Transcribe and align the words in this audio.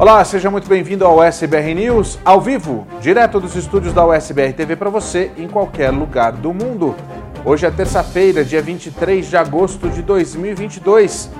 Olá, 0.00 0.24
seja 0.24 0.50
muito 0.50 0.66
bem-vindo 0.66 1.04
ao 1.04 1.18
USBR 1.18 1.74
News, 1.74 2.18
ao 2.24 2.40
vivo, 2.40 2.86
direto 3.02 3.38
dos 3.38 3.54
estúdios 3.54 3.92
da 3.92 4.06
USBR 4.06 4.54
TV 4.54 4.74
para 4.74 4.88
você 4.88 5.30
em 5.36 5.46
qualquer 5.46 5.90
lugar 5.90 6.32
do 6.32 6.54
mundo. 6.54 6.96
Hoje 7.44 7.66
é 7.66 7.70
terça-feira, 7.70 8.42
dia 8.42 8.62
23 8.62 9.28
de 9.28 9.36
agosto 9.36 9.90
de 9.90 10.00
2022. 10.00 11.30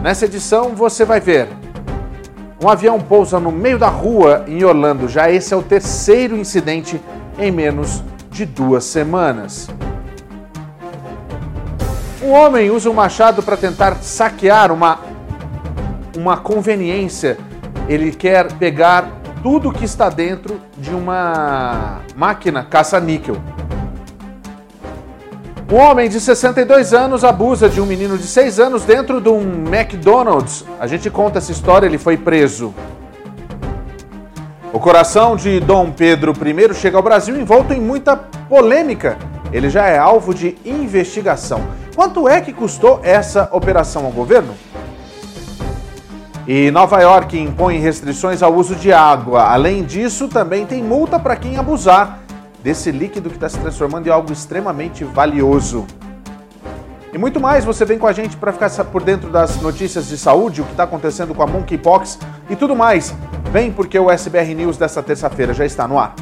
Nessa 0.00 0.24
edição 0.24 0.74
você 0.74 1.04
vai 1.04 1.20
ver 1.20 1.48
um 2.64 2.70
avião 2.70 2.98
pousa 2.98 3.38
no 3.38 3.52
meio 3.52 3.78
da 3.78 3.88
rua 3.88 4.42
em 4.48 4.64
Orlando. 4.64 5.06
Já 5.06 5.30
esse 5.30 5.52
é 5.52 5.56
o 5.58 5.62
terceiro 5.62 6.34
incidente 6.34 6.98
em 7.38 7.50
menos 7.50 8.02
de 8.30 8.46
duas 8.46 8.84
semanas. 8.84 9.68
Um 12.22 12.30
homem 12.30 12.70
usa 12.70 12.88
um 12.88 12.94
machado 12.94 13.42
para 13.42 13.58
tentar 13.58 13.96
saquear 13.96 14.72
uma, 14.72 14.98
uma 16.16 16.38
conveniência 16.38 17.36
ele 17.88 18.12
quer 18.12 18.52
pegar 18.52 19.10
tudo 19.42 19.72
que 19.72 19.84
está 19.84 20.10
dentro 20.10 20.60
de 20.76 20.94
uma 20.94 22.00
máquina 22.14 22.62
caça-níquel. 22.62 23.36
Um 25.70 25.76
homem 25.76 26.08
de 26.08 26.20
62 26.20 26.94
anos 26.94 27.24
abusa 27.24 27.68
de 27.68 27.80
um 27.80 27.86
menino 27.86 28.16
de 28.16 28.26
6 28.26 28.58
anos 28.58 28.84
dentro 28.84 29.20
de 29.20 29.28
um 29.28 29.64
McDonald's. 29.66 30.64
A 30.78 30.86
gente 30.86 31.10
conta 31.10 31.38
essa 31.38 31.52
história, 31.52 31.86
ele 31.86 31.98
foi 31.98 32.16
preso. 32.16 32.74
O 34.72 34.78
coração 34.78 35.34
de 35.34 35.60
Dom 35.60 35.90
Pedro 35.90 36.32
I 36.32 36.74
chega 36.74 36.96
ao 36.96 37.02
Brasil 37.02 37.38
envolto 37.38 37.72
em 37.72 37.80
muita 37.80 38.16
polêmica. 38.16 39.16
Ele 39.52 39.70
já 39.70 39.86
é 39.86 39.98
alvo 39.98 40.34
de 40.34 40.56
investigação. 40.64 41.62
Quanto 41.94 42.28
é 42.28 42.40
que 42.40 42.52
custou 42.52 43.00
essa 43.02 43.48
operação 43.52 44.04
ao 44.04 44.12
governo? 44.12 44.54
E 46.48 46.70
Nova 46.70 46.98
York 47.02 47.38
impõe 47.38 47.78
restrições 47.78 48.42
ao 48.42 48.54
uso 48.54 48.74
de 48.74 48.90
água. 48.90 49.42
Além 49.52 49.84
disso, 49.84 50.28
também 50.28 50.64
tem 50.64 50.82
multa 50.82 51.18
para 51.18 51.36
quem 51.36 51.58
abusar 51.58 52.20
desse 52.62 52.90
líquido 52.90 53.28
que 53.28 53.36
está 53.36 53.50
se 53.50 53.58
transformando 53.58 54.06
em 54.06 54.10
algo 54.10 54.32
extremamente 54.32 55.04
valioso. 55.04 55.86
E 57.12 57.18
muito 57.18 57.38
mais, 57.38 57.66
você 57.66 57.84
vem 57.84 57.98
com 57.98 58.06
a 58.06 58.14
gente 58.14 58.34
para 58.38 58.50
ficar 58.50 58.70
por 58.86 59.02
dentro 59.02 59.28
das 59.28 59.60
notícias 59.60 60.08
de 60.08 60.16
saúde, 60.16 60.62
o 60.62 60.64
que 60.64 60.70
está 60.70 60.84
acontecendo 60.84 61.34
com 61.34 61.42
a 61.42 61.46
Monkeypox 61.46 62.18
e 62.48 62.56
tudo 62.56 62.74
mais. 62.74 63.14
Vem 63.52 63.70
porque 63.70 63.98
o 63.98 64.10
SBR 64.10 64.54
News 64.54 64.78
dessa 64.78 65.02
terça-feira 65.02 65.52
já 65.52 65.66
está 65.66 65.86
no 65.86 65.98
ar. 65.98 66.14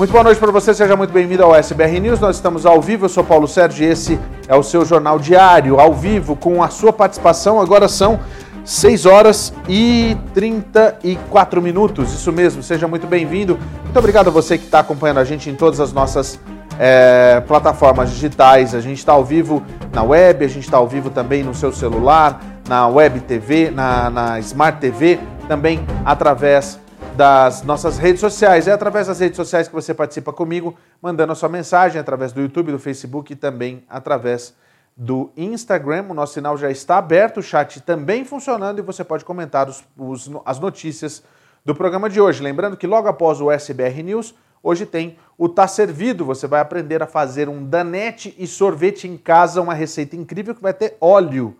Muito 0.00 0.12
boa 0.12 0.24
noite 0.24 0.40
para 0.40 0.50
você, 0.50 0.72
seja 0.72 0.96
muito 0.96 1.12
bem-vindo 1.12 1.44
ao 1.44 1.54
SBR 1.54 2.00
News. 2.00 2.18
Nós 2.18 2.36
estamos 2.36 2.64
ao 2.64 2.80
vivo, 2.80 3.04
eu 3.04 3.08
sou 3.10 3.22
Paulo 3.22 3.46
Sérgio 3.46 3.84
e 3.84 3.90
esse 3.90 4.18
é 4.48 4.56
o 4.56 4.62
seu 4.62 4.82
jornal 4.82 5.18
diário, 5.18 5.78
ao 5.78 5.92
vivo, 5.92 6.34
com 6.34 6.62
a 6.62 6.70
sua 6.70 6.90
participação. 6.90 7.60
Agora 7.60 7.86
são 7.86 8.18
6 8.64 9.04
horas 9.04 9.52
e 9.68 10.16
34 10.32 11.60
minutos, 11.60 12.14
isso 12.14 12.32
mesmo, 12.32 12.62
seja 12.62 12.88
muito 12.88 13.06
bem-vindo. 13.06 13.58
Muito 13.84 13.98
obrigado 13.98 14.28
a 14.28 14.30
você 14.30 14.56
que 14.56 14.64
está 14.64 14.78
acompanhando 14.78 15.18
a 15.18 15.24
gente 15.24 15.50
em 15.50 15.54
todas 15.54 15.80
as 15.80 15.92
nossas 15.92 16.40
é, 16.78 17.42
plataformas 17.46 18.10
digitais. 18.10 18.74
A 18.74 18.80
gente 18.80 18.96
está 18.96 19.12
ao 19.12 19.22
vivo 19.22 19.62
na 19.92 20.02
web, 20.02 20.46
a 20.46 20.48
gente 20.48 20.64
está 20.64 20.78
ao 20.78 20.88
vivo 20.88 21.10
também 21.10 21.42
no 21.42 21.54
seu 21.54 21.74
celular, 21.74 22.40
na 22.66 22.88
web 22.88 23.20
TV, 23.20 23.70
na, 23.70 24.08
na 24.08 24.40
Smart 24.40 24.80
TV, 24.80 25.20
também 25.46 25.84
através 26.06 26.80
das 27.16 27.62
nossas 27.62 27.98
redes 27.98 28.20
sociais. 28.20 28.68
É 28.68 28.72
através 28.72 29.06
das 29.06 29.20
redes 29.20 29.36
sociais 29.36 29.68
que 29.68 29.74
você 29.74 29.92
participa 29.92 30.32
comigo, 30.32 30.76
mandando 31.00 31.32
a 31.32 31.34
sua 31.34 31.48
mensagem 31.48 32.00
através 32.00 32.32
do 32.32 32.40
YouTube, 32.40 32.72
do 32.72 32.78
Facebook 32.78 33.32
e 33.32 33.36
também 33.36 33.84
através 33.88 34.54
do 34.96 35.30
Instagram. 35.36 36.06
O 36.08 36.14
nosso 36.14 36.34
sinal 36.34 36.56
já 36.56 36.70
está 36.70 36.98
aberto, 36.98 37.38
o 37.38 37.42
chat 37.42 37.80
também 37.80 38.24
funcionando 38.24 38.78
e 38.78 38.82
você 38.82 39.04
pode 39.04 39.24
comentar 39.24 39.68
os, 39.68 39.84
os, 39.96 40.30
as 40.44 40.58
notícias 40.58 41.22
do 41.64 41.74
programa 41.74 42.08
de 42.08 42.20
hoje. 42.20 42.42
Lembrando 42.42 42.76
que 42.76 42.86
logo 42.86 43.08
após 43.08 43.40
o 43.40 43.50
SBR 43.50 44.02
News, 44.02 44.34
hoje 44.62 44.86
tem 44.86 45.16
o 45.36 45.48
Tá 45.48 45.66
Servido. 45.66 46.24
Você 46.24 46.46
vai 46.46 46.60
aprender 46.60 47.02
a 47.02 47.06
fazer 47.06 47.48
um 47.48 47.64
danete 47.64 48.34
e 48.38 48.46
sorvete 48.46 49.06
em 49.06 49.16
casa, 49.16 49.60
uma 49.60 49.74
receita 49.74 50.16
incrível 50.16 50.54
que 50.54 50.62
vai 50.62 50.74
ter 50.74 50.96
óleo, 51.00 51.56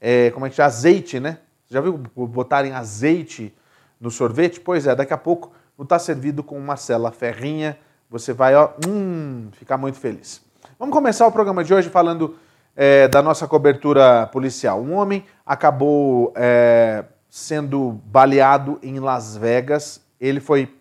é, 0.00 0.30
como 0.30 0.46
é 0.46 0.50
que 0.50 0.56
chama? 0.56 0.66
Azeite, 0.66 1.20
né? 1.20 1.38
Já 1.68 1.80
viu 1.80 1.96
botarem 1.96 2.72
azeite 2.72 3.54
no 4.00 4.10
sorvete? 4.10 4.58
Pois 4.58 4.86
é, 4.86 4.94
daqui 4.94 5.12
a 5.12 5.18
pouco 5.18 5.52
não 5.76 5.84
está 5.84 5.98
servido 5.98 6.42
com 6.42 6.58
Marcela 6.58 7.12
Ferrinha. 7.12 7.78
Você 8.08 8.32
vai 8.32 8.54
ó, 8.56 8.70
hum, 8.86 9.48
ficar 9.52 9.76
muito 9.76 9.98
feliz. 9.98 10.40
Vamos 10.78 10.94
começar 10.94 11.26
o 11.26 11.32
programa 11.32 11.62
de 11.62 11.74
hoje 11.74 11.90
falando 11.90 12.36
é, 12.74 13.06
da 13.06 13.20
nossa 13.20 13.46
cobertura 13.46 14.26
policial. 14.28 14.80
Um 14.80 14.94
homem 14.94 15.24
acabou 15.44 16.32
é, 16.34 17.04
sendo 17.28 18.00
baleado 18.06 18.78
em 18.82 18.98
Las 18.98 19.36
Vegas. 19.36 20.00
Ele 20.18 20.40
foi 20.40 20.74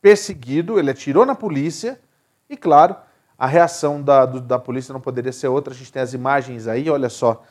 perseguido, 0.00 0.78
ele 0.78 0.90
atirou 0.90 1.26
na 1.26 1.34
polícia 1.34 2.00
e, 2.48 2.56
claro, 2.56 2.96
a 3.38 3.46
reação 3.46 4.00
da, 4.00 4.24
do, 4.24 4.40
da 4.40 4.58
polícia 4.58 4.92
não 4.92 5.00
poderia 5.00 5.32
ser 5.32 5.48
outra. 5.48 5.74
A 5.74 5.76
gente 5.76 5.92
tem 5.92 6.02
as 6.02 6.14
imagens 6.14 6.66
aí, 6.66 6.88
olha 6.88 7.08
só 7.08 7.42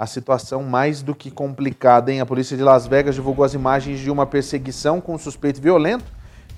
a 0.00 0.06
situação 0.06 0.62
mais 0.62 1.02
do 1.02 1.14
que 1.14 1.30
complicada, 1.30 2.10
hein? 2.10 2.22
A 2.22 2.26
polícia 2.26 2.56
de 2.56 2.62
Las 2.62 2.86
Vegas 2.86 3.14
divulgou 3.14 3.44
as 3.44 3.52
imagens 3.52 4.00
de 4.00 4.10
uma 4.10 4.24
perseguição 4.24 4.98
com 4.98 5.14
um 5.14 5.18
suspeito 5.18 5.60
violento 5.60 6.06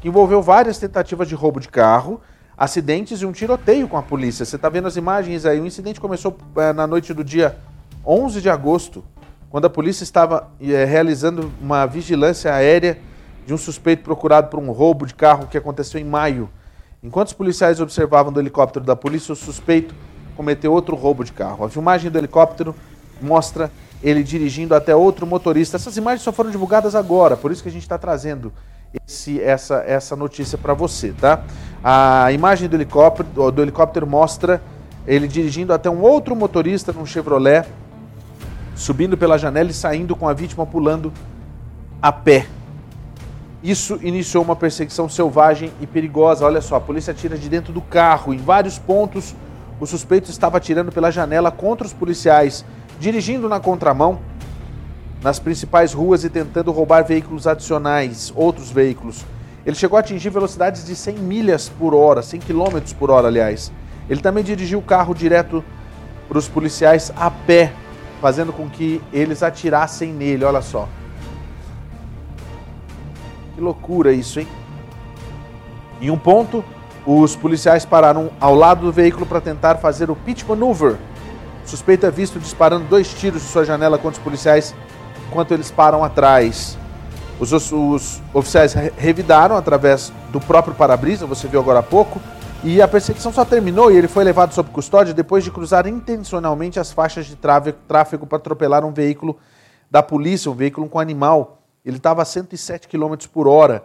que 0.00 0.06
envolveu 0.06 0.41
várias 0.41 0.78
tentativas 0.78 1.26
de 1.26 1.34
roubo 1.34 1.58
de 1.58 1.66
carro, 1.66 2.20
acidentes 2.56 3.20
e 3.20 3.26
um 3.26 3.32
tiroteio 3.32 3.88
com 3.88 3.97
a 3.97 4.03
polícia. 4.03 4.44
Você 4.44 4.54
está 4.54 4.69
vendo 4.69 4.86
as 4.86 4.94
imagens 4.94 5.44
aí? 5.44 5.58
O 5.58 5.66
incidente 5.66 6.00
começou 6.00 6.38
é, 6.54 6.72
na 6.72 6.86
noite 6.86 7.12
do 7.12 7.25
dia 7.25 7.58
11 8.06 8.41
de 8.41 8.48
agosto, 8.48 9.04
quando 9.50 9.64
a 9.64 9.70
polícia 9.70 10.04
estava 10.04 10.48
é, 10.60 10.84
realizando 10.84 11.50
uma 11.60 11.84
vigilância 11.84 12.54
aérea 12.54 12.97
de 13.44 13.53
um 13.53 13.59
suspeito 13.59 14.04
procurado 14.04 14.50
por 14.50 14.60
um 14.60 14.70
roubo 14.70 15.04
de 15.04 15.14
carro 15.14 15.48
que 15.48 15.59
aconteceu 15.59 16.00
em 16.00 16.04
maio. 16.04 16.48
Enquanto 17.03 17.26
os 17.26 17.34
policiais 17.34 17.80
observavam 17.80 18.32
do 18.32 18.38
helicóptero 18.38 18.84
da 18.84 18.95
polícia, 18.95 19.33
o 19.33 19.36
suspeito 19.36 19.92
cometeu 20.36 20.72
outro 20.72 20.95
roubo 20.95 21.24
de 21.24 21.33
carro. 21.33 21.65
A 21.65 21.68
filmagem 21.68 22.09
do 22.09 22.16
helicóptero 22.16 22.72
mostra 23.20 23.70
ele 24.03 24.22
dirigindo 24.22 24.74
até 24.74 24.94
outro 24.94 25.26
motorista. 25.26 25.76
Essas 25.76 25.97
imagens 25.97 26.22
só 26.22 26.32
foram 26.32 26.50
divulgadas 26.50 26.94
agora, 26.94 27.36
por 27.36 27.53
isso 27.53 27.62
que 27.62 27.68
a 27.68 27.72
gente 27.72 27.82
está 27.82 27.98
trazendo 27.98 28.53
esse, 29.06 29.41
essa, 29.41 29.82
essa 29.86 30.16
notícia 30.16 30.59
para 30.59 30.74
você, 30.74 31.12
tá? 31.12 31.44
A 31.82 32.30
imagem 32.32 32.68
do 32.68 32.76
helicóptero, 32.76 33.50
do 33.50 33.62
helicóptero 33.62 34.06
mostra 34.06 34.60
ele 35.06 35.26
dirigindo 35.26 35.72
até 35.72 35.88
um 35.88 36.00
outro 36.00 36.36
motorista 36.36 36.92
num 36.92 37.06
Chevrolet, 37.06 37.66
subindo 38.74 39.16
pela 39.16 39.38
janela 39.38 39.70
e 39.70 39.74
saindo 39.74 40.14
com 40.14 40.28
a 40.28 40.32
vítima 40.32 40.66
pulando 40.66 41.12
a 42.00 42.12
pé. 42.12 42.47
Isso 43.62 43.98
iniciou 44.03 44.42
uma 44.42 44.56
perseguição 44.56 45.09
selvagem 45.09 45.70
e 45.80 45.86
perigosa. 45.86 46.44
Olha 46.44 46.60
só, 46.60 46.76
a 46.76 46.80
polícia 46.80 47.14
tira 47.14 47.38
de 47.38 47.48
dentro 47.48 47.72
do 47.72 47.80
carro. 47.80 48.34
Em 48.34 48.38
vários 48.38 48.76
pontos, 48.76 49.36
o 49.78 49.86
suspeito 49.86 50.30
estava 50.30 50.56
atirando 50.56 50.91
pela 50.91 51.12
janela 51.12 51.50
contra 51.50 51.86
os 51.86 51.92
policiais 51.92 52.64
dirigindo 52.98 53.48
na 53.48 53.60
contramão 53.60 54.21
nas 55.22 55.39
principais 55.39 55.92
ruas 55.92 56.24
e 56.24 56.30
tentando 56.30 56.72
roubar 56.72 57.04
veículos 57.04 57.47
adicionais, 57.47 58.33
outros 58.34 58.71
veículos. 58.71 59.24
Ele 59.65 59.77
chegou 59.77 59.97
a 59.97 60.00
atingir 60.00 60.30
velocidades 60.30 60.84
de 60.84 60.97
100 60.97 61.18
milhas 61.18 61.68
por 61.68 61.94
hora, 61.94 62.22
100 62.22 62.41
km 62.41 62.80
por 62.98 63.10
hora, 63.10 63.28
aliás. 63.28 63.71
Ele 64.10 64.21
também 64.21 64.42
dirigiu 64.42 64.80
o 64.80 64.83
carro 64.83 65.15
direto 65.15 65.65
para 66.28 66.39
os 66.39 66.48
policiais 66.48 67.12
a 67.16 67.30
pé, 67.30 67.72
fazendo 68.21 68.53
com 68.53 68.68
que 68.68 69.00
eles 69.12 69.42
atirassem 69.42 70.12
nele. 70.12 70.45
Olha 70.45 70.60
só. 70.60 70.88
Que 73.54 73.60
loucura 73.60 74.12
isso, 74.12 74.41
hein? 74.41 74.48
Em 76.00 76.10
um 76.10 76.18
ponto, 76.18 76.65
os 77.06 77.36
policiais 77.36 77.84
pararam 77.84 78.30
ao 78.41 78.56
lado 78.56 78.86
do 78.86 78.92
veículo 78.92 79.24
para 79.24 79.41
tentar 79.41 79.77
fazer 79.77 80.10
o 80.10 80.16
pitch 80.16 80.42
maneuver. 80.48 80.97
O 81.64 81.68
suspeito 81.68 82.06
é 82.06 82.10
visto 82.10 82.38
disparando 82.38 82.86
dois 82.86 83.12
tiros 83.12 83.42
de 83.42 83.48
sua 83.48 83.64
janela 83.64 83.98
contra 83.98 84.18
os 84.18 84.24
policiais 84.24 84.74
enquanto 85.28 85.53
eles 85.53 85.70
param 85.70 86.04
atrás. 86.04 86.76
Os, 87.41 87.53
os, 87.53 87.72
os 87.72 88.22
oficiais 88.34 88.74
revidaram 88.97 89.56
através 89.56 90.12
do 90.30 90.41
próprio 90.41 90.74
para-brisa, 90.74 91.26
você 91.26 91.48
viu 91.48 91.60
agora 91.60 91.78
há 91.78 91.82
pouco, 91.82 92.20
e 92.64 92.80
a 92.80 92.86
perseguição 92.86 93.32
só 93.32 93.44
terminou 93.44 93.91
e 93.91 93.97
ele 93.97 94.06
foi 94.06 94.22
levado 94.22 94.54
sob 94.54 94.70
custódia 94.70 95.12
depois 95.12 95.42
de 95.42 95.50
cruzar 95.50 95.86
intencionalmente 95.88 96.78
as 96.78 96.92
faixas 96.92 97.26
de 97.26 97.34
tráfego 97.34 98.26
para 98.26 98.38
atropelar 98.38 98.84
um 98.84 98.92
veículo 98.92 99.36
da 99.91 100.03
polícia, 100.03 100.50
um 100.50 100.54
veículo 100.54 100.88
com 100.88 101.00
animal. 101.00 101.62
Ele 101.84 101.97
estava 101.97 102.22
a 102.22 102.24
107 102.24 102.86
km 102.86 103.14
por 103.32 103.48
hora. 103.48 103.84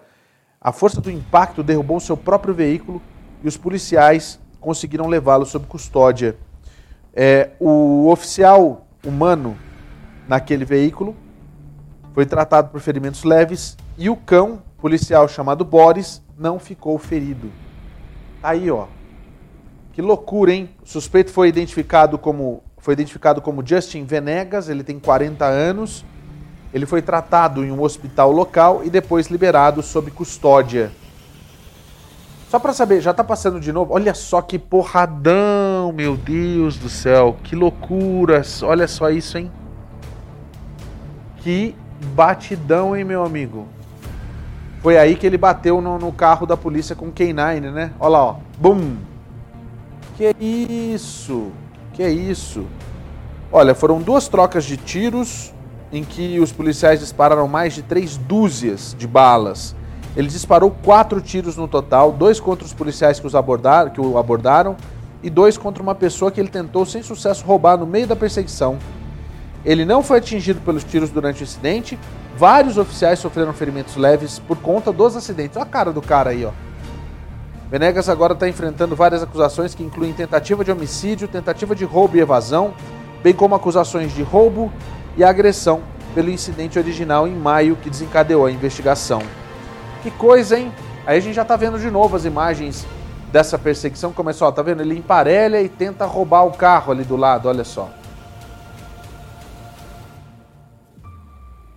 A 0.61 0.71
força 0.71 1.01
do 1.01 1.09
impacto 1.09 1.63
derrubou 1.63 1.99
seu 1.99 2.15
próprio 2.15 2.53
veículo 2.53 3.01
e 3.43 3.47
os 3.47 3.57
policiais 3.57 4.39
conseguiram 4.61 5.07
levá-lo 5.07 5.45
sob 5.45 5.65
custódia. 5.65 6.37
É, 7.19 7.49
o 7.59 8.09
oficial 8.11 8.85
humano 9.03 9.57
naquele 10.27 10.63
veículo 10.63 11.15
foi 12.13 12.27
tratado 12.27 12.69
por 12.69 12.79
ferimentos 12.79 13.23
leves 13.23 13.75
e 13.97 14.07
o 14.07 14.15
cão 14.15 14.61
policial 14.77 15.27
chamado 15.27 15.65
Boris 15.65 16.21
não 16.37 16.59
ficou 16.59 16.95
ferido. 16.99 17.51
Tá 18.39 18.49
aí, 18.49 18.69
ó. 18.69 18.85
Que 19.93 19.99
loucura, 19.99 20.53
hein? 20.53 20.69
O 20.83 20.87
suspeito 20.87 21.31
foi 21.31 21.47
identificado 21.47 22.19
como 22.19 22.61
foi 22.77 22.93
identificado 22.93 23.41
como 23.41 23.65
Justin 23.65 24.05
Venegas, 24.05 24.69
ele 24.69 24.83
tem 24.83 24.99
40 24.99 25.43
anos. 25.43 26.05
Ele 26.71 26.85
foi 26.85 27.01
tratado 27.01 27.65
em 27.65 27.71
um 27.71 27.81
hospital 27.81 28.31
local 28.31 28.83
e 28.83 28.91
depois 28.91 29.25
liberado 29.25 29.81
sob 29.81 30.11
custódia. 30.11 30.91
Só 32.49 32.59
para 32.59 32.71
saber, 32.71 33.01
já 33.01 33.13
tá 33.13 33.25
passando 33.25 33.59
de 33.59 33.73
novo? 33.73 33.93
Olha 33.93 34.13
só 34.13 34.41
que 34.41 34.57
porradão, 34.57 35.91
meu 35.93 36.15
Deus 36.15 36.77
do 36.77 36.87
céu, 36.87 37.35
que 37.43 37.55
loucuras. 37.55 38.63
Olha 38.63 38.87
só 38.87 39.09
isso, 39.09 39.37
hein? 39.37 39.51
Que 41.39 41.75
batidão, 42.15 42.95
hein, 42.95 43.03
meu 43.03 43.25
amigo? 43.25 43.67
Foi 44.81 44.97
aí 44.97 45.15
que 45.15 45.27
ele 45.27 45.37
bateu 45.37 45.81
no, 45.81 45.99
no 45.99 46.11
carro 46.13 46.45
da 46.45 46.55
polícia 46.55 46.95
com 46.95 47.07
o 47.07 47.11
K9, 47.11 47.71
né? 47.71 47.91
Olha 47.99 48.09
lá, 48.09 48.23
ó. 48.23 48.35
Bum! 48.57 48.95
Que 50.15 50.33
isso? 50.39 51.51
Que 51.91 52.07
isso? 52.07 52.65
Olha, 53.51 53.75
foram 53.75 54.01
duas 54.01 54.29
trocas 54.29 54.63
de 54.63 54.77
tiros 54.77 55.53
em 55.91 56.03
que 56.03 56.39
os 56.39 56.53
policiais 56.53 57.01
dispararam 57.01 57.47
mais 57.47 57.73
de 57.73 57.81
três 57.81 58.15
dúzias 58.15 58.95
de 58.97 59.05
balas. 59.05 59.75
Ele 60.17 60.27
disparou 60.27 60.71
quatro 60.83 61.21
tiros 61.21 61.55
no 61.55 61.67
total, 61.67 62.11
dois 62.11 62.39
contra 62.39 62.65
os 62.65 62.73
policiais 62.73 63.19
que, 63.19 63.27
os 63.27 63.35
abordaram, 63.35 63.91
que 63.91 64.01
o 64.01 64.17
abordaram 64.17 64.75
e 65.21 65.29
dois 65.29 65.59
contra 65.59 65.83
uma 65.83 65.93
pessoa 65.93 66.31
que 66.31 66.41
ele 66.41 66.49
tentou 66.49 66.87
sem 66.87 67.03
sucesso 67.03 67.45
roubar 67.45 67.77
no 67.77 67.85
meio 67.85 68.07
da 68.07 68.15
perseguição. 68.15 68.79
Ele 69.63 69.85
não 69.85 70.01
foi 70.01 70.17
atingido 70.17 70.59
pelos 70.61 70.83
tiros 70.83 71.11
durante 71.11 71.41
o 71.41 71.45
incidente. 71.45 71.99
Vários 72.35 72.79
oficiais 72.79 73.19
sofreram 73.19 73.53
ferimentos 73.53 73.95
leves 73.95 74.39
por 74.39 74.57
conta 74.57 74.91
dos 74.91 75.15
acidentes. 75.15 75.55
Olha 75.55 75.67
a 75.67 75.69
cara 75.69 75.93
do 75.93 76.01
cara 76.01 76.31
aí, 76.31 76.43
ó. 76.43 76.51
Venegas 77.69 78.09
agora 78.09 78.33
está 78.33 78.49
enfrentando 78.49 78.95
várias 78.95 79.21
acusações 79.21 79.75
que 79.75 79.83
incluem 79.83 80.13
tentativa 80.13 80.65
de 80.65 80.71
homicídio, 80.71 81.27
tentativa 81.27 81.75
de 81.75 81.85
roubo 81.85 82.17
e 82.17 82.21
evasão, 82.21 82.73
bem 83.21 83.35
como 83.35 83.53
acusações 83.53 84.15
de 84.15 84.23
roubo 84.23 84.73
e 85.15 85.23
agressão 85.23 85.81
pelo 86.15 86.31
incidente 86.31 86.79
original 86.79 87.27
em 87.27 87.35
maio 87.35 87.75
que 87.75 87.89
desencadeou 87.89 88.47
a 88.47 88.51
investigação. 88.51 89.21
Que 90.01 90.11
coisa, 90.11 90.57
hein? 90.57 90.71
Aí 91.05 91.17
a 91.17 91.21
gente 91.21 91.33
já 91.33 91.41
está 91.41 91.55
vendo 91.55 91.79
de 91.79 91.89
novo 91.89 92.15
as 92.15 92.25
imagens 92.25 92.85
dessa 93.31 93.57
perseguição. 93.57 94.13
Começou, 94.13 94.47
ó, 94.47 94.51
tá 94.51 94.61
vendo? 94.61 94.81
Ele 94.81 94.97
emparelha 94.97 95.61
e 95.61 95.69
tenta 95.69 96.05
roubar 96.05 96.43
o 96.43 96.51
carro 96.51 96.91
ali 96.91 97.03
do 97.03 97.15
lado, 97.15 97.47
olha 97.47 97.63
só. 97.63 97.89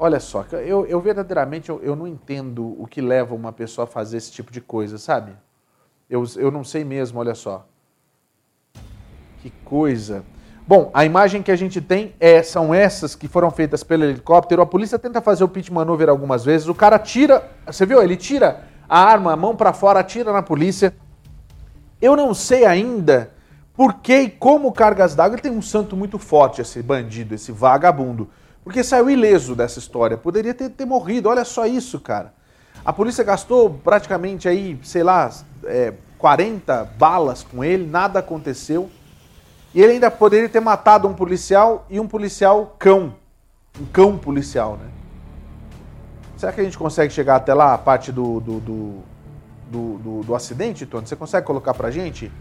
Olha 0.02 0.18
só, 0.18 0.46
eu, 0.52 0.86
eu 0.86 0.98
verdadeiramente 0.98 1.68
eu, 1.68 1.78
eu, 1.82 1.94
não 1.94 2.06
entendo 2.06 2.74
o 2.80 2.86
que 2.86 3.02
leva 3.02 3.34
uma 3.34 3.52
pessoa 3.52 3.84
a 3.84 3.86
fazer 3.86 4.16
esse 4.16 4.32
tipo 4.32 4.50
de 4.50 4.58
coisa, 4.58 4.96
sabe? 4.96 5.32
Eu, 6.08 6.24
eu 6.36 6.50
não 6.50 6.64
sei 6.64 6.84
mesmo, 6.84 7.20
olha 7.20 7.34
só. 7.34 7.66
Que 9.42 9.50
coisa. 9.62 10.24
Bom, 10.70 10.88
a 10.94 11.04
imagem 11.04 11.42
que 11.42 11.50
a 11.50 11.56
gente 11.56 11.80
tem 11.80 12.14
é, 12.20 12.44
são 12.44 12.72
essas 12.72 13.16
que 13.16 13.26
foram 13.26 13.50
feitas 13.50 13.82
pelo 13.82 14.04
helicóptero. 14.04 14.62
A 14.62 14.66
polícia 14.66 15.00
tenta 15.00 15.20
fazer 15.20 15.42
o 15.42 15.48
pit 15.48 15.72
maneuver 15.72 16.08
algumas 16.08 16.44
vezes. 16.44 16.68
O 16.68 16.74
cara 16.76 16.96
tira, 16.96 17.42
você 17.66 17.84
viu? 17.84 18.00
Ele 18.00 18.16
tira 18.16 18.62
a 18.88 19.02
arma, 19.02 19.32
a 19.32 19.36
mão 19.36 19.56
para 19.56 19.72
fora, 19.72 19.98
atira 19.98 20.32
na 20.32 20.42
polícia. 20.42 20.94
Eu 22.00 22.14
não 22.14 22.32
sei 22.32 22.66
ainda 22.66 23.32
por 23.74 23.94
que 23.94 24.16
e 24.16 24.30
como 24.30 24.70
cargas 24.70 25.16
d'água. 25.16 25.34
Ele 25.34 25.42
tem 25.42 25.50
um 25.50 25.60
santo 25.60 25.96
muito 25.96 26.20
forte, 26.20 26.60
esse 26.60 26.80
bandido, 26.80 27.34
esse 27.34 27.50
vagabundo. 27.50 28.30
Porque 28.62 28.84
saiu 28.84 29.10
ileso 29.10 29.56
dessa 29.56 29.80
história. 29.80 30.16
Poderia 30.16 30.54
ter, 30.54 30.70
ter 30.70 30.84
morrido. 30.84 31.28
Olha 31.28 31.44
só 31.44 31.66
isso, 31.66 31.98
cara. 31.98 32.32
A 32.84 32.92
polícia 32.92 33.24
gastou 33.24 33.70
praticamente 33.70 34.48
aí, 34.48 34.78
sei 34.84 35.02
lá, 35.02 35.32
é, 35.64 35.94
40 36.16 36.84
balas 36.96 37.42
com 37.42 37.64
ele, 37.64 37.84
nada 37.88 38.20
aconteceu. 38.20 38.88
E 39.74 39.80
ele 39.80 39.92
ainda 39.92 40.10
poderia 40.10 40.48
ter 40.48 40.60
matado 40.60 41.06
um 41.06 41.14
policial 41.14 41.86
e 41.88 42.00
um 42.00 42.08
policial 42.08 42.74
cão. 42.78 43.14
Um 43.80 43.86
cão 43.86 44.18
policial, 44.18 44.76
né? 44.76 44.88
Será 46.36 46.52
que 46.52 46.60
a 46.60 46.64
gente 46.64 46.78
consegue 46.78 47.12
chegar 47.12 47.36
até 47.36 47.54
lá, 47.54 47.74
a 47.74 47.78
parte 47.78 48.10
do, 48.10 48.40
do, 48.40 48.60
do, 48.60 48.98
do, 49.70 49.98
do, 49.98 50.20
do 50.22 50.34
acidente, 50.34 50.86
Tony? 50.86 51.06
Você 51.06 51.14
consegue 51.14 51.46
colocar 51.46 51.74
pra 51.74 51.90
gente? 51.90 52.32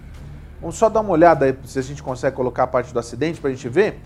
Vamos 0.59 0.77
só 0.77 0.89
dar 0.89 1.01
uma 1.01 1.11
olhada 1.11 1.45
aí 1.45 1.55
se 1.65 1.77
a 1.77 1.81
gente 1.81 2.01
consegue 2.01 2.35
colocar 2.35 2.63
a 2.63 2.67
parte 2.67 2.93
do 2.93 2.99
acidente 2.99 3.39
pra 3.39 3.49
gente 3.49 3.69
ver. 3.69 3.99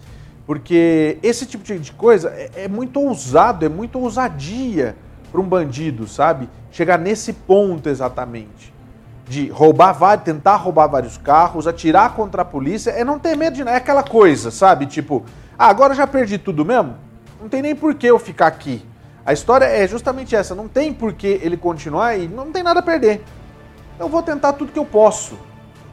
Porque 0.45 1.17
esse 1.23 1.45
tipo 1.45 1.63
de 1.63 1.91
coisa 1.93 2.29
é, 2.29 2.63
é 2.63 2.67
muito 2.67 2.99
ousado, 2.99 3.65
é 3.65 3.69
muito 3.69 3.97
ousadia 3.99 4.95
para 5.31 5.39
um 5.39 5.47
bandido, 5.47 6.07
sabe? 6.07 6.49
Chegar 6.71 6.99
nesse 6.99 7.31
ponto 7.31 7.87
exatamente. 7.87 8.72
De 9.27 9.49
roubar 9.49 10.17
tentar 10.17 10.57
roubar 10.57 10.87
vários 10.87 11.17
carros, 11.17 11.65
atirar 11.65 12.13
contra 12.13 12.41
a 12.41 12.45
polícia, 12.45 12.91
é 12.91 13.03
não 13.03 13.17
ter 13.17 13.37
medo 13.37 13.55
de 13.55 13.63
nada. 13.63 13.77
É 13.77 13.79
aquela 13.79 14.03
coisa, 14.03 14.51
sabe? 14.51 14.85
Tipo, 14.85 15.23
ah, 15.57 15.67
agora 15.67 15.93
eu 15.93 15.97
já 15.97 16.05
perdi 16.05 16.37
tudo 16.37 16.65
mesmo? 16.65 16.95
Não 17.41 17.47
tem 17.47 17.61
nem 17.61 17.75
por 17.75 17.95
que 17.95 18.07
eu 18.07 18.19
ficar 18.19 18.47
aqui. 18.47 18.85
A 19.25 19.31
história 19.31 19.65
é 19.65 19.87
justamente 19.87 20.35
essa, 20.35 20.53
não 20.53 20.67
tem 20.67 20.93
por 20.93 21.13
que 21.13 21.39
ele 21.41 21.55
continuar 21.55 22.17
e 22.17 22.27
não 22.27 22.51
tem 22.51 22.61
nada 22.61 22.81
a 22.81 22.83
perder. 22.83 23.23
Eu 23.97 24.09
vou 24.09 24.21
tentar 24.21 24.53
tudo 24.53 24.71
que 24.71 24.79
eu 24.79 24.85
posso 24.85 25.37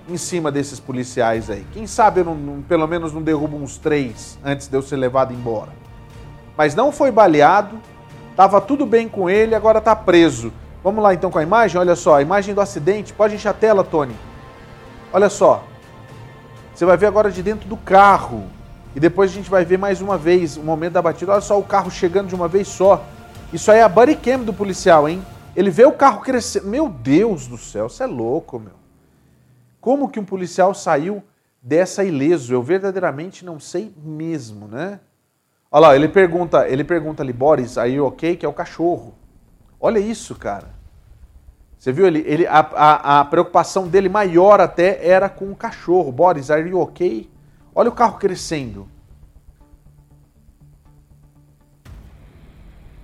em 0.08 0.16
cima 0.16 0.50
desses 0.50 0.80
policiais 0.80 1.48
aí. 1.48 1.64
Quem 1.72 1.86
sabe 1.86 2.20
eu 2.20 2.24
não, 2.24 2.34
não, 2.34 2.62
pelo 2.62 2.86
menos 2.88 3.12
não 3.12 3.22
derrubo 3.22 3.56
uns 3.56 3.78
três 3.78 4.38
antes 4.44 4.66
de 4.66 4.76
eu 4.76 4.82
ser 4.82 4.96
levado 4.96 5.32
embora. 5.32 5.70
Mas 6.56 6.74
não 6.74 6.90
foi 6.90 7.10
baleado, 7.10 7.80
tava 8.34 8.60
tudo 8.60 8.84
bem 8.84 9.08
com 9.08 9.30
ele, 9.30 9.54
agora 9.54 9.80
tá 9.80 9.94
preso. 9.94 10.52
Vamos 10.82 11.02
lá 11.02 11.12
então 11.12 11.30
com 11.30 11.38
a 11.38 11.42
imagem? 11.42 11.78
Olha 11.78 11.94
só, 11.94 12.16
a 12.16 12.22
imagem 12.22 12.54
do 12.54 12.60
acidente. 12.60 13.12
Pode 13.12 13.34
encher 13.34 13.48
a 13.48 13.54
tela, 13.54 13.84
Tony. 13.84 14.14
Olha 15.12 15.28
só. 15.28 15.64
Você 16.74 16.86
vai 16.86 16.96
ver 16.96 17.06
agora 17.06 17.30
de 17.30 17.42
dentro 17.42 17.68
do 17.68 17.76
carro. 17.76 18.44
E 18.94 19.00
depois 19.00 19.30
a 19.30 19.34
gente 19.34 19.50
vai 19.50 19.64
ver 19.64 19.78
mais 19.78 20.00
uma 20.00 20.16
vez 20.16 20.56
o 20.56 20.62
momento 20.62 20.94
da 20.94 21.02
batida. 21.02 21.32
Olha 21.32 21.40
só 21.40 21.58
o 21.58 21.62
carro 21.62 21.90
chegando 21.90 22.28
de 22.28 22.34
uma 22.34 22.48
vez 22.48 22.66
só. 22.66 23.04
Isso 23.52 23.70
aí 23.70 23.78
é 23.78 23.82
a 23.82 23.88
body 23.88 24.16
cam 24.16 24.40
do 24.40 24.52
policial, 24.52 25.08
hein? 25.08 25.22
Ele 25.54 25.70
vê 25.70 25.84
o 25.84 25.92
carro 25.92 26.22
crescer. 26.22 26.62
Meu 26.62 26.88
Deus 26.88 27.46
do 27.46 27.58
céu, 27.58 27.88
você 27.88 28.04
é 28.04 28.06
louco, 28.06 28.58
meu. 28.58 28.72
Como 29.80 30.08
que 30.08 30.18
um 30.18 30.24
policial 30.24 30.72
saiu 30.72 31.22
dessa 31.60 32.02
ileso? 32.04 32.52
Eu 32.52 32.62
verdadeiramente 32.62 33.44
não 33.44 33.60
sei 33.60 33.92
mesmo, 34.02 34.66
né? 34.66 35.00
Olha 35.70 35.88
lá, 35.88 35.96
ele 35.96 36.08
pergunta, 36.08 36.68
ele 36.68 36.82
pergunta 36.82 37.22
ali, 37.22 37.32
Boris, 37.32 37.78
aí 37.78 38.00
ok? 38.00 38.36
Que 38.36 38.46
é 38.46 38.48
o 38.48 38.52
cachorro. 38.52 39.14
Olha 39.80 39.98
isso, 39.98 40.34
cara. 40.34 40.68
Você 41.78 41.90
viu 41.92 42.06
ele, 42.06 42.22
ele 42.26 42.46
a, 42.46 42.58
a, 42.58 43.20
a, 43.20 43.24
preocupação 43.24 43.88
dele 43.88 44.10
maior 44.10 44.60
até 44.60 45.06
era 45.06 45.30
com 45.30 45.50
o 45.50 45.56
cachorro. 45.56 46.12
Boris, 46.12 46.50
are 46.50 46.68
you 46.68 46.78
ok? 46.78 47.30
Olha 47.74 47.88
o 47.88 47.92
carro 47.92 48.18
crescendo. 48.18 48.86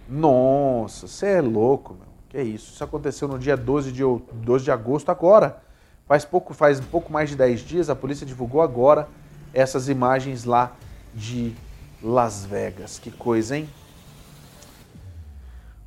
Nossa, 0.06 1.08
você 1.08 1.26
é 1.26 1.40
louco, 1.40 1.94
meu. 1.94 2.06
Que 2.28 2.42
isso? 2.42 2.74
Isso 2.74 2.84
aconteceu 2.84 3.26
no 3.26 3.38
dia 3.38 3.56
12 3.56 3.90
de, 3.90 4.02
12 4.02 4.64
de 4.64 4.70
agosto 4.70 5.08
agora. 5.08 5.62
Faz 6.06 6.26
pouco, 6.26 6.52
faz 6.52 6.78
pouco 6.78 7.10
mais 7.10 7.30
de 7.30 7.36
10 7.36 7.60
dias, 7.60 7.90
a 7.90 7.96
polícia 7.96 8.26
divulgou 8.26 8.60
agora 8.60 9.08
essas 9.54 9.88
imagens 9.88 10.44
lá 10.44 10.72
de 11.14 11.54
Las 12.02 12.44
Vegas. 12.44 12.98
Que 12.98 13.10
coisa, 13.10 13.56
hein? 13.56 13.68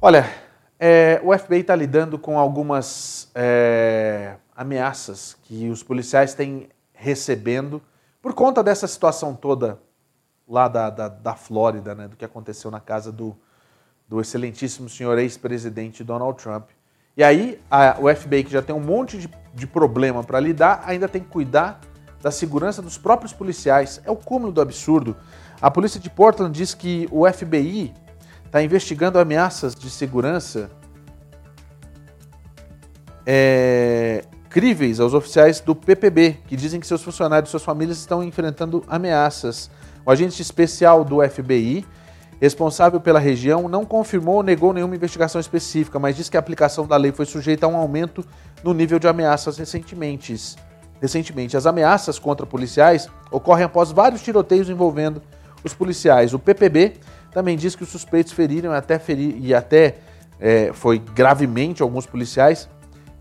Olha, 0.01 0.27
É, 0.79 1.19
o 1.23 1.37
FBI 1.37 1.59
está 1.59 1.75
lidando 1.75 2.17
com 2.17 2.39
algumas 2.39 3.29
é, 3.35 4.35
ameaças 4.55 5.35
que 5.43 5.69
os 5.69 5.83
policiais 5.83 6.33
têm 6.33 6.69
recebendo 6.93 7.81
por 8.21 8.33
conta 8.33 8.63
dessa 8.63 8.87
situação 8.87 9.35
toda 9.35 9.77
lá 10.47 10.69
da, 10.69 10.89
da, 10.89 11.07
da 11.09 11.35
Flórida, 11.35 11.93
né, 11.93 12.07
do 12.07 12.15
que 12.15 12.23
aconteceu 12.23 12.71
na 12.71 12.79
casa 12.79 13.11
do, 13.11 13.35
do 14.07 14.21
excelentíssimo 14.21 14.87
senhor 14.87 15.19
ex-presidente 15.19 16.03
Donald 16.03 16.41
Trump. 16.41 16.69
E 17.15 17.23
aí 17.23 17.61
a, 17.69 17.97
o 17.99 18.13
FBI, 18.13 18.45
que 18.45 18.51
já 18.51 18.61
tem 18.61 18.73
um 18.73 18.79
monte 18.79 19.17
de, 19.17 19.29
de 19.53 19.67
problema 19.67 20.23
para 20.23 20.39
lidar, 20.39 20.81
ainda 20.85 21.09
tem 21.09 21.21
que 21.21 21.27
cuidar 21.27 21.81
da 22.21 22.31
segurança 22.31 22.81
dos 22.81 22.97
próprios 22.97 23.33
policiais. 23.33 24.01
É 24.05 24.11
o 24.11 24.15
cúmulo 24.15 24.51
do 24.51 24.61
absurdo. 24.61 25.17
A 25.61 25.69
polícia 25.69 25.99
de 25.99 26.09
Portland 26.09 26.57
diz 26.57 26.73
que 26.73 27.07
o 27.11 27.29
FBI 27.29 27.93
está 28.49 28.63
investigando 28.63 29.19
ameaças 29.19 29.75
de 29.75 29.91
segurança 29.91 30.71
é, 33.23 34.23
críveis 34.49 34.99
aos 34.99 35.13
oficiais 35.13 35.59
do 35.59 35.75
PPB, 35.75 36.39
que 36.47 36.55
dizem 36.55 36.79
que 36.79 36.87
seus 36.87 37.03
funcionários 37.03 37.49
e 37.49 37.51
suas 37.51 37.63
famílias 37.63 37.99
estão 37.99 38.23
enfrentando 38.23 38.83
ameaças. 38.87 39.69
O 40.03 40.09
agente 40.09 40.41
especial 40.41 41.05
do 41.05 41.17
FBI, 41.29 41.85
responsável 42.41 42.99
pela 42.99 43.19
região, 43.19 43.69
não 43.69 43.85
confirmou 43.85 44.37
ou 44.37 44.43
negou 44.43 44.73
nenhuma 44.73 44.95
investigação 44.95 45.39
específica, 45.39 45.99
mas 45.99 46.15
disse 46.15 46.31
que 46.31 46.37
a 46.37 46.39
aplicação 46.39 46.87
da 46.87 46.97
lei 46.97 47.11
foi 47.11 47.27
sujeita 47.27 47.67
a 47.67 47.69
um 47.69 47.77
aumento 47.77 48.25
no 48.63 48.73
nível 48.73 48.97
de 48.97 49.07
ameaças 49.07 49.59
recentemente. 49.59 50.35
Recentemente, 50.99 51.55
as 51.55 51.67
ameaças 51.67 52.17
contra 52.17 52.47
policiais 52.47 53.07
ocorrem 53.29 53.65
após 53.65 53.91
vários 53.91 54.23
tiroteios 54.23 54.71
envolvendo 54.71 55.21
os 55.63 55.75
policiais. 55.75 56.33
O 56.33 56.39
PPB 56.39 56.95
também 57.31 57.57
diz 57.57 57.75
que 57.75 57.83
os 57.83 57.89
suspeitos 57.89 58.33
feriram 58.33 58.71
até 58.71 58.97
ferir, 58.97 59.35
e 59.39 59.53
até 59.53 59.97
é, 60.39 60.71
foi 60.73 60.99
gravemente 60.99 61.81
alguns 61.81 62.05
policiais 62.05 62.69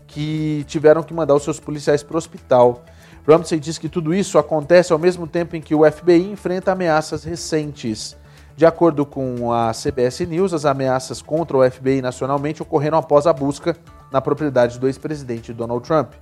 que 0.07 0.63
tiveram 0.67 1.03
que 1.03 1.13
mandar 1.13 1.35
os 1.35 1.43
seus 1.43 1.59
policiais 1.59 2.01
para 2.01 2.15
o 2.15 2.17
hospital. 2.17 2.83
Ramsey 3.27 3.59
diz 3.59 3.77
que 3.77 3.87
tudo 3.87 4.13
isso 4.13 4.37
acontece 4.39 4.91
ao 4.91 4.97
mesmo 4.97 5.27
tempo 5.27 5.55
em 5.55 5.61
que 5.61 5.75
o 5.75 5.89
FBI 5.89 6.31
enfrenta 6.31 6.71
ameaças 6.71 7.23
recentes. 7.23 8.17
De 8.55 8.65
acordo 8.65 9.05
com 9.05 9.53
a 9.53 9.71
CBS 9.71 10.21
News, 10.21 10.53
as 10.53 10.65
ameaças 10.65 11.21
contra 11.21 11.57
o 11.57 11.71
FBI 11.71 12.01
nacionalmente 12.01 12.61
ocorreram 12.61 12.97
após 12.97 13.27
a 13.27 13.31
busca 13.31 13.77
na 14.11 14.19
propriedade 14.19 14.79
do 14.79 14.87
ex-presidente 14.87 15.53
Donald 15.53 15.85
Trump, 15.85 16.13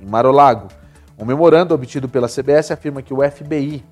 em 0.00 0.06
Mar-a-Lago. 0.06 0.68
Um 1.18 1.24
memorando 1.24 1.74
obtido 1.74 2.08
pela 2.08 2.28
CBS 2.28 2.70
afirma 2.70 3.02
que 3.02 3.12
o 3.12 3.18
FBI 3.28 3.84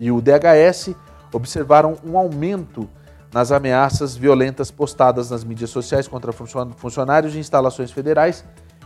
e 0.00 0.10
o 0.10 0.20
DHS 0.20 0.96
observaram 1.34 1.98
um 2.04 2.16
aumento 2.16 2.88
nas 3.32 3.50
ameaças 3.50 4.16
violentas 4.16 4.70
postadas 4.70 5.30
nas 5.30 5.42
mídias 5.42 5.70
sociais 5.70 6.06
contra 6.06 6.32
funcionários 6.32 7.32
de 7.32 7.40
instalações 7.40 7.90
federais, 7.90 8.44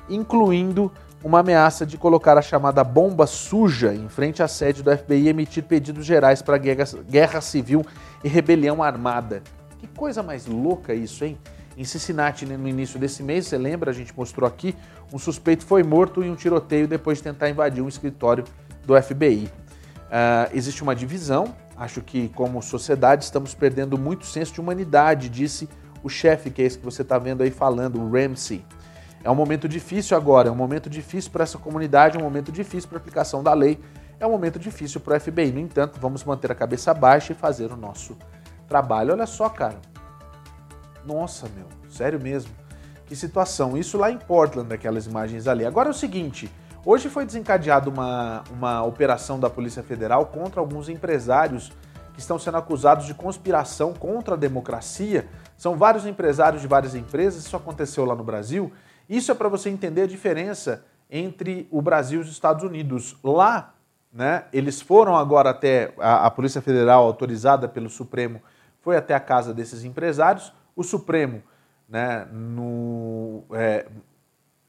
incluindo 0.09 0.91
uma 1.23 1.41
ameaça 1.41 1.85
de 1.85 1.99
colocar 1.99 2.39
a 2.39 2.43
chamada 2.43 2.83
bomba 2.83 3.27
suja 3.27 3.95
em 3.95 4.09
frente 4.09 4.43
à 4.43 4.49
sede 4.49 4.83
do 4.83 4.97
FBI 4.97 5.25
e 5.25 5.29
emitir 5.29 5.65
pedidos 5.65 6.07
gerais 6.07 6.41
para 6.41 6.57
guerra, 6.57 6.85
guerra 7.09 7.41
civil 7.41 7.85
e 8.25 8.29
rebelião 8.29 8.83
armada. 8.83 9.43
Que 9.79 9.87
coisa 9.87 10.23
mais 10.23 10.47
louca 10.47 10.95
isso, 10.95 11.25
hein? 11.25 11.37
Em 11.77 11.85
Cincinnati, 11.85 12.47
no 12.47 12.69
início 12.69 12.99
desse 12.99 13.23
mês, 13.23 13.47
você 13.47 13.59
lembra, 13.59 13.91
a 13.91 13.95
gente 13.95 14.17
mostrou 14.17 14.49
aqui, 14.49 14.75
um 15.13 15.19
suspeito 15.19 15.65
foi 15.65 15.83
morto 15.83 16.23
em 16.25 16.31
um 16.31 16.35
tiroteio 16.35 16.89
depois 16.89 17.19
de 17.19 17.25
tentar 17.25 17.51
invadir 17.51 17.83
um 17.83 17.89
escritório 17.89 18.45
do 18.85 19.01
FBI. 19.01 19.45
Uh, 19.45 19.51
ah, 20.11 20.49
existe 20.53 20.83
uma 20.83 20.97
divisão 20.97 21.55
Acho 21.79 22.03
que, 22.03 22.29
como 22.31 22.61
sociedade, 22.61 23.25
estamos 23.25 23.55
perdendo 23.55 23.97
muito 23.97 24.27
senso 24.27 24.53
de 24.53 24.61
humanidade, 24.61 25.29
disse 25.29 25.69
o 26.03 26.09
chefe, 26.09 26.51
que 26.51 26.61
é 26.61 26.65
esse 26.65 26.77
que 26.77 26.85
você 26.85 27.03
está 27.03 27.19
vendo 27.19 27.43
aí 27.43 27.53
falando, 27.53 28.01
o 28.01 28.11
Ramsey. 28.11 28.65
É 29.23 29.31
um 29.31 29.35
momento 29.35 29.69
difícil 29.69 30.17
agora, 30.17 30.49
é 30.49 30.53
um 30.53 30.57
momento 30.57 30.91
difícil 30.91 31.31
para 31.31 31.45
essa 31.45 31.57
comunidade, 31.57 32.17
é 32.17 32.21
um 32.21 32.25
momento 32.25 32.51
difícil 32.51 32.89
para 32.89 32.99
a 32.99 33.01
aplicação 33.01 33.45
da 33.45 33.55
lei, 33.55 33.79
é 34.19 34.27
um 34.27 34.31
momento 34.31 34.59
difícil 34.59 35.01
para 35.01 35.17
o 35.17 35.21
FBI. 35.21 35.53
No 35.53 35.61
entanto, 35.61 36.01
vamos 36.01 36.25
manter 36.25 36.51
a 36.51 36.55
cabeça 36.55 36.93
baixa 36.93 37.33
e 37.33 37.37
fazer 37.37 37.71
o 37.73 37.77
nosso 37.77 38.17
trabalho. 38.67 39.13
Olha 39.13 39.27
só, 39.27 39.49
cara. 39.49 39.79
Nossa, 41.05 41.49
meu, 41.55 41.67
sério 41.89 42.21
mesmo. 42.21 42.51
Que 43.07 43.15
situação. 43.15 43.77
Isso 43.77 43.97
lá 43.97 44.11
em 44.11 44.19
Portland, 44.19 44.73
aquelas 44.75 45.07
imagens 45.07 45.47
ali. 45.47 45.65
Agora 45.65 45.89
é 45.89 45.93
o 45.93 45.95
seguinte. 45.95 46.51
Hoje 46.85 47.09
foi 47.09 47.27
desencadeada 47.27 47.91
uma, 47.91 48.45
uma 48.51 48.85
operação 48.85 49.39
da 49.39 49.51
Polícia 49.51 49.83
Federal 49.83 50.27
contra 50.27 50.61
alguns 50.61 50.89
empresários 50.89 51.73
que 52.15 52.21
estão 52.21 52.39
sendo 52.39 52.57
acusados 52.57 53.05
de 53.05 53.15
conspiração 53.15 53.93
contra 53.93 54.35
a 54.35 54.37
democracia. 54.39 55.29
São 55.57 55.77
vários 55.77 56.07
empresários 56.07 56.63
de 56.63 56.69
várias 56.69 56.95
empresas, 56.95 57.45
isso 57.45 57.57
aconteceu 57.57 58.05
lá 58.05 58.15
no 58.15 58.23
Brasil. 58.23 58.73
Isso 59.09 59.33
é 59.33 59.35
para 59.35 59.49
você 59.49 59.69
entender 59.69 60.03
a 60.03 60.07
diferença 60.07 60.85
entre 61.11 61.67
o 61.71 61.83
Brasil 61.83 62.21
e 62.21 62.23
os 62.23 62.31
Estados 62.31 62.63
Unidos. 62.63 63.17
Lá, 63.25 63.75
né, 64.13 64.45
eles 64.53 64.81
foram 64.81 65.17
agora 65.17 65.51
até 65.51 65.93
a, 65.99 66.27
a 66.27 66.31
Polícia 66.31 66.63
Federal, 66.63 67.05
autorizada 67.05 67.69
pelo 67.69 67.89
Supremo, 67.89 68.41
foi 68.81 68.97
até 68.97 69.15
a 69.15 69.21
casa 69.21 69.53
desses 69.53 69.85
empresários. 69.85 70.53
O 70.77 70.85
Supremo, 70.85 71.43
né, 71.89 72.27
no, 72.31 73.45
é, 73.53 73.87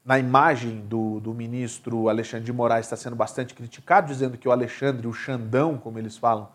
na 0.06 0.18
imagem 0.18 0.82
do, 0.82 1.20
do 1.20 1.34
ministro 1.34 2.10
Alexandre 2.10 2.46
de 2.46 2.54
Moraes 2.54 2.86
está 2.86 2.96
sendo 2.96 3.16
bastante 3.16 3.54
criticado, 3.54 4.08
dizendo 4.08 4.38
que 4.38 4.48
o 4.48 4.52
Alexandre, 4.52 5.08
o 5.08 5.14
Xandão, 5.14 5.78
como 5.78 6.00
eles 6.00 6.18
falam, 6.18 6.50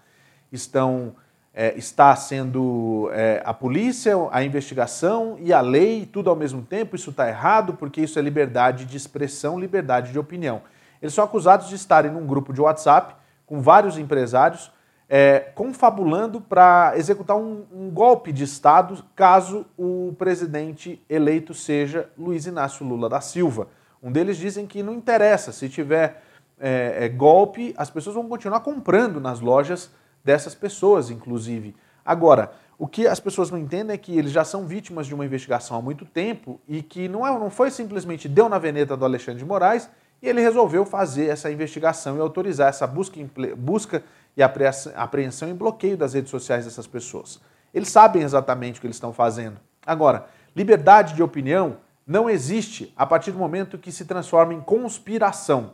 estão 0.50 1.14
é, 1.54 1.72
está 1.78 2.14
sendo 2.16 3.08
é, 3.12 3.40
a 3.44 3.54
polícia, 3.54 4.14
a 4.32 4.42
investigação 4.42 5.36
e 5.38 5.52
a 5.52 5.60
lei, 5.60 6.04
tudo 6.04 6.28
ao 6.28 6.34
mesmo 6.34 6.62
tempo. 6.62 6.96
Isso 6.96 7.10
está 7.10 7.28
errado 7.28 7.74
porque 7.74 8.00
isso 8.00 8.18
é 8.18 8.22
liberdade 8.22 8.84
de 8.84 8.96
expressão, 8.96 9.58
liberdade 9.58 10.10
de 10.10 10.18
opinião. 10.18 10.62
Eles 11.00 11.14
são 11.14 11.22
acusados 11.22 11.68
de 11.68 11.76
estarem 11.76 12.10
num 12.10 12.26
grupo 12.26 12.52
de 12.52 12.60
WhatsApp 12.60 13.14
com 13.46 13.60
vários 13.60 13.96
empresários 13.96 14.72
é, 15.08 15.38
confabulando 15.54 16.40
para 16.40 16.94
executar 16.96 17.36
um, 17.36 17.64
um, 17.72 17.90
golpe 17.90 18.32
de 18.32 18.44
Estado 18.44 19.04
caso 19.14 19.66
o 19.76 20.14
presidente 20.18 21.02
eleito 21.08 21.52
seja 21.52 22.08
Luiz 22.16 22.46
Inácio 22.46 22.86
Lula 22.86 23.08
da 23.08 23.20
Silva. 23.20 23.68
Um 24.02 24.10
deles 24.10 24.36
dizem 24.36 24.66
que 24.66 24.82
não 24.82 24.94
interessa, 24.94 25.52
se 25.52 25.68
tiver 25.68 26.22
é, 26.58 27.04
é, 27.04 27.08
golpe, 27.08 27.74
as 27.76 27.90
pessoas 27.90 28.14
vão 28.14 28.28
continuar 28.28 28.60
comprando 28.60 29.20
nas 29.20 29.40
lojas 29.40 29.90
dessas 30.24 30.54
pessoas, 30.54 31.10
inclusive. 31.10 31.74
Agora, 32.04 32.52
o 32.78 32.86
que 32.86 33.06
as 33.06 33.20
pessoas 33.20 33.50
não 33.50 33.58
entendem 33.58 33.94
é 33.94 33.98
que 33.98 34.16
eles 34.16 34.32
já 34.32 34.44
são 34.44 34.66
vítimas 34.66 35.06
de 35.06 35.14
uma 35.14 35.24
investigação 35.24 35.76
há 35.76 35.82
muito 35.82 36.04
tempo 36.04 36.60
e 36.68 36.82
que 36.82 37.08
não, 37.08 37.26
é, 37.26 37.30
não 37.38 37.50
foi 37.50 37.70
simplesmente 37.70 38.28
deu 38.28 38.48
na 38.48 38.58
veneta 38.58 38.96
do 38.96 39.04
Alexandre 39.04 39.38
de 39.38 39.44
Moraes 39.44 39.88
e 40.20 40.28
ele 40.28 40.40
resolveu 40.40 40.84
fazer 40.84 41.26
essa 41.26 41.50
investigação 41.50 42.16
e 42.16 42.20
autorizar 42.20 42.68
essa 42.68 42.86
busca, 42.86 43.20
busca 43.56 44.02
e 44.36 44.42
apreensão 44.42 45.48
e 45.48 45.54
bloqueio 45.54 45.96
das 45.96 46.14
redes 46.14 46.30
sociais 46.30 46.64
dessas 46.64 46.86
pessoas. 46.86 47.40
Eles 47.72 47.88
sabem 47.88 48.22
exatamente 48.22 48.78
o 48.78 48.80
que 48.80 48.86
eles 48.86 48.96
estão 48.96 49.12
fazendo. 49.12 49.58
Agora, 49.86 50.26
liberdade 50.54 51.14
de 51.14 51.22
opinião 51.22 51.78
não 52.06 52.28
existe 52.28 52.92
a 52.96 53.06
partir 53.06 53.30
do 53.30 53.38
momento 53.38 53.78
que 53.78 53.90
se 53.90 54.04
transforma 54.04 54.52
em 54.52 54.60
conspiração. 54.60 55.72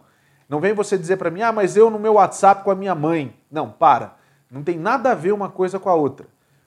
Não 0.49 0.61
vem 0.61 0.73
você 0.73 0.97
dizer 0.97 1.17
para 1.17 1.31
mim, 1.31 1.43
ah, 1.43 1.53
mas 1.53 1.77
eu 1.77 1.91
no 1.91 1.99
meu 1.99 2.15
WhatsApp 2.15 2.65
com 2.65 2.71
a 2.71 2.75
minha 2.75 2.95
mãe. 2.95 3.35
Não, 3.51 3.71
para. 3.71 4.17
Não 4.51 4.63
tem 4.63 4.79
nada 4.79 5.13
a 5.13 5.15
ver 5.15 5.33
uma 5.33 5.49
coisa 5.49 5.79
com 5.79 5.89
a 5.89 5.95
outra. 5.95 6.27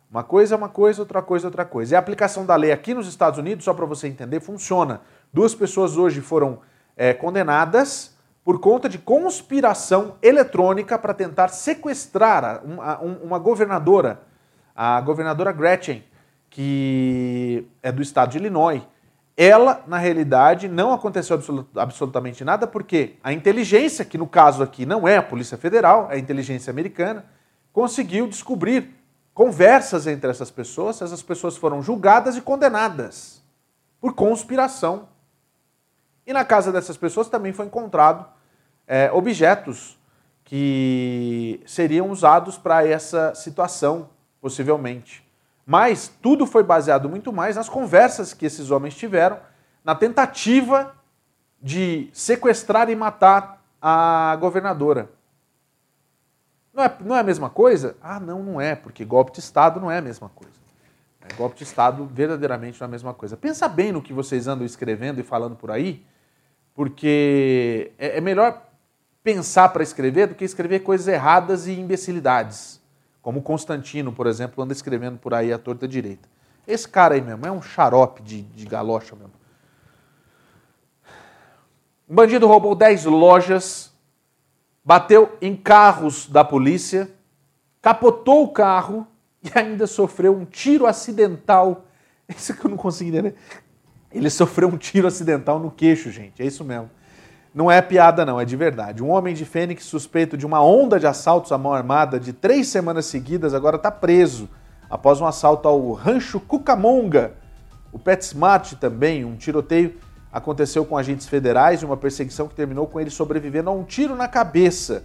Uma 0.09 0.23
coisa 0.23 0.53
é 0.53 0.57
uma 0.57 0.69
coisa, 0.69 1.01
outra 1.01 1.21
coisa 1.21 1.47
é 1.47 1.47
outra 1.47 1.65
coisa. 1.65 1.93
E 1.93 1.95
a 1.95 1.99
aplicação 1.99 2.45
da 2.45 2.55
lei 2.55 2.71
aqui 2.71 2.93
nos 2.93 3.07
Estados 3.07 3.39
Unidos, 3.39 3.65
só 3.65 3.73
para 3.73 3.85
você 3.85 4.07
entender, 4.07 4.39
funciona. 4.39 5.01
Duas 5.33 5.55
pessoas 5.55 5.97
hoje 5.97 6.21
foram 6.21 6.59
é, 6.95 7.13
condenadas 7.13 8.12
por 8.43 8.59
conta 8.59 8.89
de 8.89 8.97
conspiração 8.97 10.15
eletrônica 10.21 10.97
para 10.99 11.13
tentar 11.13 11.47
sequestrar 11.47 12.61
uma, 12.65 12.99
uma, 12.99 13.39
governadora, 13.39 14.21
a 14.75 14.99
governadora 14.99 15.51
Gretchen, 15.51 16.03
que 16.49 17.65
é 17.81 17.91
do 17.91 18.01
estado 18.01 18.31
de 18.31 18.37
Illinois. 18.37 18.81
Ela, 19.35 19.83
na 19.87 19.97
realidade, 19.97 20.67
não 20.67 20.93
aconteceu 20.93 21.39
absolutamente 21.75 22.43
nada 22.43 22.67
porque 22.67 23.15
a 23.23 23.31
inteligência, 23.31 24.05
que 24.05 24.17
no 24.17 24.27
caso 24.27 24.61
aqui 24.61 24.85
não 24.85 25.07
é 25.07 25.17
a 25.17 25.23
Polícia 25.23 25.57
Federal, 25.57 26.07
é 26.11 26.15
a 26.15 26.19
inteligência 26.19 26.69
americana, 26.69 27.25
conseguiu 27.71 28.27
descobrir 28.27 28.93
conversas 29.33 30.05
entre 30.05 30.29
essas 30.29 30.51
pessoas. 30.51 31.01
Essas 31.01 31.23
pessoas 31.23 31.57
foram 31.57 31.81
julgadas 31.81 32.35
e 32.37 32.41
condenadas 32.41 33.41
por 33.99 34.13
conspiração 34.13 35.07
e 36.25 36.31
na 36.31 36.45
casa 36.45 36.71
dessas 36.71 36.97
pessoas 36.97 37.27
também 37.27 37.51
foi 37.51 37.65
encontrado 37.65 38.25
é, 38.87 39.11
objetos 39.11 39.97
que 40.43 41.61
seriam 41.65 42.09
usados 42.11 42.57
para 42.57 42.85
essa 42.85 43.33
situação, 43.33 44.09
possivelmente. 44.41 45.23
Mas 45.65 46.11
tudo 46.21 46.45
foi 46.45 46.63
baseado 46.63 47.09
muito 47.09 47.31
mais 47.31 47.55
nas 47.55 47.69
conversas 47.69 48.33
que 48.33 48.45
esses 48.45 48.69
homens 48.69 48.95
tiveram, 48.95 49.39
na 49.83 49.95
tentativa 49.95 50.95
de 51.61 52.09
sequestrar 52.11 52.89
e 52.89 52.95
matar 52.95 53.63
a 53.81 54.35
governadora. 54.39 55.09
Não 56.73 56.83
é, 56.83 56.97
não 56.99 57.15
é 57.15 57.19
a 57.19 57.23
mesma 57.23 57.49
coisa? 57.49 57.95
Ah, 58.01 58.19
não, 58.19 58.43
não 58.43 58.59
é, 58.59 58.75
porque 58.75 59.05
golpe 59.05 59.31
de 59.31 59.39
Estado 59.39 59.79
não 59.79 59.89
é 59.89 59.99
a 59.99 60.01
mesma 60.01 60.29
coisa. 60.29 60.53
É, 61.21 61.33
golpe 61.35 61.55
de 61.55 61.63
Estado 61.63 62.05
verdadeiramente 62.05 62.79
não 62.81 62.85
é 62.85 62.89
a 62.89 62.91
mesma 62.91 63.13
coisa. 63.13 63.37
Pensa 63.37 63.67
bem 63.69 63.91
no 63.91 64.01
que 64.01 64.11
vocês 64.11 64.47
andam 64.47 64.65
escrevendo 64.65 65.19
e 65.19 65.23
falando 65.23 65.55
por 65.55 65.71
aí, 65.71 66.05
porque 66.73 67.91
é, 67.97 68.17
é 68.17 68.21
melhor 68.21 68.61
pensar 69.23 69.69
para 69.69 69.81
escrever 69.81 70.27
do 70.27 70.35
que 70.35 70.43
escrever 70.43 70.79
coisas 70.79 71.07
erradas 71.07 71.65
e 71.67 71.71
imbecilidades. 71.71 72.81
Como 73.21 73.41
Constantino, 73.41 74.11
por 74.11 74.27
exemplo, 74.27 74.61
anda 74.63 74.73
escrevendo 74.73 75.17
por 75.17 75.33
aí 75.33 75.53
à 75.53 75.57
torta 75.57 75.87
direita. 75.87 76.27
Esse 76.67 76.87
cara 76.87 77.15
aí 77.15 77.21
mesmo 77.21 77.45
é 77.45 77.51
um 77.51 77.61
xarope 77.61 78.21
de, 78.21 78.41
de 78.41 78.65
galocha 78.65 79.15
mesmo. 79.15 79.33
Um 82.09 82.15
bandido 82.15 82.47
roubou 82.47 82.75
10 82.75 83.05
lojas, 83.05 83.93
bateu 84.83 85.37
em 85.41 85.55
carros 85.55 86.27
da 86.27 86.43
polícia, 86.43 87.09
capotou 87.81 88.43
o 88.43 88.49
carro 88.49 89.07
e 89.41 89.49
ainda 89.57 89.87
sofreu 89.87 90.35
um 90.35 90.45
tiro 90.45 90.85
acidental. 90.85 91.85
Isso 92.27 92.53
que 92.53 92.65
eu 92.65 92.69
não 92.69 92.77
consigo 92.77 93.09
entender. 93.09 93.35
Ele 94.11 94.29
sofreu 94.29 94.67
um 94.67 94.77
tiro 94.77 95.07
acidental 95.07 95.59
no 95.59 95.71
queixo, 95.71 96.11
gente. 96.11 96.41
É 96.41 96.45
isso 96.45 96.63
mesmo. 96.63 96.89
Não 97.53 97.69
é 97.69 97.81
piada, 97.83 98.25
não, 98.25 98.41
é 98.41 98.45
de 98.45 98.55
verdade. 98.55 99.03
Um 99.03 99.11
homem 99.11 99.35
de 99.35 99.45
Fênix 99.45 99.85
suspeito 99.85 100.35
de 100.35 100.43
uma 100.43 100.63
onda 100.63 100.99
de 100.99 101.05
assaltos 101.05 101.51
à 101.51 101.57
mão 101.57 101.71
armada 101.71 102.19
de 102.19 102.33
três 102.33 102.67
semanas 102.67 103.05
seguidas 103.05 103.53
agora 103.53 103.75
está 103.75 103.91
preso 103.91 104.49
após 104.89 105.21
um 105.21 105.27
assalto 105.27 105.67
ao 105.67 105.91
Rancho 105.91 106.39
Cucamonga. 106.39 107.33
O 107.91 107.99
PetSmart 107.99 108.73
também, 108.73 109.23
um 109.23 109.35
tiroteio 109.35 109.95
aconteceu 110.31 110.83
com 110.83 110.97
agentes 110.97 111.27
federais 111.27 111.83
e 111.83 111.85
uma 111.85 111.95
perseguição 111.95 112.47
que 112.47 112.55
terminou 112.55 112.87
com 112.87 112.99
ele 112.99 113.11
sobrevivendo 113.11 113.69
a 113.69 113.73
um 113.73 113.83
tiro 113.83 114.15
na 114.15 114.27
cabeça. 114.27 115.03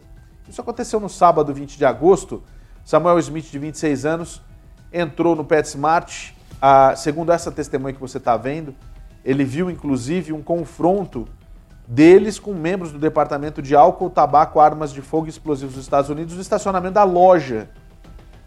Isso 0.49 0.63
aconteceu 0.63 0.99
no 0.99 1.09
sábado 1.11 1.53
20 1.53 1.77
de 1.77 1.85
agosto. 1.85 2.43
Samuel 2.83 3.19
Smith, 3.19 3.51
de 3.51 3.59
26 3.59 4.07
anos, 4.07 4.43
entrou 4.91 5.37
no 5.37 5.45
PetSmart. 5.45 6.31
Ah, 6.63 6.95
segundo 6.97 7.31
essa 7.31 7.53
testemunha 7.53 7.93
que 7.93 8.01
você 8.01 8.17
está 8.17 8.39
vendo, 8.39 8.75
ele 9.23 9.45
viu 9.45 9.71
inclusive 9.71 10.33
um 10.33 10.43
confronto 10.43 11.29
deles 11.91 12.39
com 12.39 12.53
membros 12.53 12.93
do 12.93 12.99
Departamento 12.99 13.63
de 13.63 13.75
Álcool, 13.75 14.11
Tabaco, 14.11 14.61
Armas 14.61 14.93
de 14.93 15.01
Fogo 15.01 15.27
e 15.27 15.31
Explosivos 15.31 15.75
dos 15.75 15.85
Estados 15.85 16.11
Unidos 16.11 16.35
no 16.35 16.43
estacionamento 16.43 16.95
da 16.95 17.05
loja. 17.05 17.71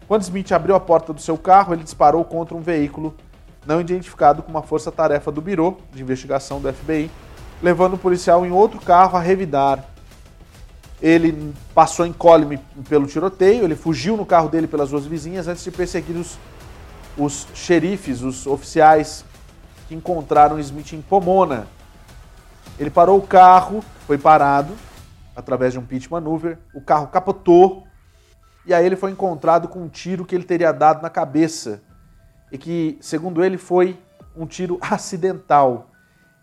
Quando 0.06 0.22
Smith 0.22 0.52
abriu 0.52 0.76
a 0.76 0.80
porta 0.80 1.12
do 1.12 1.20
seu 1.20 1.36
carro, 1.36 1.74
ele 1.74 1.82
disparou 1.82 2.24
contra 2.24 2.56
um 2.56 2.60
veículo 2.60 3.16
não 3.66 3.80
identificado 3.80 4.42
com 4.42 4.50
uma 4.50 4.62
força-tarefa 4.62 5.32
do 5.32 5.40
Biro 5.40 5.76
de 5.92 6.02
Investigação 6.02 6.60
do 6.60 6.72
FBI, 6.72 7.10
levando 7.60 7.94
o 7.94 7.98
policial 7.98 8.46
em 8.46 8.52
outro 8.52 8.80
carro 8.80 9.16
a 9.16 9.20
revidar. 9.20 9.86
Ele 11.00 11.52
passou 11.74 12.06
incólume 12.06 12.60
pelo 12.88 13.08
tiroteio, 13.08 13.64
ele 13.64 13.74
fugiu 13.74 14.16
no 14.16 14.24
carro 14.24 14.48
dele 14.48 14.68
pelas 14.68 14.92
ruas 14.92 15.04
vizinhas 15.04 15.48
antes 15.48 15.64
de 15.64 15.70
perseguir 15.72 16.16
os, 16.16 16.38
os 17.18 17.48
xerifes, 17.54 18.22
os 18.22 18.46
oficiais 18.46 19.24
que 19.88 19.96
encontraram 19.96 20.60
Smith 20.60 20.92
em 20.92 21.02
Pomona, 21.02 21.66
ele 22.78 22.90
parou 22.90 23.18
o 23.18 23.26
carro, 23.26 23.82
foi 24.06 24.18
parado 24.18 24.74
através 25.34 25.72
de 25.72 25.78
um 25.78 25.84
pitch 25.84 26.08
maneuver, 26.08 26.58
o 26.74 26.80
carro 26.80 27.06
capotou 27.08 27.84
e 28.64 28.72
aí 28.72 28.84
ele 28.84 28.96
foi 28.96 29.10
encontrado 29.10 29.66
com 29.66 29.80
um 29.80 29.88
tiro 29.88 30.24
que 30.24 30.34
ele 30.34 30.44
teria 30.44 30.72
dado 30.72 31.02
na 31.02 31.10
cabeça 31.10 31.82
e 32.50 32.58
que, 32.58 32.98
segundo 33.00 33.42
ele, 33.44 33.58
foi 33.58 33.98
um 34.36 34.46
tiro 34.46 34.78
acidental. 34.80 35.90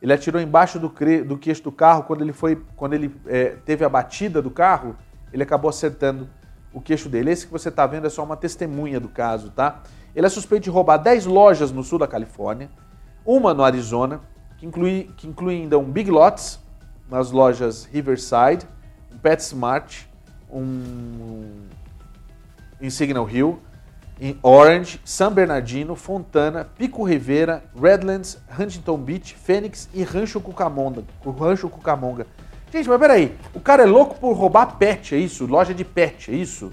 Ele 0.02 0.14
atirou 0.14 0.42
embaixo 0.42 0.80
do, 0.80 0.92
do 1.26 1.38
queixo 1.38 1.64
do 1.64 1.72
carro 1.72 2.04
quando 2.04 2.22
ele 2.22 2.34
foi, 2.34 2.62
quando 2.76 2.94
ele 2.94 3.16
é, 3.26 3.58
teve 3.66 3.86
a 3.86 3.90
batida 3.90 4.42
do 4.42 4.50
carro, 4.50 4.96
ele 5.32 5.44
acabou 5.44 5.70
acertando 5.70 6.28
o 6.74 6.82
queixo 6.82 7.10
dele. 7.10 7.32
Esse 7.32 7.46
que 7.46 7.52
você 7.52 7.70
está 7.70 7.86
vendo 7.86 8.08
é 8.08 8.10
só 8.10 8.24
uma 8.24 8.38
testemunha 8.38 9.00
do 9.00 9.10
caso, 9.10 9.52
tá? 9.52 9.82
Ele 10.16 10.26
é 10.26 10.30
suspeito 10.30 10.64
de 10.64 10.70
roubar 10.70 10.98
10 10.98 11.26
lojas 11.26 11.72
no 11.72 11.84
sul 11.84 12.00
da 12.00 12.08
Califórnia, 12.08 12.70
uma 13.26 13.54
no 13.54 13.64
Arizona, 13.64 14.22
que 14.60 14.66
inclui, 14.66 15.10
que 15.16 15.28
inclui 15.28 15.56
ainda 15.56 15.78
um 15.80 15.86
Big 15.86 16.12
Lots 16.12 16.60
nas 17.10 17.32
lojas 17.32 17.86
Riverside, 17.86 18.68
um 19.12 19.18
PetSmart, 19.18 20.04
um 20.52 21.68
em 22.82 22.90
Signal 22.90 23.30
Hill, 23.30 23.60
em 24.22 24.38
Orange, 24.42 25.02
San 25.04 25.32
Bernardino, 25.32 25.96
Fontana, 25.96 26.68
Pico 26.78 27.04
Rivera, 27.04 27.64
Redlands, 27.80 28.38
Huntington 28.58 28.98
Beach, 28.98 29.36
Phoenix 29.36 29.90
e 29.94 30.04
Rancho 30.04 30.40
Cucamonga. 30.42 31.04
Rancho 31.26 31.70
Cucamonga. 31.70 32.28
Gente, 32.72 32.88
mas 32.88 33.00
peraí, 33.00 33.36
o 33.54 33.60
cara 33.60 33.84
é 33.84 33.86
louco 33.86 34.20
por 34.20 34.34
roubar 34.34 34.78
pet, 34.78 35.16
é 35.16 35.18
isso? 35.18 35.46
Loja 35.46 35.74
de 35.74 35.84
pet, 35.84 36.32
é 36.32 36.36
isso? 36.36 36.72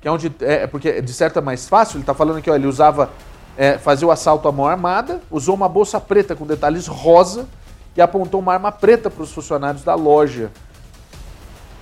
Que 0.00 0.08
é 0.08 0.10
onde. 0.10 0.32
É, 0.40 0.66
porque 0.66 1.02
de 1.02 1.12
certo 1.12 1.38
é 1.38 1.42
mais 1.42 1.68
fácil, 1.68 1.98
ele 1.98 2.04
tá 2.04 2.14
falando 2.14 2.40
que 2.40 2.50
ó, 2.50 2.54
ele 2.54 2.66
usava 2.66 3.10
é, 3.58 3.76
fazer 3.76 4.04
o 4.04 4.10
assalto 4.12 4.46
à 4.46 4.52
mão 4.52 4.68
armada, 4.68 5.20
usou 5.28 5.52
uma 5.52 5.68
bolsa 5.68 6.00
preta 6.00 6.36
com 6.36 6.46
detalhes 6.46 6.86
rosa 6.86 7.48
e 7.96 8.00
apontou 8.00 8.38
uma 8.38 8.52
arma 8.52 8.70
preta 8.70 9.10
para 9.10 9.24
os 9.24 9.32
funcionários 9.32 9.82
da 9.82 9.96
loja. 9.96 10.52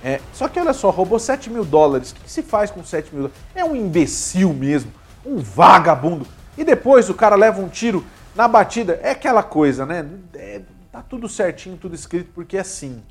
É, 0.03 0.19
só 0.33 0.47
que 0.47 0.59
olha 0.59 0.73
só, 0.73 0.89
roubou 0.89 1.19
7 1.19 1.51
mil 1.51 1.63
dólares. 1.63 2.09
O 2.09 2.15
que, 2.15 2.21
que 2.21 2.31
se 2.31 2.41
faz 2.41 2.71
com 2.71 2.83
7 2.83 3.13
mil 3.13 3.23
dólares? 3.25 3.43
É 3.53 3.63
um 3.63 3.75
imbecil 3.75 4.51
mesmo, 4.53 4.91
um 5.23 5.37
vagabundo. 5.37 6.25
E 6.57 6.63
depois 6.63 7.11
o 7.11 7.13
cara 7.13 7.35
leva 7.35 7.61
um 7.61 7.69
tiro 7.69 8.03
na 8.35 8.47
batida. 8.47 8.99
É 9.03 9.11
aquela 9.11 9.43
coisa, 9.43 9.85
né? 9.85 10.03
É, 10.33 10.61
tá 10.91 11.03
tudo 11.07 11.29
certinho, 11.29 11.77
tudo 11.77 11.93
escrito, 11.93 12.31
porque 12.33 12.57
é 12.57 12.61
assim, 12.61 13.03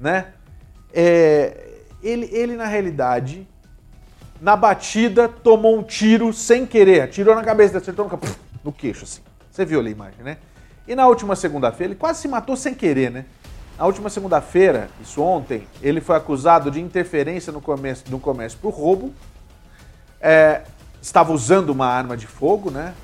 né? 0.00 0.32
É, 0.92 1.76
ele, 2.02 2.28
ele, 2.32 2.56
na 2.56 2.66
realidade, 2.66 3.46
na 4.40 4.56
batida, 4.56 5.28
tomou 5.28 5.78
um 5.78 5.82
tiro 5.82 6.32
sem 6.32 6.64
querer. 6.66 7.02
Atirou 7.02 7.34
na 7.34 7.42
cabeça, 7.42 7.78
acertou 7.78 8.08
no, 8.08 8.18
no 8.64 8.72
queixo, 8.72 9.04
assim. 9.04 9.20
Você 9.50 9.64
viu 9.64 9.80
ali 9.80 9.88
a 9.88 9.92
imagem, 9.92 10.22
né? 10.24 10.38
E 10.88 10.94
na 10.94 11.06
última 11.06 11.36
segunda-feira, 11.36 11.92
ele 11.92 11.98
quase 11.98 12.20
se 12.20 12.28
matou 12.28 12.56
sem 12.56 12.74
querer, 12.74 13.10
né? 13.10 13.26
Na 13.78 13.86
última 13.86 14.08
segunda-feira, 14.08 14.88
isso 15.00 15.22
ontem, 15.22 15.66
ele 15.82 16.00
foi 16.00 16.16
acusado 16.16 16.70
de 16.70 16.80
interferência 16.80 17.52
no 17.52 17.60
comércio, 17.60 18.10
no 18.10 18.18
comércio 18.18 18.58
por 18.58 18.70
roubo, 18.70 19.12
é, 20.20 20.62
estava 21.00 21.32
usando 21.32 21.70
uma 21.70 21.86
arma 21.86 22.16
de 22.16 22.26
fogo, 22.26 22.70
né? 22.70 22.94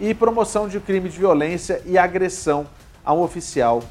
E 0.00 0.14
promoção 0.14 0.68
de 0.68 0.80
crime 0.80 1.08
de 1.08 1.18
violência 1.18 1.82
e 1.84 1.98
agressão 1.98 2.66
a 3.04 3.12
um 3.12 3.20
oficial 3.20 3.82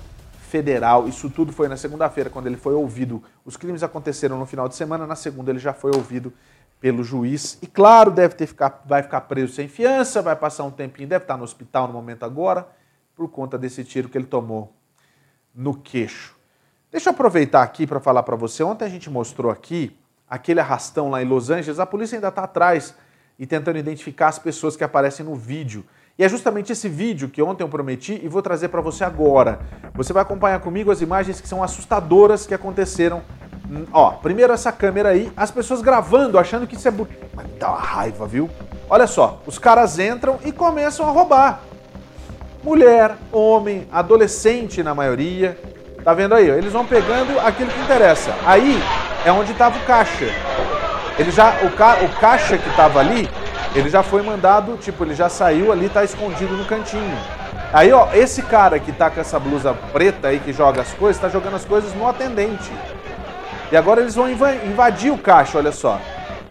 federal. 0.50 1.08
Isso 1.08 1.30
tudo 1.30 1.54
foi 1.54 1.68
na 1.68 1.78
segunda-feira, 1.78 2.30
quando 2.30 2.48
ele 2.48 2.58
foi 2.58 2.74
ouvido. 2.74 3.24
Os 3.46 3.56
crimes 3.56 3.84
aconteceram 3.84 4.38
no 4.38 4.46
final 4.46 4.68
de 4.68 4.76
semana, 4.76 5.08
na 5.08 5.16
segunda 5.16 5.52
ele 5.52 5.60
já 5.60 5.74
foi 5.74 5.92
ouvido 5.96 6.34
pelo 6.82 7.04
juiz. 7.04 7.60
E 7.62 7.67
claro, 7.67 8.12
deve 8.12 8.34
ter 8.34 8.48
ficar, 8.48 8.82
vai 8.86 9.04
ficar 9.04 9.22
preso 9.22 9.54
sem 9.54 9.67
fiança, 9.67 10.22
vai 10.22 10.36
passar 10.36 10.63
um 10.63 10.72
tempinho, 10.72 11.08
deve 11.08 11.24
estar 11.24 11.38
no 11.38 11.44
hospital 11.44 11.88
no 11.88 11.94
momento 11.94 12.24
agora, 12.24 12.67
por 13.15 13.30
conta 13.30 13.58
desse 13.58 13.84
tiro 13.84 14.10
que 14.10 14.17
ele 14.17 14.26
tomou 14.26 14.74
no 15.54 15.76
queixo. 15.76 16.36
Deixa 16.91 17.10
eu 17.10 17.13
aproveitar 17.13 17.62
aqui 17.62 17.86
para 17.86 18.00
falar 18.00 18.24
para 18.24 18.36
você. 18.36 18.63
Ontem 18.63 18.84
a 18.84 18.89
gente 18.89 19.10
mostrou 19.10 19.52
aqui 19.52 19.96
aquele 20.28 20.60
arrastão 20.60 21.10
lá 21.10 21.22
em 21.22 21.26
Los 21.26 21.50
Angeles. 21.50 21.80
A 21.80 21.86
polícia 21.86 22.17
ainda 22.17 22.30
está 22.30 22.44
atrás 22.44 22.96
e 23.38 23.46
tentando 23.46 23.78
identificar 23.78 24.28
as 24.28 24.39
pessoas 24.39 24.76
que 24.76 24.84
aparecem 24.84 25.26
no 25.26 25.36
vídeo. 25.36 25.86
E 26.17 26.24
é 26.24 26.28
justamente 26.28 26.72
esse 26.72 26.89
vídeo 26.89 27.30
que 27.30 27.41
ontem 27.41 27.63
eu 27.63 27.70
prometi 27.70 28.20
e 28.22 28.28
vou 28.28 28.41
trazer 28.41 28.70
para 28.70 28.82
você 28.82 29.04
agora. 29.04 29.60
Você 29.94 30.12
vai 30.12 30.22
acompanhar 30.22 30.60
comigo 30.60 30.91
as 30.91 31.02
imagens 31.02 31.39
que 31.39 31.48
são 31.48 31.63
assustadoras 31.63 32.46
que 32.46 32.54
aconteceram 32.54 33.24
Ó, 33.94 34.12
primeiro 34.12 34.52
essa 34.52 34.72
câmera 34.72 35.10
aí, 35.10 35.32
as 35.36 35.50
pessoas 35.50 35.82
gravando, 35.82 36.38
achando 36.38 36.68
que 36.68 36.76
isso 36.76 36.88
é. 36.88 36.92
Mas 37.34 37.48
dá 37.58 37.70
uma 37.70 37.80
raiva, 37.80 38.28
viu? 38.28 38.50
Olha 38.90 39.08
só, 39.08 39.40
os 39.46 39.58
caras 39.58 39.98
entram 39.98 40.38
e 40.44 40.52
começam 40.52 41.08
a 41.08 41.12
roubar. 41.12 41.62
Mulher, 42.64 43.16
homem, 43.32 43.88
adolescente 43.92 44.84
na 44.84 44.94
maioria. 44.94 45.58
Tá 46.04 46.14
vendo 46.14 46.36
aí? 46.36 46.50
Eles 46.50 46.74
vão 46.74 46.86
pegando 46.86 47.40
aquilo 47.40 47.72
que 47.72 47.80
interessa. 47.80 48.36
Aí 48.46 48.78
é 49.26 49.32
onde 49.32 49.54
tava 49.54 49.78
o 49.78 49.86
caixa. 49.86 50.26
Ele 51.18 51.32
já, 51.32 51.56
o, 51.64 51.72
ca, 51.72 52.00
o 52.04 52.10
caixa 52.20 52.58
que 52.58 52.76
tava 52.76 53.00
ali, 53.00 53.30
ele 53.74 53.90
já 53.90 54.04
foi 54.04 54.22
mandado, 54.22 54.78
tipo, 54.78 55.04
ele 55.04 55.16
já 55.16 55.30
saiu 55.30 55.72
ali, 55.72 55.88
tá 55.88 56.04
escondido 56.04 56.58
no 56.58 56.66
cantinho. 56.66 57.18
Aí, 57.72 57.92
ó, 57.94 58.10
esse 58.14 58.42
cara 58.42 58.80
que 58.80 58.92
tá 58.92 59.10
com 59.10 59.22
essa 59.22 59.40
blusa 59.40 59.74
preta 59.94 60.28
aí 60.28 60.40
que 60.40 60.52
joga 60.52 60.82
as 60.82 60.92
coisas, 60.94 61.22
tá 61.22 61.30
jogando 61.30 61.56
as 61.56 61.64
coisas 61.64 61.94
no 61.94 62.08
atendente. 62.08 62.72
E 63.72 63.78
agora 63.78 64.02
eles 64.02 64.16
vão 64.16 64.30
invadir 64.30 65.14
o 65.14 65.18
caixa, 65.18 65.58
olha 65.58 65.72
só. 65.72 65.98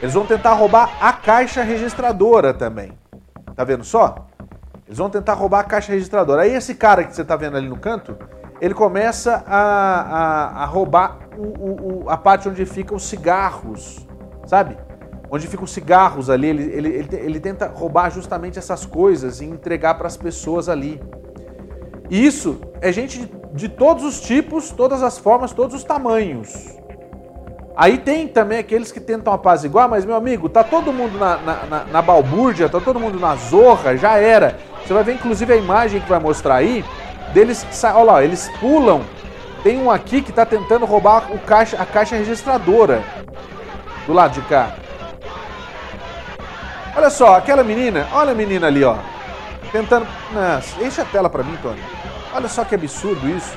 Eles 0.01 0.15
vão 0.15 0.25
tentar 0.25 0.55
roubar 0.55 0.97
a 1.01 1.13
caixa 1.13 1.63
registradora 1.63 2.55
também. 2.55 2.93
Tá 3.55 3.63
vendo 3.63 3.85
só? 3.85 4.27
Eles 4.87 4.97
vão 4.97 5.11
tentar 5.11 5.35
roubar 5.35 5.61
a 5.61 5.65
caixa 5.65 5.93
registradora. 5.93 6.43
Aí 6.43 6.55
esse 6.55 6.75
cara 6.75 7.05
que 7.05 7.15
você 7.15 7.23
tá 7.23 7.37
vendo 7.37 7.59
ali 7.59 7.69
no 7.69 7.77
canto, 7.77 8.17
ele 8.59 8.73
começa 8.73 9.45
a, 9.47 9.61
a, 9.61 10.63
a 10.63 10.65
roubar 10.65 11.19
o, 11.37 12.05
o, 12.05 12.11
a 12.11 12.17
parte 12.17 12.49
onde 12.49 12.65
ficam 12.65 12.97
os 12.97 13.03
cigarros, 13.03 14.07
sabe? 14.47 14.79
Onde 15.31 15.47
ficam 15.47 15.65
os 15.65 15.73
cigarros 15.73 16.31
ali, 16.31 16.47
ele, 16.47 16.63
ele, 16.73 16.89
ele, 16.89 17.17
ele 17.17 17.41
tenta 17.41 17.69
roubar 17.69 18.11
justamente 18.11 18.59
essas 18.59 18.87
coisas 18.87 19.43
e 19.43 19.45
entregar 19.45 19.95
para 19.95 20.07
as 20.07 20.17
pessoas 20.17 20.71
ali. 20.71 20.99
E 22.09 22.25
isso 22.25 22.63
é 22.81 22.91
gente 22.91 23.27
de, 23.27 23.33
de 23.53 23.69
todos 23.69 24.05
os 24.05 24.21
tipos, 24.23 24.71
todas 24.71 25.03
as 25.03 25.19
formas, 25.19 25.53
todos 25.53 25.77
os 25.77 25.85
tamanhos. 25.85 26.80
Aí 27.77 27.99
tem 27.99 28.27
também 28.27 28.59
aqueles 28.59 28.93
que 28.93 29.01
tentam 29.01 29.33
apaziguar, 29.33 29.89
mas 29.89 30.05
meu 30.05 30.17
amigo, 30.17 30.49
tá 30.49 30.63
todo 30.63 30.93
mundo 30.93 31.19
na, 31.19 31.37
na, 31.39 31.55
na, 31.67 31.85
na 31.85 32.03
balbúrdia, 32.03 32.69
tá 32.69 32.81
todo 32.81 33.01
mundo 33.01 33.19
na 33.19 33.37
zorra, 33.37 33.97
já 33.97 34.17
era. 34.17 34.59
Você 34.85 34.93
vai 34.93 35.05
ver 35.05 35.15
inclusive 35.15 35.53
a 35.53 35.57
imagem 35.57 36.01
que 36.01 36.09
vai 36.09 36.19
mostrar 36.19 36.57
aí, 36.57 36.85
deles, 37.33 37.67
olha 37.85 38.03
lá, 38.03 38.25
eles 38.25 38.51
pulam. 38.59 39.03
Tem 39.63 39.79
um 39.79 39.91
aqui 39.91 40.23
que 40.23 40.33
tá 40.33 40.45
tentando 40.45 40.87
roubar 40.87 41.31
o 41.33 41.39
caixa, 41.39 41.77
a 41.81 41.87
caixa 41.87 42.17
registradora 42.17 43.03
do 44.07 44.13
lado 44.13 44.33
de 44.33 44.41
cá. 44.43 44.75
Olha 46.97 47.11
só, 47.11 47.37
aquela 47.37 47.63
menina, 47.63 48.07
olha 48.13 48.33
a 48.33 48.35
menina 48.35 48.67
ali, 48.67 48.83
ó. 48.83 48.97
Tentando. 49.71 50.07
Nossa, 50.33 50.83
enche 50.83 51.01
a 51.01 51.05
tela 51.05 51.31
pra 51.31 51.43
mim, 51.43 51.57
Tony. 51.63 51.81
Olha 52.35 52.49
só 52.49 52.65
que 52.65 52.75
absurdo 52.75 53.29
isso. 53.29 53.57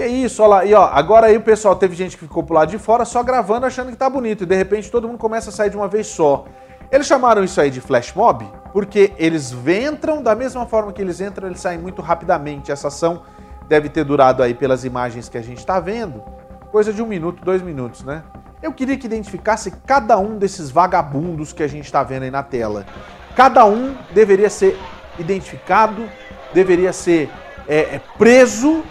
Que 0.00 0.06
isso, 0.06 0.42
olha 0.42 0.48
lá. 0.48 0.64
E 0.64 0.72
ó, 0.72 0.88
agora 0.90 1.26
aí 1.26 1.36
o 1.36 1.42
pessoal 1.42 1.76
teve 1.76 1.94
gente 1.94 2.16
que 2.16 2.24
ficou 2.24 2.42
pro 2.42 2.54
lado 2.54 2.70
de 2.70 2.78
fora 2.78 3.04
só 3.04 3.22
gravando 3.22 3.66
achando 3.66 3.90
que 3.90 3.98
tá 3.98 4.08
bonito. 4.08 4.44
E 4.44 4.46
de 4.46 4.56
repente 4.56 4.90
todo 4.90 5.06
mundo 5.06 5.18
começa 5.18 5.50
a 5.50 5.52
sair 5.52 5.68
de 5.68 5.76
uma 5.76 5.88
vez 5.88 6.06
só. 6.06 6.46
Eles 6.90 7.06
chamaram 7.06 7.44
isso 7.44 7.60
aí 7.60 7.70
de 7.70 7.82
flash 7.82 8.14
mob 8.14 8.50
porque 8.72 9.12
eles 9.18 9.52
entram 9.52 10.22
da 10.22 10.34
mesma 10.34 10.64
forma 10.64 10.90
que 10.90 11.02
eles 11.02 11.20
entram, 11.20 11.48
eles 11.48 11.60
saem 11.60 11.78
muito 11.78 12.00
rapidamente. 12.00 12.72
Essa 12.72 12.88
ação 12.88 13.24
deve 13.68 13.90
ter 13.90 14.02
durado 14.02 14.42
aí 14.42 14.54
pelas 14.54 14.86
imagens 14.86 15.28
que 15.28 15.36
a 15.36 15.42
gente 15.42 15.58
está 15.58 15.78
vendo, 15.78 16.22
coisa 16.72 16.94
de 16.94 17.02
um 17.02 17.06
minuto, 17.06 17.44
dois 17.44 17.60
minutos, 17.60 18.02
né? 18.02 18.22
Eu 18.62 18.72
queria 18.72 18.96
que 18.96 19.06
identificasse 19.06 19.70
cada 19.86 20.16
um 20.16 20.38
desses 20.38 20.70
vagabundos 20.70 21.52
que 21.52 21.62
a 21.62 21.68
gente 21.68 21.84
está 21.84 22.02
vendo 22.02 22.22
aí 22.22 22.30
na 22.30 22.42
tela. 22.42 22.86
Cada 23.36 23.66
um 23.66 23.94
deveria 24.14 24.48
ser 24.48 24.78
identificado, 25.18 26.08
deveria 26.54 26.90
ser 26.90 27.28
é, 27.70 27.96
é, 27.96 28.00
preso, 28.18 28.82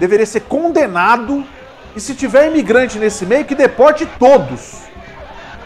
deveria 0.00 0.26
ser 0.26 0.40
condenado. 0.40 1.44
E 1.94 2.00
se 2.00 2.14
tiver 2.14 2.48
imigrante 2.48 2.98
nesse 2.98 3.26
meio, 3.26 3.44
que 3.44 3.54
deporte 3.54 4.06
todos. 4.18 4.80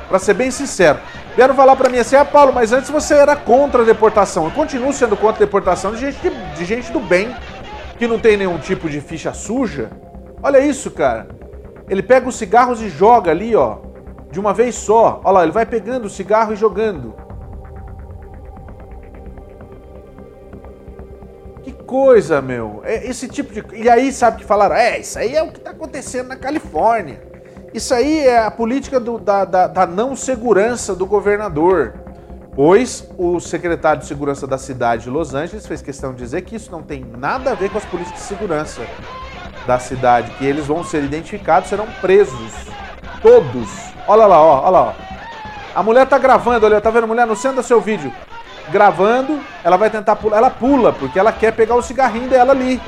Para 0.08 0.18
ser 0.18 0.34
bem 0.34 0.50
sincero. 0.50 0.98
Vieram 1.36 1.54
falar 1.54 1.76
para 1.76 1.88
mim 1.88 1.98
assim, 1.98 2.16
ah 2.16 2.24
Paulo, 2.24 2.52
mas 2.52 2.72
antes 2.72 2.90
você 2.90 3.14
era 3.14 3.36
contra 3.36 3.82
a 3.82 3.84
deportação. 3.84 4.44
Eu 4.44 4.50
continuo 4.50 4.92
sendo 4.92 5.16
contra 5.16 5.42
a 5.42 5.46
deportação 5.46 5.92
de 5.92 6.00
gente, 6.00 6.18
de, 6.56 6.64
gente 6.64 6.92
do 6.92 7.00
bem, 7.00 7.34
que 7.98 8.06
não 8.06 8.18
tem 8.18 8.36
nenhum 8.36 8.58
tipo 8.58 8.88
de 8.88 9.00
ficha 9.00 9.32
suja. 9.32 9.90
Olha 10.42 10.58
isso, 10.58 10.90
cara. 10.90 11.28
Ele 11.88 12.02
pega 12.02 12.28
os 12.28 12.36
cigarros 12.36 12.82
e 12.82 12.88
joga 12.88 13.30
ali, 13.30 13.54
ó, 13.54 13.78
de 14.30 14.40
uma 14.40 14.52
vez 14.52 14.74
só. 14.74 15.20
Olha 15.24 15.32
lá, 15.32 15.42
ele 15.42 15.52
vai 15.52 15.66
pegando 15.66 16.06
o 16.06 16.10
cigarro 16.10 16.52
e 16.52 16.56
jogando. 16.56 17.14
Coisa, 21.94 22.42
meu. 22.42 22.82
É 22.82 23.08
esse 23.08 23.28
tipo 23.28 23.52
de. 23.52 23.64
E 23.72 23.88
aí, 23.88 24.12
sabe 24.12 24.38
que 24.38 24.44
falaram? 24.44 24.74
É, 24.74 24.98
isso 24.98 25.16
aí 25.16 25.36
é 25.36 25.40
o 25.44 25.52
que 25.52 25.58
está 25.58 25.70
acontecendo 25.70 26.26
na 26.26 26.34
Califórnia. 26.34 27.22
Isso 27.72 27.94
aí 27.94 28.26
é 28.26 28.40
a 28.40 28.50
política 28.50 28.98
do, 28.98 29.16
da, 29.16 29.44
da, 29.44 29.68
da 29.68 29.86
não 29.86 30.16
segurança 30.16 30.92
do 30.92 31.06
governador. 31.06 31.94
Pois 32.52 33.08
o 33.16 33.38
secretário 33.38 34.00
de 34.00 34.08
segurança 34.08 34.44
da 34.44 34.58
cidade 34.58 35.04
de 35.04 35.10
Los 35.10 35.34
Angeles 35.34 35.68
fez 35.68 35.80
questão 35.82 36.12
de 36.12 36.18
dizer 36.18 36.42
que 36.42 36.56
isso 36.56 36.68
não 36.72 36.82
tem 36.82 37.04
nada 37.04 37.52
a 37.52 37.54
ver 37.54 37.70
com 37.70 37.78
as 37.78 37.84
políticas 37.84 38.20
de 38.20 38.26
segurança 38.26 38.82
da 39.64 39.78
cidade, 39.78 40.32
que 40.32 40.44
eles 40.44 40.66
vão 40.66 40.82
ser 40.82 41.04
identificados, 41.04 41.68
serão 41.68 41.86
presos. 42.00 42.52
Todos. 43.22 43.70
Olha 44.08 44.26
lá, 44.26 44.42
ó, 44.42 44.62
olha 44.62 44.70
lá. 44.70 44.82
Ó. 44.82 45.78
A 45.78 45.82
mulher 45.82 46.06
tá 46.08 46.18
gravando, 46.18 46.66
olha, 46.66 46.80
tá 46.80 46.90
vendo? 46.90 47.06
Mulher, 47.06 47.24
não 47.24 47.36
senda 47.36 47.62
seu 47.62 47.80
vídeo. 47.80 48.12
Gravando, 48.70 49.40
ela 49.62 49.76
vai 49.76 49.90
tentar 49.90 50.16
pular. 50.16 50.38
Ela 50.38 50.50
pula, 50.50 50.92
porque 50.92 51.18
ela 51.18 51.32
quer 51.32 51.52
pegar 51.52 51.74
o 51.74 51.82
cigarrinho 51.82 52.28
dela 52.28 52.52
ali. 52.52 52.80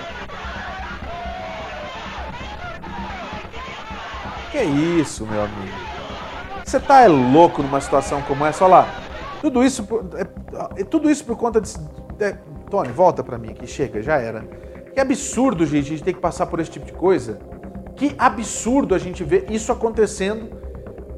Que 4.51 4.62
isso, 4.62 5.27
meu 5.27 5.43
amigo? 5.43 5.77
Você 6.65 6.81
tá 6.81 7.03
é 7.03 7.09
louco 7.09 7.62
numa 7.62 7.81
situação 7.81 8.23
como 8.23 8.45
essa? 8.45 8.65
Olha 8.65 8.77
lá. 8.77 8.89
Tudo 9.41 9.62
isso, 9.62 9.85
por, 9.85 10.05
é, 10.15 10.27
é, 10.81 10.85
tudo 10.85 11.11
isso 11.11 11.25
por 11.25 11.37
conta 11.37 11.61
de. 11.61 11.73
É, 12.19 12.37
Tony, 12.71 12.89
volta 12.89 13.23
para 13.23 13.39
mim 13.39 13.51
aqui, 13.51 13.67
chega, 13.67 14.03
já 14.03 14.17
era. 14.17 14.41
Que 14.93 14.99
absurdo, 14.99 15.67
gente, 15.67 15.87
a 15.87 15.89
gente 15.91 16.03
ter 16.03 16.15
que 16.15 16.21
passar 16.21 16.47
por 16.47 16.59
esse 16.59 16.71
tipo 16.71 16.87
de 16.87 16.93
coisa. 16.93 17.39
Que 17.95 18.15
absurdo 18.19 18.95
a 18.95 18.99
gente 18.99 19.23
ver 19.23 19.47
isso 19.51 19.71
acontecendo. 19.71 20.51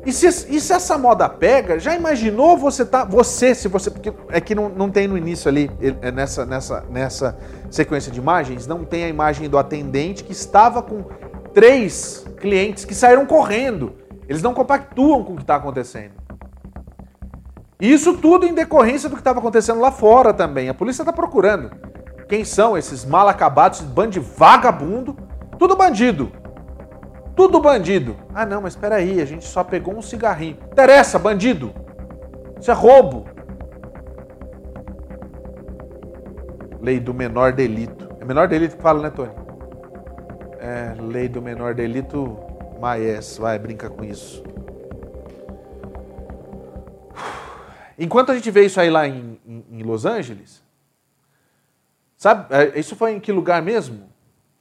E 0.08 0.12
se, 0.12 0.26
e 0.26 0.58
se 0.58 0.72
essa 0.72 0.96
moda 0.96 1.28
pega, 1.28 1.78
já 1.78 1.94
imaginou 1.94 2.56
você 2.56 2.82
tá. 2.82 3.04
Você, 3.04 3.54
se 3.54 3.68
você. 3.68 3.90
Porque 3.90 4.10
é 4.30 4.40
que 4.40 4.54
não, 4.54 4.70
não 4.70 4.88
tem 4.88 5.06
no 5.06 5.18
início 5.18 5.50
ali, 5.50 5.70
é 6.00 6.10
nessa, 6.10 6.46
nessa, 6.46 6.82
nessa 6.88 7.38
sequência 7.70 8.10
de 8.10 8.18
imagens, 8.18 8.66
não 8.66 8.86
tem 8.86 9.04
a 9.04 9.08
imagem 9.08 9.50
do 9.50 9.58
atendente 9.58 10.24
que 10.24 10.32
estava 10.32 10.80
com 10.80 11.04
três 11.52 12.24
clientes 12.38 12.86
que 12.86 12.94
saíram 12.94 13.26
correndo. 13.26 13.96
Eles 14.26 14.40
não 14.40 14.54
compactuam 14.54 15.22
com 15.22 15.34
o 15.34 15.36
que 15.36 15.42
está 15.42 15.56
acontecendo. 15.56 16.12
Isso 17.78 18.16
tudo 18.16 18.46
em 18.46 18.54
decorrência 18.54 19.10
do 19.10 19.14
que 19.14 19.20
estava 19.20 19.40
acontecendo 19.40 19.78
lá 19.78 19.92
fora 19.92 20.32
também. 20.32 20.70
A 20.70 20.74
polícia 20.74 21.02
está 21.02 21.12
procurando. 21.12 21.70
Quem 22.26 22.46
são 22.46 22.78
esses 22.78 23.04
mal 23.04 23.28
acabados, 23.28 23.82
bando 23.82 24.12
de 24.12 24.20
vagabundo? 24.20 25.14
Tudo 25.58 25.76
bandido. 25.76 26.32
Tudo 27.38 27.60
bandido. 27.60 28.16
Ah, 28.34 28.44
não, 28.44 28.60
mas 28.60 28.72
espera 28.72 28.96
aí, 28.96 29.22
a 29.22 29.24
gente 29.24 29.44
só 29.46 29.62
pegou 29.62 29.96
um 29.96 30.02
cigarrinho. 30.02 30.58
Interessa, 30.72 31.20
bandido. 31.20 31.72
Isso 32.60 32.68
é 32.68 32.74
roubo. 32.74 33.26
Lei 36.80 36.98
do 36.98 37.14
menor 37.14 37.52
delito. 37.52 38.08
É 38.20 38.24
menor 38.24 38.48
delito 38.48 38.76
que 38.76 38.82
fala, 38.82 39.00
né, 39.00 39.10
Tony? 39.10 39.30
É, 40.58 40.96
lei 41.00 41.28
do 41.28 41.40
menor 41.40 41.74
delito, 41.74 42.36
Maes, 42.80 43.38
vai, 43.38 43.56
brinca 43.56 43.88
com 43.88 44.02
isso. 44.02 44.42
Enquanto 47.96 48.32
a 48.32 48.34
gente 48.34 48.50
vê 48.50 48.66
isso 48.66 48.80
aí 48.80 48.90
lá 48.90 49.06
em, 49.06 49.38
em, 49.46 49.64
em 49.70 49.82
Los 49.84 50.04
Angeles, 50.04 50.60
sabe, 52.16 52.52
é, 52.52 52.76
isso 52.76 52.96
foi 52.96 53.12
em 53.12 53.20
que 53.20 53.30
lugar 53.30 53.62
mesmo? 53.62 54.07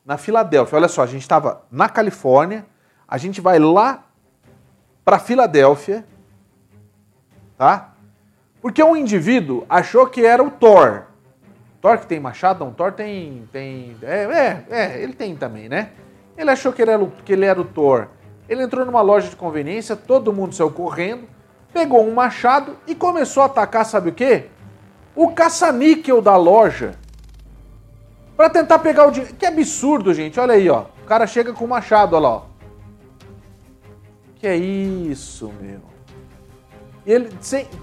Na 0.07 0.17
Filadélfia. 0.17 0.77
Olha 0.77 0.87
só, 0.87 1.03
a 1.03 1.05
gente 1.05 1.23
estava 1.23 1.63
na 1.69 1.89
Califórnia, 1.89 2.65
a 3.05 3.17
gente 3.17 3.41
vai 3.41 3.59
lá 3.59 4.05
para 5.03 5.19
Filadélfia, 5.19 6.05
tá? 7.57 7.93
Porque 8.61 8.81
um 8.81 8.95
indivíduo 8.95 9.65
achou 9.67 10.07
que 10.07 10.25
era 10.25 10.41
o 10.41 10.49
Thor. 10.49 11.03
Thor 11.81 11.97
que 11.97 12.07
tem 12.07 12.21
machado? 12.21 12.63
Não, 12.63 12.71
Thor 12.73 12.93
tem. 12.93 13.49
tem 13.51 13.97
é, 14.01 14.23
é, 14.23 14.65
é, 14.69 15.03
ele 15.03 15.11
tem 15.11 15.35
também, 15.35 15.67
né? 15.67 15.89
Ele 16.37 16.51
achou 16.51 16.71
que 16.71 16.81
ele, 16.81 16.91
era, 16.91 17.05
que 17.25 17.33
ele 17.33 17.45
era 17.45 17.59
o 17.59 17.65
Thor. 17.65 18.07
Ele 18.47 18.63
entrou 18.63 18.85
numa 18.85 19.01
loja 19.01 19.27
de 19.27 19.35
conveniência, 19.35 19.93
todo 19.93 20.31
mundo 20.31 20.55
saiu 20.55 20.71
correndo, 20.71 21.27
pegou 21.73 22.07
um 22.07 22.13
machado 22.13 22.77
e 22.87 22.95
começou 22.95 23.43
a 23.43 23.47
atacar, 23.47 23.85
sabe 23.85 24.11
o 24.11 24.13
quê? 24.13 24.45
O 25.13 25.33
caça-níquel 25.33 26.21
da 26.21 26.37
loja. 26.37 26.95
Para 28.37 28.51
tentar 28.51 28.77
pegar 28.79 29.07
o 29.07 29.11
dinheiro. 29.11 29.35
Que 29.35 29.47
absurdo, 29.47 30.13
gente. 30.13 30.39
Olha 30.39 30.53
aí, 30.53 30.69
ó. 30.69 30.85
O 31.03 31.05
cara 31.07 31.25
chega 31.25 31.51
com 31.51 31.65
o 31.65 31.67
machado, 31.67 32.15
olha 32.15 32.23
lá, 32.23 32.35
ó. 32.35 32.41
Que 34.35 34.45
é 34.45 34.55
isso, 34.55 35.51
meu. 35.59 35.81
E 37.03 37.11
ele, 37.11 37.29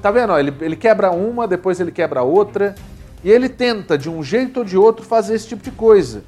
tá 0.01 0.13
vendo? 0.13 0.33
Ó, 0.33 0.39
ele, 0.39 0.55
ele 0.61 0.77
quebra 0.77 1.11
uma, 1.11 1.49
depois 1.49 1.81
ele 1.81 1.91
quebra 1.91 2.23
outra. 2.23 2.77
E 3.25 3.31
ele 3.31 3.49
tenta, 3.49 3.99
de 3.99 4.09
um 4.09 4.23
jeito 4.23 4.59
ou 4.59 4.65
de 4.65 4.79
outro, 4.79 5.05
fazer 5.05 5.35
esse 5.35 5.49
tipo 5.49 5.63
de 5.65 5.73
coisa. 5.73 6.23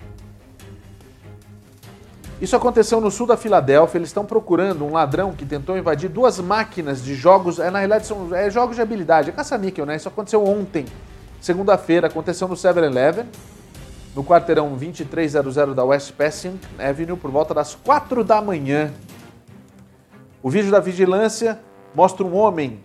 Isso 2.40 2.56
aconteceu 2.56 3.00
no 3.00 3.10
sul 3.10 3.28
da 3.28 3.36
Filadélfia. 3.36 3.98
Eles 3.98 4.08
estão 4.08 4.24
procurando 4.24 4.84
um 4.84 4.92
ladrão 4.92 5.32
que 5.32 5.46
tentou 5.46 5.78
invadir 5.78 6.10
duas 6.10 6.40
máquinas 6.40 7.02
de 7.04 7.14
jogos. 7.14 7.60
É, 7.60 7.70
na 7.70 7.78
realidade, 7.78 8.06
são 8.06 8.34
é, 8.34 8.50
jogos 8.50 8.74
de 8.74 8.82
habilidade. 8.82 9.30
É 9.30 9.32
caça-níquel, 9.32 9.86
né? 9.86 9.94
Isso 9.94 10.08
aconteceu 10.08 10.44
ontem, 10.44 10.84
segunda-feira. 11.40 12.08
Aconteceu 12.08 12.48
no 12.48 12.54
7-Eleven, 12.54 13.26
no 14.16 14.24
quarteirão 14.24 14.70
2300 14.70 15.74
da 15.74 15.84
West 15.84 16.12
Passing 16.12 16.58
Avenue, 16.78 17.18
por 17.18 17.30
volta 17.30 17.52
das 17.52 17.74
4 17.74 18.24
da 18.24 18.40
manhã. 18.40 18.90
O 20.42 20.48
vídeo 20.48 20.70
da 20.70 20.80
vigilância 20.80 21.60
mostra 21.94 22.24
um 22.24 22.34
homem 22.34 22.80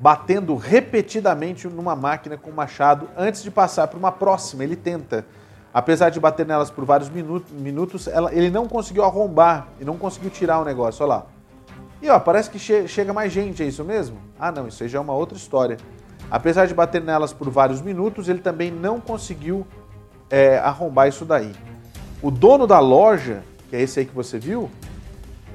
batendo 0.00 0.56
repetidamente 0.56 1.68
numa 1.68 1.94
máquina 1.94 2.36
com 2.36 2.50
um 2.50 2.54
machado 2.54 3.08
antes 3.16 3.40
de 3.40 3.52
passar 3.52 3.86
para 3.86 3.96
uma 3.96 4.10
próxima. 4.10 4.64
Ele 4.64 4.74
tenta. 4.74 5.24
Apesar 5.72 6.10
de 6.10 6.18
bater 6.18 6.44
nelas 6.44 6.70
por 6.70 6.84
vários 6.84 7.08
minutos, 7.08 8.08
ele 8.32 8.50
não 8.50 8.66
conseguiu 8.66 9.04
arrombar 9.04 9.68
e 9.80 9.84
não 9.84 9.96
conseguiu 9.96 10.30
tirar 10.30 10.58
o 10.58 10.64
negócio. 10.64 11.04
Olha 11.04 11.14
lá. 11.14 11.26
E 12.02 12.10
ó, 12.10 12.18
parece 12.18 12.50
que 12.50 12.58
che 12.58 12.88
chega 12.88 13.12
mais 13.12 13.32
gente, 13.32 13.62
é 13.62 13.66
isso 13.66 13.84
mesmo? 13.84 14.18
Ah, 14.38 14.50
não, 14.50 14.66
isso 14.66 14.82
aí 14.82 14.88
já 14.88 14.98
é 14.98 15.00
uma 15.00 15.14
outra 15.14 15.38
história. 15.38 15.76
Apesar 16.28 16.66
de 16.66 16.74
bater 16.74 17.00
nelas 17.00 17.32
por 17.32 17.48
vários 17.48 17.80
minutos, 17.80 18.28
ele 18.28 18.40
também 18.40 18.72
não 18.72 19.00
conseguiu 19.00 19.64
é, 20.30 20.58
arrombar 20.58 21.08
isso 21.08 21.24
daí. 21.24 21.52
O 22.22 22.30
dono 22.30 22.66
da 22.66 22.78
loja, 22.78 23.42
que 23.68 23.76
é 23.76 23.80
esse 23.82 24.00
aí 24.00 24.06
que 24.06 24.14
você 24.14 24.38
viu, 24.38 24.70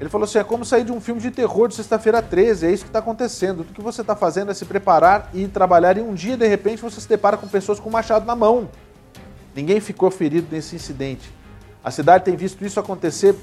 ele 0.00 0.08
falou 0.08 0.24
assim: 0.24 0.38
é 0.38 0.44
como 0.44 0.64
sair 0.64 0.84
de 0.84 0.92
um 0.92 1.00
filme 1.00 1.20
de 1.20 1.30
terror 1.30 1.68
de 1.68 1.74
sexta-feira 1.74 2.22
13, 2.22 2.66
é 2.66 2.70
isso 2.70 2.84
que 2.84 2.88
está 2.88 3.00
acontecendo. 3.00 3.64
Tudo 3.64 3.74
que 3.74 3.82
você 3.82 4.00
está 4.00 4.16
fazendo 4.16 4.50
é 4.50 4.54
se 4.54 4.64
preparar 4.64 5.30
e 5.34 5.46
trabalhar, 5.48 5.96
e 5.96 6.00
um 6.00 6.14
dia, 6.14 6.36
de 6.36 6.46
repente, 6.46 6.82
você 6.82 7.00
se 7.00 7.08
depara 7.08 7.36
com 7.36 7.46
pessoas 7.46 7.78
com 7.78 7.90
machado 7.90 8.24
na 8.24 8.34
mão. 8.34 8.68
Ninguém 9.54 9.80
ficou 9.80 10.10
ferido 10.10 10.46
nesse 10.50 10.76
incidente. 10.76 11.30
A 11.82 11.90
cidade 11.90 12.24
tem 12.24 12.36
visto 12.36 12.64
isso 12.64 12.78
acontecer 12.78 13.34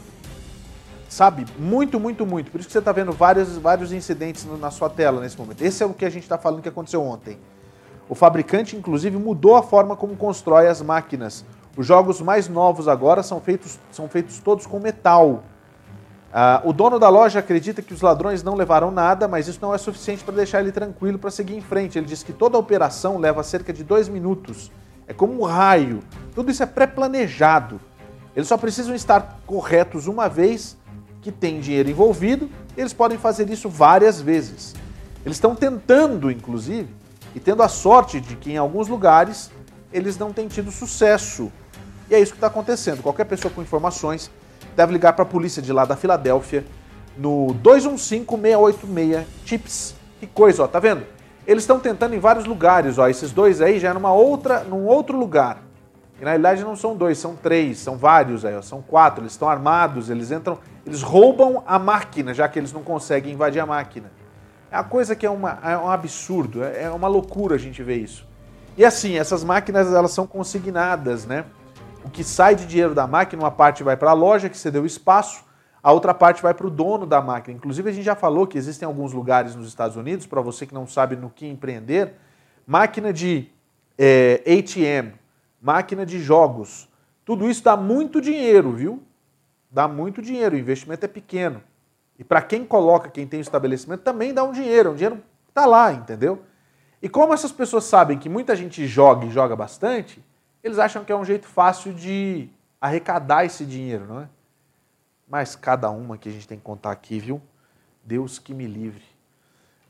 sabe? 1.09 1.45
Muito, 1.57 1.99
muito, 1.99 2.25
muito. 2.25 2.51
Por 2.51 2.59
isso 2.59 2.67
que 2.67 2.73
você 2.73 2.79
está 2.79 2.91
vendo 2.91 3.11
vários, 3.11 3.57
vários 3.57 3.91
incidentes 3.91 4.45
na 4.59 4.71
sua 4.71 4.89
tela 4.89 5.21
nesse 5.21 5.37
momento. 5.37 5.61
Esse 5.61 5.83
é 5.83 5.85
o 5.85 5.93
que 5.93 6.05
a 6.05 6.09
gente 6.09 6.23
está 6.23 6.37
falando 6.37 6.61
que 6.61 6.69
aconteceu 6.69 7.01
ontem. 7.01 7.37
O 8.09 8.15
fabricante, 8.15 8.75
inclusive, 8.75 9.17
mudou 9.17 9.55
a 9.55 9.63
forma 9.63 9.95
como 9.95 10.15
constrói 10.15 10.67
as 10.67 10.81
máquinas. 10.81 11.43
Os 11.75 11.85
jogos 11.85 12.21
mais 12.21 12.47
novos 12.47 12.87
agora 12.87 13.21
são 13.21 13.39
feitos, 13.39 13.79
são 13.91 14.07
feitos 14.07 14.39
todos 14.39 14.65
com 14.65 14.79
metal. 14.79 15.43
Ah, 16.33 16.61
o 16.65 16.73
dono 16.73 16.99
da 16.99 17.09
loja 17.09 17.39
acredita 17.39 17.81
que 17.81 17.93
os 17.93 18.01
ladrões 18.01 18.43
não 18.43 18.55
levaram 18.55 18.91
nada, 18.91 19.27
mas 19.27 19.47
isso 19.47 19.59
não 19.61 19.73
é 19.73 19.77
suficiente 19.77 20.23
para 20.23 20.35
deixar 20.35 20.61
ele 20.61 20.71
tranquilo 20.71 21.17
para 21.17 21.29
seguir 21.31 21.55
em 21.55 21.61
frente. 21.61 21.97
Ele 21.97 22.07
diz 22.07 22.23
que 22.23 22.33
toda 22.33 22.57
a 22.57 22.59
operação 22.59 23.17
leva 23.17 23.43
cerca 23.43 23.71
de 23.71 23.83
dois 23.83 24.09
minutos. 24.09 24.71
É 25.07 25.13
como 25.13 25.39
um 25.39 25.43
raio. 25.43 26.01
Tudo 26.33 26.51
isso 26.51 26.63
é 26.63 26.65
pré-planejado. 26.65 27.79
Eles 28.35 28.47
só 28.47 28.57
precisam 28.57 28.93
estar 28.93 29.39
corretos 29.45 30.07
uma 30.07 30.27
vez 30.27 30.77
que 31.21 31.31
tem 31.31 31.59
dinheiro 31.59 31.89
envolvido. 31.89 32.49
Eles 32.75 32.93
podem 32.93 33.17
fazer 33.17 33.49
isso 33.49 33.69
várias 33.69 34.21
vezes. 34.21 34.75
Eles 35.25 35.37
estão 35.37 35.55
tentando, 35.55 36.29
inclusive, 36.29 36.89
e 37.35 37.39
tendo 37.39 37.63
a 37.63 37.67
sorte 37.67 38.19
de 38.19 38.35
que 38.35 38.51
em 38.51 38.57
alguns 38.57 38.87
lugares 38.87 39.51
eles 39.91 40.17
não 40.17 40.33
têm 40.33 40.47
tido 40.47 40.71
sucesso. 40.71 41.51
E 42.09 42.15
é 42.15 42.19
isso 42.19 42.31
que 42.31 42.37
está 42.37 42.47
acontecendo. 42.47 43.01
Qualquer 43.01 43.25
pessoa 43.25 43.53
com 43.53 43.61
informações 43.61 44.31
deve 44.75 44.93
ligar 44.93 45.13
para 45.13 45.23
a 45.23 45.25
polícia 45.25 45.61
de 45.61 45.73
lá 45.73 45.85
da 45.85 45.95
Filadélfia 45.95 46.65
no 47.17 47.55
215-686 47.63 49.25
Chips. 49.45 49.95
Que 50.19 50.27
coisa, 50.27 50.63
ó, 50.63 50.67
tá 50.67 50.79
vendo? 50.79 51.05
Eles 51.45 51.63
estão 51.63 51.79
tentando 51.79 52.13
em 52.13 52.19
vários 52.19 52.45
lugares, 52.45 52.97
ó. 52.97 53.07
Esses 53.07 53.31
dois 53.31 53.61
aí 53.61 53.79
já 53.79 53.89
é 53.89 53.93
numa 53.93 54.11
outra, 54.11 54.63
num 54.63 54.85
outro 54.85 55.17
lugar. 55.17 55.63
E 56.19 56.23
na 56.23 56.31
realidade 56.31 56.63
não 56.63 56.75
são 56.75 56.95
dois, 56.95 57.17
são 57.17 57.35
três, 57.35 57.77
são 57.77 57.95
vários 57.97 58.43
aí, 58.43 58.55
ó, 58.55 58.61
são 58.61 58.81
quatro. 58.81 59.21
Eles 59.21 59.33
estão 59.33 59.47
armados, 59.47 60.09
eles 60.09 60.31
entram, 60.31 60.57
eles 60.85 61.01
roubam 61.01 61.63
a 61.65 61.77
máquina, 61.77 62.33
já 62.33 62.47
que 62.47 62.57
eles 62.57 62.73
não 62.73 62.81
conseguem 62.81 63.33
invadir 63.33 63.59
a 63.59 63.65
máquina. 63.65 64.11
É 64.71 64.75
uma 64.75 64.83
coisa 64.83 65.15
que 65.15 65.25
é, 65.25 65.29
uma, 65.29 65.59
é 65.63 65.77
um 65.77 65.89
absurdo, 65.89 66.63
é, 66.63 66.83
é 66.83 66.91
uma 66.91 67.07
loucura 67.07 67.55
a 67.55 67.57
gente 67.57 67.81
ver 67.81 67.97
isso. 67.97 68.27
E 68.77 68.83
assim, 68.83 69.17
essas 69.17 69.43
máquinas 69.43 69.91
elas 69.93 70.11
são 70.11 70.27
consignadas, 70.27 71.25
né? 71.25 71.45
O 72.03 72.09
que 72.09 72.23
sai 72.23 72.55
de 72.55 72.65
dinheiro 72.65 72.93
da 72.93 73.07
máquina, 73.07 73.43
uma 73.43 73.51
parte 73.51 73.83
vai 73.83 73.97
para 73.97 74.11
a 74.11 74.13
loja 74.13 74.49
que 74.49 74.57
cedeu 74.57 74.85
espaço, 74.85 75.43
a 75.81 75.91
outra 75.91 76.13
parte 76.13 76.41
vai 76.41 76.53
para 76.53 76.67
o 76.67 76.69
dono 76.69 77.05
da 77.05 77.21
máquina. 77.21 77.55
Inclusive, 77.55 77.89
a 77.89 77.93
gente 77.93 78.03
já 78.03 78.15
falou 78.15 78.45
que 78.45 78.57
existem 78.57 78.85
alguns 78.85 79.13
lugares 79.13 79.55
nos 79.55 79.67
Estados 79.67 79.95
Unidos, 79.95 80.25
para 80.25 80.41
você 80.41 80.65
que 80.65 80.73
não 80.73 80.85
sabe 80.85 81.15
no 81.15 81.29
que 81.29 81.47
empreender, 81.47 82.13
máquina 82.65 83.13
de 83.13 83.49
é, 83.97 84.41
ATM, 84.45 85.13
máquina 85.61 86.05
de 86.05 86.19
jogos. 86.19 86.89
Tudo 87.23 87.49
isso 87.49 87.63
dá 87.63 87.75
muito 87.75 88.21
dinheiro, 88.21 88.73
viu? 88.73 89.03
Dá 89.71 89.87
muito 89.87 90.21
dinheiro, 90.21 90.55
o 90.55 90.59
investimento 90.59 91.05
é 91.05 91.07
pequeno. 91.07 91.61
E 92.19 92.23
para 92.23 92.41
quem 92.41 92.65
coloca, 92.65 93.09
quem 93.09 93.27
tem 93.27 93.39
o 93.39 93.41
estabelecimento, 93.41 94.01
também 94.01 94.33
dá 94.33 94.43
um 94.43 94.51
dinheiro, 94.51 94.91
um 94.91 94.95
dinheiro 94.95 95.23
está 95.47 95.65
lá, 95.65 95.93
entendeu? 95.93 96.41
E 97.01 97.07
como 97.07 97.33
essas 97.33 97.51
pessoas 97.51 97.83
sabem 97.83 98.17
que 98.17 98.27
muita 98.27 98.55
gente 98.55 98.87
joga 98.87 99.25
e 99.25 99.29
joga 99.29 99.55
bastante, 99.55 100.23
eles 100.63 100.79
acham 100.79 101.03
que 101.03 101.11
é 101.11 101.15
um 101.15 101.23
jeito 101.23 101.47
fácil 101.47 101.93
de 101.93 102.49
arrecadar 102.81 103.45
esse 103.45 103.65
dinheiro, 103.65 104.05
não 104.05 104.21
é? 104.21 104.29
Mas 105.27 105.55
cada 105.55 105.89
uma 105.89 106.17
que 106.17 106.29
a 106.29 106.31
gente 106.31 106.47
tem 106.47 106.57
que 106.57 106.63
contar 106.63 106.91
aqui, 106.91 107.19
viu? 107.19 107.41
Deus 108.03 108.39
que 108.39 108.53
me 108.53 108.65
livre. 108.65 109.03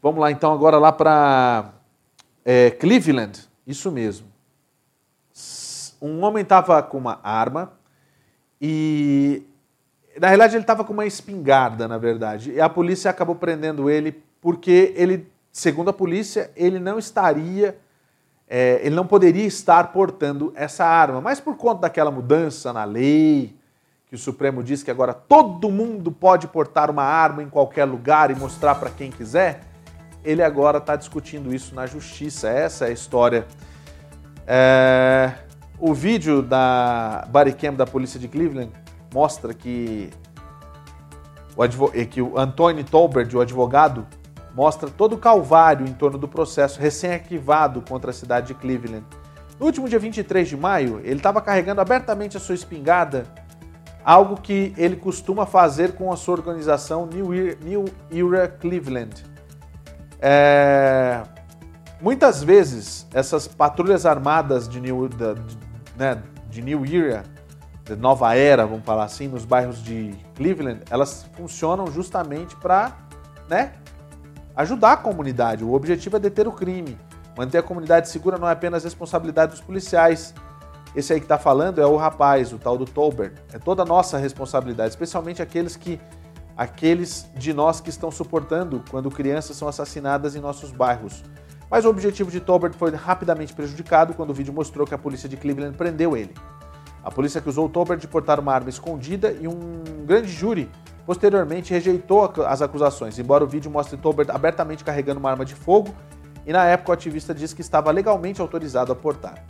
Vamos 0.02 0.20
lá 0.20 0.32
então 0.32 0.52
agora 0.52 0.78
lá 0.78 0.92
para 0.92 1.74
é, 2.44 2.72
Cleveland, 2.72 3.48
isso 3.66 3.92
mesmo. 3.92 4.28
Um 6.02 6.24
homem 6.24 6.44
estava 6.44 6.82
com 6.84 6.98
uma 6.98 7.20
arma 7.24 7.74
e 8.62 9.44
na 10.20 10.28
realidade 10.28 10.56
ele 10.56 10.64
estava 10.64 10.84
com 10.84 10.94
uma 10.94 11.06
espingarda, 11.06 11.88
na 11.88 11.98
verdade. 11.98 12.52
E 12.52 12.62
a 12.62 12.70
polícia 12.70 13.10
acabou 13.12 13.36
prendendo 13.36 13.90
ele 13.90 14.24
porque 14.42 14.94
ele, 14.96 15.28
segundo 15.52 15.90
a 15.90 15.94
polícia, 15.94 16.52
ele 16.56 16.80
não 16.80 16.98
estaria 16.98 17.78
é, 18.48 18.80
ele 18.82 18.96
não 18.96 19.06
poderia 19.06 19.46
estar 19.46 19.92
portando 19.92 20.54
essa 20.56 20.86
arma. 20.86 21.20
Mas 21.20 21.40
por 21.40 21.58
conta 21.58 21.82
daquela 21.82 22.10
mudança 22.10 22.72
na 22.72 22.86
lei, 22.86 23.56
que 24.08 24.16
o 24.16 24.18
Supremo 24.18 24.64
diz 24.64 24.82
que 24.82 24.90
agora 24.90 25.14
todo 25.14 25.70
mundo 25.70 26.12
pode 26.12 26.48
portar 26.48 26.90
uma 26.90 27.04
arma 27.04 27.44
em 27.44 27.50
qualquer 27.50 27.84
lugar 27.84 28.32
e 28.32 28.36
mostrar 28.36 28.76
para 28.76 28.90
quem 28.90 29.12
quiser, 29.12 29.62
ele 30.24 30.42
agora 30.42 30.78
está 30.78 30.96
discutindo 30.96 31.54
isso 31.54 31.76
na 31.76 31.86
justiça. 31.86 32.48
Essa 32.48 32.86
é 32.86 32.90
a 32.90 32.92
história. 32.92 33.46
É... 34.46 35.34
O 35.80 35.94
vídeo 35.94 36.42
da 36.42 37.28
bodycam 37.30 37.76
da 37.76 37.86
polícia 37.86 38.20
de 38.20 38.28
Cleveland 38.28 38.72
mostra 39.14 39.54
que 39.54 40.10
o, 41.56 41.64
advo... 41.64 41.92
que 41.92 42.22
o 42.22 42.38
Anthony 42.38 42.84
Tolbert, 42.84 43.34
o 43.36 43.42
advogado, 43.42 44.06
mostra 44.54 44.90
todo 44.90 45.14
o 45.14 45.18
calvário 45.18 45.88
em 45.88 45.94
torno 45.94 46.18
do 46.18 46.28
processo 46.28 46.80
recém-arquivado 46.80 47.82
contra 47.82 48.12
a 48.12 48.14
cidade 48.14 48.48
de 48.48 48.54
Cleveland. 48.56 49.06
No 49.60 49.66
último 49.66 49.90
dia 49.90 50.00
23 50.00 50.48
de 50.48 50.58
maio, 50.58 51.00
ele 51.04 51.18
estava 51.18 51.42
carregando 51.42 51.82
abertamente 51.82 52.38
a 52.38 52.40
sua 52.40 52.56
espingarda, 52.56 53.26
algo 54.04 54.40
que 54.40 54.74
ele 54.78 54.96
costuma 54.96 55.46
fazer 55.46 55.94
com 55.94 56.12
a 56.12 56.16
sua 56.16 56.36
organização 56.36 57.08
New 57.08 57.34
Era, 57.34 57.58
New 58.12 58.36
Era 58.36 58.48
Cleveland. 58.48 59.26
É... 60.20 61.24
Muitas 62.00 62.44
vezes, 62.44 63.08
essas 63.14 63.48
patrulhas 63.48 64.06
armadas 64.06 64.70
de 64.70 64.80
New, 64.80 65.08
de, 65.08 65.36
né, 65.98 66.22
de 66.50 66.62
New 66.62 66.86
Era, 66.86 67.24
nova 67.96 68.36
era, 68.36 68.66
vamos 68.66 68.86
falar 68.86 69.06
assim, 69.06 69.28
nos 69.28 69.46
bairros 69.46 69.82
de 69.82 70.14
Cleveland, 70.36 70.82
elas 70.90 71.26
funcionam 71.34 71.88
justamente 71.88 72.56
para 72.56 72.98
né, 73.50 73.74
ajudar 74.56 74.94
a 74.94 74.98
comunidade. 74.98 75.64
O 75.64 75.74
objetivo 75.74 76.18
é 76.18 76.20
deter 76.20 76.48
o 76.48 76.52
crime. 76.52 76.98
Manter 77.38 77.60
a 77.60 77.64
comunidade 77.64 78.10
segura 78.10 78.38
não 78.38 78.48
é 78.48 78.52
apenas 78.52 78.84
responsabilidade 78.84 79.52
dos 79.52 79.62
policiais. 79.62 80.34
Esse 80.96 81.14
aí 81.14 81.20
que 81.20 81.26
está 81.26 81.38
falando 81.38 81.80
é 81.80 81.86
o 81.86 81.96
rapaz, 81.96 82.52
o 82.52 82.58
tal 82.58 82.78
do 82.78 82.86
Tolbert. 82.86 83.34
É 83.54 83.60
toda 83.60 83.84
a 83.84 83.86
nossa 83.86 84.18
responsabilidade, 84.18 84.90
especialmente 84.90 85.42
aqueles 85.42 85.76
que 85.76 86.00
aqueles 86.58 87.30
de 87.36 87.54
nós 87.54 87.80
que 87.80 87.90
estão 87.90 88.10
suportando 88.10 88.84
quando 88.90 89.12
crianças 89.12 89.56
são 89.56 89.68
assassinadas 89.68 90.36
em 90.36 90.40
nossos 90.40 90.72
bairros. 90.72 91.24
Mas 91.70 91.86
o 91.86 91.90
objetivo 91.90 92.32
de 92.32 92.40
Tolbert 92.40 92.74
foi 92.74 92.96
rapidamente 92.96 93.54
prejudicado 93.54 94.14
quando 94.14 94.32
o 94.32 94.34
vídeo 94.34 94.54
mostrou 94.54 94.88
que 94.88 94.96
a 94.96 94.98
polícia 94.98 95.30
de 95.30 95.38
Cleveland 95.38 95.78
prendeu 95.78 96.18
ele. 96.18 96.34
A 97.08 97.12
polícia 97.12 97.40
acusou 97.40 97.70
Tolbert 97.70 98.02
de 98.02 98.08
portar 98.08 98.38
uma 98.38 98.54
arma 98.54 98.68
escondida 98.70 99.32
e 99.32 99.48
um 99.48 99.82
grande 100.06 100.28
júri 100.28 100.70
posteriormente 101.06 101.74
rejeitou 101.74 102.30
as 102.46 102.62
acusações, 102.62 103.18
embora 103.18 103.46
o 103.46 103.48
vídeo 103.48 103.72
mostre 103.72 103.96
Tolbert 103.96 104.30
abertamente 104.30 104.84
carregando 104.84 105.18
uma 105.18 105.32
arma 105.32 105.46
de 105.46 105.56
fogo 105.56 105.96
e 106.46 106.52
na 106.52 106.66
época 106.66 106.90
o 106.90 106.94
ativista 106.94 107.34
disse 107.34 107.56
que 107.56 107.62
estava 107.62 107.92
legalmente 107.92 108.42
autorizado 108.42 108.92
a 108.92 108.96
portar. 108.96 109.42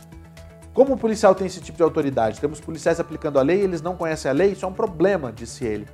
Como 0.72 0.94
o 0.94 0.96
policial 0.96 1.34
tem 1.34 1.48
esse 1.48 1.60
tipo 1.60 1.76
de 1.76 1.82
autoridade? 1.82 2.40
Temos 2.40 2.60
policiais 2.60 3.00
aplicando 3.00 3.40
a 3.40 3.42
lei 3.42 3.60
e 3.60 3.64
eles 3.64 3.82
não 3.82 3.96
conhecem 3.96 4.30
a 4.30 4.34
lei? 4.34 4.52
Isso 4.52 4.64
é 4.64 4.68
um 4.68 4.72
problema, 4.72 5.32
disse 5.32 5.64
ele. 5.64 5.88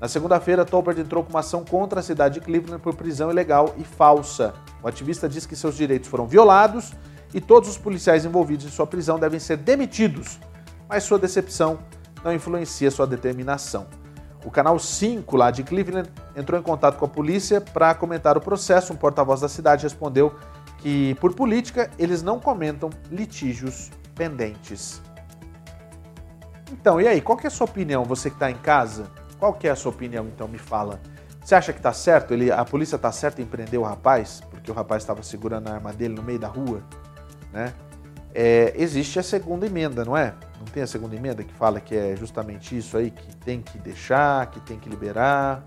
Na 0.00 0.08
segunda-feira, 0.08 0.64
Tolbert 0.64 0.98
entrou 0.98 1.22
com 1.22 1.28
uma 1.28 1.40
ação 1.40 1.66
contra 1.66 2.00
a 2.00 2.02
cidade 2.02 2.36
de 2.36 2.40
Cleveland 2.40 2.80
por 2.82 2.94
prisão 2.94 3.30
ilegal 3.30 3.74
e 3.76 3.84
falsa. 3.84 4.54
O 4.82 4.88
ativista 4.88 5.28
diz 5.28 5.44
que 5.44 5.54
seus 5.54 5.76
direitos 5.76 6.08
foram 6.08 6.26
violados 6.26 6.94
e 7.34 7.42
todos 7.42 7.68
os 7.68 7.76
policiais 7.76 8.24
envolvidos 8.24 8.64
em 8.64 8.70
sua 8.70 8.86
prisão 8.86 9.18
devem 9.18 9.38
ser 9.38 9.58
demitidos, 9.58 10.40
mas 10.88 11.04
sua 11.04 11.18
decepção 11.18 11.78
não 12.24 12.32
influencia 12.32 12.90
sua 12.90 13.06
determinação. 13.06 13.86
O 14.44 14.50
canal 14.50 14.78
5 14.78 15.36
lá 15.36 15.50
de 15.50 15.62
Cleveland 15.62 16.10
entrou 16.36 16.58
em 16.58 16.62
contato 16.62 16.96
com 16.96 17.04
a 17.04 17.08
polícia 17.08 17.60
para 17.60 17.94
comentar 17.94 18.36
o 18.36 18.40
processo. 18.40 18.92
Um 18.92 18.96
porta-voz 18.96 19.40
da 19.40 19.48
cidade 19.48 19.82
respondeu 19.82 20.34
que, 20.78 21.14
por 21.16 21.34
política, 21.34 21.90
eles 21.98 22.22
não 22.22 22.38
comentam 22.38 22.88
litígios 23.10 23.90
pendentes. 24.14 25.02
Então, 26.72 27.00
e 27.00 27.08
aí, 27.08 27.20
qual 27.20 27.38
é 27.42 27.46
a 27.46 27.50
sua 27.50 27.66
opinião? 27.66 28.04
Você 28.04 28.30
que 28.30 28.36
está 28.36 28.50
em 28.50 28.56
casa, 28.56 29.10
qual 29.38 29.54
que 29.54 29.66
é 29.66 29.70
a 29.70 29.76
sua 29.76 29.90
opinião? 29.90 30.26
Então, 30.26 30.46
me 30.46 30.58
fala. 30.58 31.00
Você 31.44 31.54
acha 31.54 31.72
que 31.72 31.78
está 31.78 31.92
certo? 31.92 32.32
Ele, 32.32 32.52
a 32.52 32.64
polícia 32.64 32.96
está 32.96 33.10
certa 33.10 33.42
em 33.42 33.46
prender 33.46 33.80
o 33.80 33.82
rapaz? 33.82 34.40
Porque 34.50 34.70
o 34.70 34.74
rapaz 34.74 35.02
estava 35.02 35.22
segurando 35.22 35.68
a 35.68 35.74
arma 35.74 35.92
dele 35.92 36.14
no 36.14 36.22
meio 36.22 36.38
da 36.38 36.48
rua? 36.48 36.82
Né? 37.52 37.72
É, 38.34 38.74
existe 38.76 39.18
a 39.18 39.22
segunda 39.22 39.66
emenda, 39.66 40.04
não 40.04 40.16
é? 40.16 40.34
Não 40.58 40.66
tem 40.66 40.82
a 40.82 40.86
segunda 40.86 41.14
emenda 41.14 41.44
que 41.44 41.52
fala 41.54 41.80
que 41.80 41.94
é 41.94 42.16
justamente 42.16 42.76
isso 42.76 42.96
aí, 42.96 43.10
que 43.10 43.36
tem 43.36 43.62
que 43.62 43.78
deixar, 43.78 44.50
que 44.50 44.60
tem 44.60 44.78
que 44.78 44.88
liberar. 44.88 45.62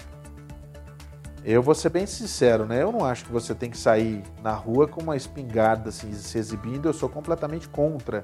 Eu 1.44 1.64
vou 1.64 1.74
ser 1.74 1.90
bem 1.90 2.06
sincero, 2.06 2.66
né? 2.66 2.84
Eu 2.84 2.92
não 2.92 3.04
acho 3.04 3.26
que 3.26 3.32
você 3.32 3.56
tem 3.56 3.70
que 3.70 3.78
sair 3.78 4.22
na 4.44 4.52
rua 4.52 4.88
com 4.88 5.02
uma 5.02 5.16
espingarda 5.16 5.90
assim, 5.90 6.14
se 6.14 6.38
exibindo. 6.38 6.88
Eu 6.88 6.94
sou 6.94 7.10
completamente 7.10 7.68
contra 7.68 8.24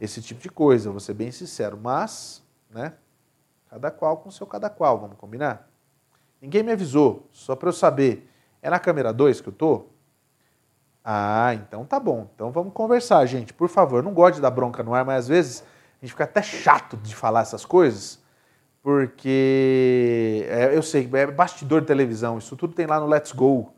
esse 0.00 0.22
tipo 0.22 0.40
de 0.40 0.48
coisa, 0.48 0.90
vou 0.90 1.00
ser 1.00 1.14
bem 1.14 1.32
sincero. 1.32 1.78
Mas, 1.82 2.44
né? 2.70 2.92
Cada 3.68 3.90
qual 3.90 4.18
com 4.18 4.30
seu 4.30 4.46
cada 4.46 4.70
qual, 4.70 5.00
vamos 5.00 5.16
combinar? 5.16 5.68
Ninguém 6.40 6.62
me 6.62 6.70
avisou, 6.70 7.28
só 7.32 7.56
para 7.56 7.70
eu 7.70 7.72
saber. 7.72 8.30
É 8.62 8.70
na 8.70 8.78
câmera 8.78 9.12
2 9.12 9.40
que 9.40 9.48
eu 9.48 9.52
tô? 9.52 9.86
Ah, 11.02 11.52
então 11.54 11.84
tá 11.84 11.98
bom. 11.98 12.28
Então 12.34 12.52
vamos 12.52 12.72
conversar, 12.72 13.26
gente. 13.26 13.52
Por 13.52 13.68
favor, 13.68 14.02
não 14.02 14.14
gosto 14.14 14.36
de 14.36 14.40
dar 14.40 14.50
bronca 14.50 14.82
no 14.82 14.94
ar, 14.94 15.04
mas 15.04 15.24
às 15.24 15.28
vezes 15.28 15.64
a 16.00 16.04
gente 16.04 16.12
fica 16.12 16.24
até 16.24 16.42
chato 16.42 16.96
de 16.96 17.14
falar 17.14 17.42
essas 17.42 17.64
coisas, 17.64 18.22
porque 18.82 20.46
eu 20.72 20.82
sei, 20.82 21.08
é 21.14 21.26
bastidor 21.26 21.80
de 21.80 21.86
televisão, 21.86 22.38
isso 22.38 22.56
tudo 22.56 22.74
tem 22.74 22.86
lá 22.86 23.00
no 23.00 23.06
Let's 23.06 23.32
Go, 23.32 23.72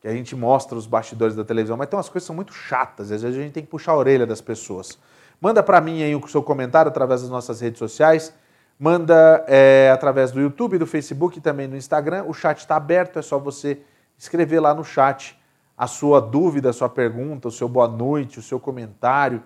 que 0.00 0.08
a 0.08 0.12
gente 0.12 0.36
mostra 0.36 0.76
os 0.76 0.86
bastidores 0.86 1.34
da 1.34 1.44
televisão, 1.44 1.76
mas 1.76 1.88
tem 1.88 1.96
umas 1.96 2.08
coisas 2.08 2.24
que 2.24 2.26
são 2.26 2.36
muito 2.36 2.52
chatas, 2.52 3.10
às 3.10 3.22
vezes 3.22 3.38
a 3.38 3.42
gente 3.42 3.52
tem 3.52 3.64
que 3.64 3.70
puxar 3.70 3.92
a 3.92 3.96
orelha 3.96 4.26
das 4.26 4.40
pessoas. 4.40 4.98
Manda 5.40 5.62
para 5.62 5.80
mim 5.80 6.02
aí 6.02 6.14
o 6.14 6.28
seu 6.28 6.42
comentário 6.42 6.90
através 6.90 7.22
das 7.22 7.30
nossas 7.30 7.60
redes 7.60 7.78
sociais, 7.78 8.34
manda 8.78 9.44
é, 9.48 9.90
através 9.92 10.30
do 10.30 10.40
YouTube, 10.40 10.78
do 10.78 10.86
Facebook 10.86 11.38
e 11.38 11.40
também 11.40 11.66
no 11.66 11.76
Instagram. 11.76 12.24
O 12.24 12.34
chat 12.34 12.58
está 12.58 12.76
aberto, 12.76 13.18
é 13.18 13.22
só 13.22 13.38
você 13.38 13.80
escrever 14.18 14.60
lá 14.60 14.74
no 14.74 14.84
chat 14.84 15.38
a 15.76 15.86
sua 15.86 16.20
dúvida, 16.20 16.70
a 16.70 16.72
sua 16.72 16.88
pergunta, 16.88 17.48
o 17.48 17.50
seu 17.50 17.68
boa 17.68 17.88
noite, 17.88 18.38
o 18.38 18.42
seu 18.42 18.60
comentário. 18.60 19.42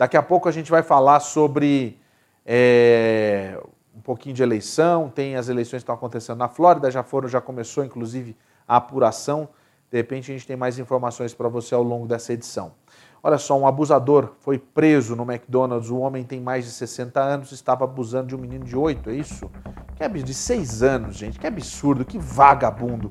Daqui 0.00 0.16
a 0.16 0.22
pouco 0.22 0.48
a 0.48 0.50
gente 0.50 0.70
vai 0.70 0.82
falar 0.82 1.20
sobre 1.20 2.00
é, 2.46 3.60
um 3.94 4.00
pouquinho 4.00 4.34
de 4.34 4.42
eleição. 4.42 5.10
Tem 5.10 5.36
as 5.36 5.50
eleições 5.50 5.80
que 5.80 5.82
estão 5.82 5.94
acontecendo 5.94 6.38
na 6.38 6.48
Flórida, 6.48 6.90
já 6.90 7.02
foram, 7.02 7.28
já 7.28 7.38
começou 7.38 7.84
inclusive 7.84 8.34
a 8.66 8.76
apuração. 8.76 9.50
De 9.90 9.98
repente 9.98 10.30
a 10.30 10.34
gente 10.34 10.46
tem 10.46 10.56
mais 10.56 10.78
informações 10.78 11.34
para 11.34 11.50
você 11.50 11.74
ao 11.74 11.82
longo 11.82 12.06
dessa 12.06 12.32
edição. 12.32 12.72
Olha 13.22 13.36
só, 13.36 13.58
um 13.58 13.66
abusador 13.66 14.32
foi 14.40 14.58
preso 14.58 15.14
no 15.14 15.30
McDonald's. 15.30 15.90
O 15.90 15.98
homem 15.98 16.24
tem 16.24 16.40
mais 16.40 16.64
de 16.64 16.70
60 16.70 17.20
anos, 17.20 17.52
estava 17.52 17.84
abusando 17.84 18.28
de 18.28 18.34
um 18.34 18.38
menino 18.38 18.64
de 18.64 18.74
8, 18.74 19.10
é 19.10 19.12
isso? 19.12 19.50
Que 19.96 20.02
absurdo, 20.02 20.26
de 20.26 20.32
6 20.32 20.82
anos, 20.82 21.16
gente. 21.16 21.38
Que 21.38 21.46
absurdo, 21.46 22.06
que 22.06 22.18
vagabundo. 22.18 23.10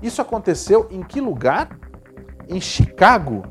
Isso 0.00 0.22
aconteceu 0.22 0.88
em 0.90 1.02
que 1.02 1.20
lugar? 1.20 1.78
Em 2.48 2.62
Chicago. 2.62 3.42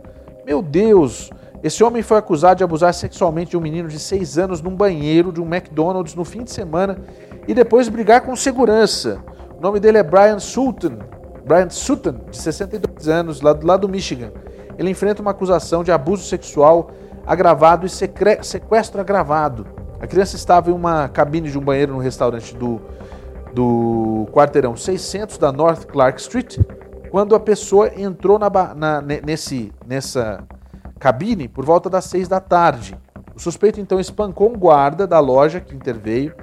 Meu 0.43 0.63
Deus, 0.63 1.29
esse 1.63 1.83
homem 1.83 2.01
foi 2.01 2.17
acusado 2.17 2.57
de 2.57 2.63
abusar 2.63 2.93
sexualmente 2.93 3.51
de 3.51 3.57
um 3.57 3.61
menino 3.61 3.87
de 3.87 3.99
6 3.99 4.37
anos 4.37 4.61
num 4.61 4.75
banheiro 4.75 5.31
de 5.31 5.41
um 5.41 5.45
McDonald's 5.45 6.15
no 6.15 6.23
fim 6.23 6.43
de 6.43 6.51
semana 6.51 6.97
e 7.47 7.53
depois 7.53 7.89
brigar 7.89 8.21
com 8.21 8.35
segurança. 8.35 9.19
O 9.57 9.61
nome 9.61 9.79
dele 9.79 9.97
é 9.97 10.03
Brian 10.03 10.39
Sutton. 10.39 10.99
Brian 11.45 11.69
Sutton, 11.69 12.21
de 12.29 12.37
62 12.37 13.07
anos, 13.07 13.41
lá, 13.41 13.57
lá 13.61 13.75
do 13.75 13.89
Michigan 13.89 14.31
ele 14.79 14.89
enfrenta 14.89 15.21
uma 15.21 15.31
acusação 15.31 15.83
de 15.83 15.91
abuso 15.91 16.23
sexual 16.23 16.89
agravado 17.27 17.85
e 17.85 17.89
sequestro 17.89 19.01
agravado. 19.01 19.67
A 19.99 20.07
criança 20.07 20.37
estava 20.37 20.71
em 20.71 20.73
uma 20.73 21.09
cabine 21.09 21.51
de 21.51 21.59
um 21.59 21.61
banheiro 21.61 21.91
no 21.91 21.99
restaurante 21.99 22.55
do, 22.55 22.79
do 23.53 24.25
quarteirão 24.31 24.77
600 24.77 25.37
da 25.37 25.51
North 25.51 25.85
Clark 25.85 26.21
Street, 26.21 26.59
quando 27.11 27.35
a 27.35 27.39
pessoa 27.41 27.91
entrou 27.93 28.39
na, 28.39 28.49
na, 28.73 29.01
nesse, 29.01 29.73
nessa 29.85 30.47
cabine 30.99 31.47
por 31.47 31.65
volta 31.65 31.89
das 31.89 32.05
6 32.05 32.27
da 32.27 32.39
tarde. 32.39 32.97
O 33.35 33.39
suspeito 33.39 33.79
então 33.79 33.99
espancou 33.99 34.49
um 34.49 34.57
guarda 34.57 35.07
da 35.07 35.19
loja 35.19 35.59
que 35.59 35.75
interveio. 35.75 36.33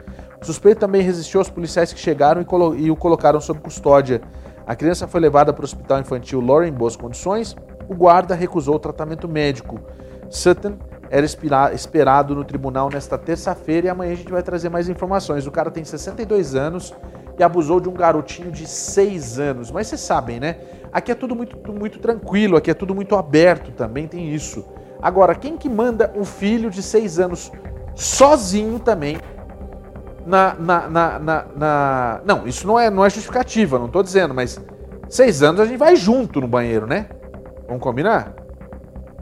O 0.40 0.45
suspeito 0.45 0.81
também 0.81 1.03
resistiu 1.03 1.40
aos 1.40 1.51
policiais 1.51 1.92
que 1.92 2.01
chegaram 2.01 2.40
e, 2.40 2.83
e 2.83 2.90
o 2.90 2.97
colocaram 2.97 3.40
sob 3.40 3.61
custódia. 3.61 4.23
A 4.66 4.75
criança 4.75 5.07
foi 5.07 5.21
levada 5.21 5.53
para 5.53 5.62
o 5.62 5.64
hospital 5.64 6.01
infantil 6.01 6.40
Lauren 6.40 6.69
em 6.69 6.73
boas 6.73 6.97
condições 6.97 7.55
o 7.88 7.95
guarda 7.95 8.35
recusou 8.35 8.77
o 8.77 8.79
tratamento 8.79 9.29
médico. 9.29 9.81
Sutton 10.29 10.77
era 11.09 11.25
esperado 11.73 12.35
no 12.35 12.45
tribunal 12.45 12.90
nesta 12.90 13.16
terça-feira 13.16 13.87
e 13.87 13.90
amanhã 13.90 14.12
a 14.12 14.16
gente 14.16 14.31
vai 14.31 14.42
trazer 14.42 14.69
mais 14.69 14.88
informações. 14.88 15.47
O 15.47 15.53
cara 15.53 15.71
tem 15.71 15.85
62 15.85 16.55
anos 16.55 16.92
e 17.38 17.42
abusou 17.42 17.79
de 17.79 17.88
um 17.88 17.92
garotinho 17.92 18.51
de 18.51 18.66
6 18.66 19.38
anos. 19.38 19.71
Mas 19.71 19.87
vocês 19.87 20.01
sabem, 20.01 20.40
né? 20.40 20.57
Aqui 20.92 21.12
é 21.12 21.14
tudo 21.14 21.35
muito, 21.35 21.57
muito 21.72 21.99
tranquilo, 21.99 22.57
aqui 22.57 22.70
é 22.70 22.75
tudo 22.75 22.94
muito 22.94 23.16
aberto 23.16 23.72
também, 23.72 24.07
tem 24.07 24.35
isso. 24.35 24.64
Agora, 25.01 25.35
quem 25.35 25.57
que 25.57 25.68
manda 25.68 26.12
um 26.16 26.25
filho 26.25 26.70
de 26.70 26.83
6 26.83 27.18
anos 27.18 27.53
sozinho 27.94 28.79
também 28.79 29.18
na, 30.27 30.55
na, 30.55 30.88
na, 30.88 31.18
na, 31.18 31.46
na... 31.57 32.20
Não, 32.25 32.46
isso 32.46 32.66
não 32.66 32.79
é, 32.79 32.90
não 32.90 33.05
é 33.05 33.11
justificativa, 33.11 33.79
não 33.79 33.87
estou 33.87 34.03
dizendo, 34.03 34.35
mas 34.35 34.61
6 35.09 35.42
anos 35.42 35.61
a 35.61 35.64
gente 35.64 35.79
vai 35.79 35.96
junto 35.96 36.40
no 36.40 36.49
banheiro, 36.49 36.87
né? 36.87 37.07
Vamos 37.66 37.83
combinar? 37.83 38.35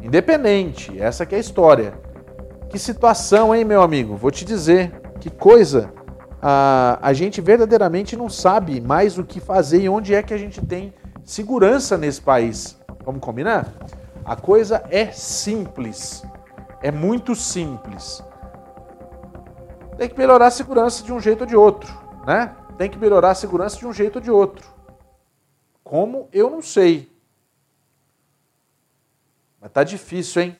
Independente, 0.02 1.00
essa 1.00 1.24
que 1.24 1.34
é 1.34 1.38
a 1.38 1.40
história. 1.40 1.94
Que 2.68 2.78
situação, 2.78 3.54
hein, 3.54 3.64
meu 3.64 3.82
amigo? 3.82 4.16
Vou 4.16 4.30
te 4.30 4.44
dizer, 4.44 4.92
que 5.20 5.30
coisa. 5.30 5.92
A, 6.42 6.98
a 7.00 7.12
gente 7.12 7.40
verdadeiramente 7.40 8.16
não 8.16 8.28
sabe 8.28 8.80
mais 8.80 9.16
o 9.16 9.24
que 9.24 9.40
fazer 9.40 9.80
e 9.80 9.88
onde 9.88 10.14
é 10.14 10.22
que 10.22 10.34
a 10.34 10.36
gente 10.36 10.60
tem 10.60 10.92
segurança 11.24 11.96
nesse 11.96 12.20
país. 12.20 12.78
Vamos 13.04 13.20
combinar? 13.20 13.72
A 14.24 14.36
coisa 14.36 14.86
é 14.90 15.10
simples. 15.10 16.22
É 16.82 16.90
muito 16.92 17.34
simples. 17.34 18.22
Tem 19.96 20.08
que 20.08 20.18
melhorar 20.18 20.48
a 20.48 20.50
segurança 20.50 21.02
de 21.02 21.12
um 21.12 21.20
jeito 21.20 21.42
ou 21.42 21.46
de 21.46 21.56
outro, 21.56 21.92
né? 22.26 22.54
Tem 22.76 22.90
que 22.90 22.98
melhorar 22.98 23.30
a 23.30 23.34
segurança 23.34 23.78
de 23.78 23.86
um 23.86 23.92
jeito 23.92 24.16
ou 24.16 24.22
de 24.22 24.30
outro. 24.30 24.66
Como? 25.82 26.28
Eu 26.32 26.50
não 26.50 26.60
sei. 26.60 27.12
Mas 29.60 29.70
tá 29.70 29.84
difícil, 29.84 30.42
hein? 30.42 30.56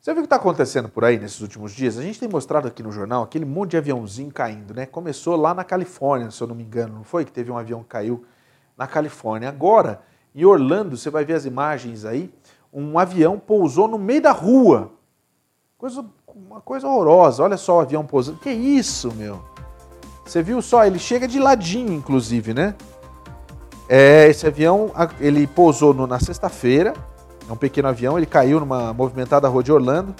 Você 0.00 0.12
viu 0.12 0.20
o 0.20 0.22
que 0.22 0.26
está 0.26 0.36
acontecendo 0.36 0.88
por 0.88 1.04
aí 1.04 1.18
nesses 1.18 1.40
últimos 1.40 1.72
dias? 1.72 1.98
A 1.98 2.02
gente 2.02 2.18
tem 2.18 2.28
mostrado 2.28 2.66
aqui 2.66 2.82
no 2.82 2.90
jornal 2.90 3.22
aquele 3.22 3.44
monte 3.44 3.72
de 3.72 3.76
aviãozinho 3.76 4.32
caindo, 4.32 4.74
né? 4.74 4.86
Começou 4.86 5.36
lá 5.36 5.54
na 5.54 5.62
Califórnia, 5.62 6.30
se 6.30 6.42
eu 6.42 6.46
não 6.46 6.54
me 6.54 6.64
engano, 6.64 6.94
não 6.94 7.04
foi? 7.04 7.24
Que 7.24 7.30
teve 7.30 7.50
um 7.50 7.58
avião 7.58 7.82
que 7.82 7.90
caiu 7.90 8.24
na 8.80 8.86
Califórnia. 8.86 9.50
Agora, 9.50 10.00
em 10.34 10.42
Orlando, 10.42 10.96
você 10.96 11.10
vai 11.10 11.22
ver 11.22 11.34
as 11.34 11.44
imagens 11.44 12.06
aí, 12.06 12.32
um 12.72 12.98
avião 12.98 13.38
pousou 13.38 13.86
no 13.86 13.98
meio 13.98 14.22
da 14.22 14.32
rua. 14.32 14.92
Coisa, 15.76 16.02
uma 16.34 16.62
coisa 16.62 16.88
horrorosa. 16.88 17.42
Olha 17.42 17.58
só 17.58 17.76
o 17.76 17.80
avião 17.80 18.06
pousando. 18.06 18.38
Que 18.38 18.48
isso, 18.48 19.12
meu? 19.12 19.44
Você 20.24 20.42
viu 20.42 20.62
só? 20.62 20.86
Ele 20.86 20.98
chega 20.98 21.28
de 21.28 21.38
ladinho, 21.38 21.92
inclusive, 21.92 22.54
né? 22.54 22.74
É, 23.86 24.28
esse 24.28 24.46
avião 24.46 24.90
ele 25.18 25.46
pousou 25.46 25.92
no, 25.92 26.06
na 26.06 26.18
sexta-feira, 26.18 26.94
é 27.46 27.52
um 27.52 27.56
pequeno 27.56 27.88
avião, 27.88 28.16
ele 28.16 28.26
caiu 28.26 28.60
numa 28.60 28.94
movimentada 28.94 29.46
rua 29.46 29.62
de 29.62 29.72
Orlando. 29.72 30.14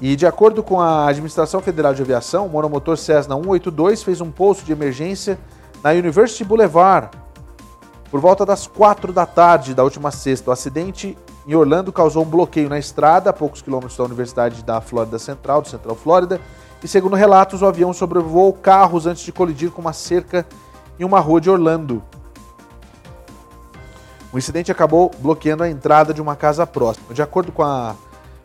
E 0.00 0.14
de 0.14 0.26
acordo 0.26 0.62
com 0.62 0.80
a 0.80 1.08
Administração 1.08 1.60
Federal 1.60 1.92
de 1.92 2.02
Aviação, 2.02 2.46
o 2.46 2.50
monomotor 2.50 2.96
Cessna 2.96 3.34
182 3.34 4.02
fez 4.04 4.20
um 4.20 4.30
pouso 4.30 4.64
de 4.64 4.70
emergência 4.70 5.38
na 5.82 5.90
University 5.90 6.44
Boulevard 6.44 7.10
por 8.10 8.20
volta 8.20 8.44
das 8.44 8.66
4 8.66 9.12
da 9.12 9.24
tarde 9.24 9.74
da 9.74 9.84
última 9.84 10.10
sexta. 10.10 10.50
O 10.50 10.52
acidente 10.52 11.16
em 11.46 11.54
Orlando 11.54 11.92
causou 11.92 12.24
um 12.24 12.28
bloqueio 12.28 12.68
na 12.68 12.78
estrada 12.78 13.30
a 13.30 13.32
poucos 13.32 13.62
quilômetros 13.62 13.96
da 13.96 14.04
Universidade 14.04 14.62
da 14.64 14.80
Flórida 14.80 15.18
Central, 15.18 15.62
do 15.62 15.68
Central 15.68 15.94
Flórida, 15.94 16.40
e 16.82 16.88
segundo 16.88 17.14
relatos, 17.14 17.62
o 17.62 17.66
avião 17.66 17.92
sobrevoou 17.92 18.52
carros 18.52 19.06
antes 19.06 19.22
de 19.22 19.32
colidir 19.32 19.70
com 19.70 19.82
uma 19.82 19.92
cerca 19.92 20.46
em 20.98 21.04
uma 21.04 21.20
rua 21.20 21.40
de 21.40 21.50
Orlando. 21.50 22.02
O 24.32 24.38
incidente 24.38 24.72
acabou 24.72 25.10
bloqueando 25.18 25.62
a 25.62 25.68
entrada 25.68 26.14
de 26.14 26.22
uma 26.22 26.36
casa 26.36 26.66
próxima. 26.66 27.12
De 27.12 27.20
acordo 27.20 27.52
com 27.52 27.62
a 27.62 27.94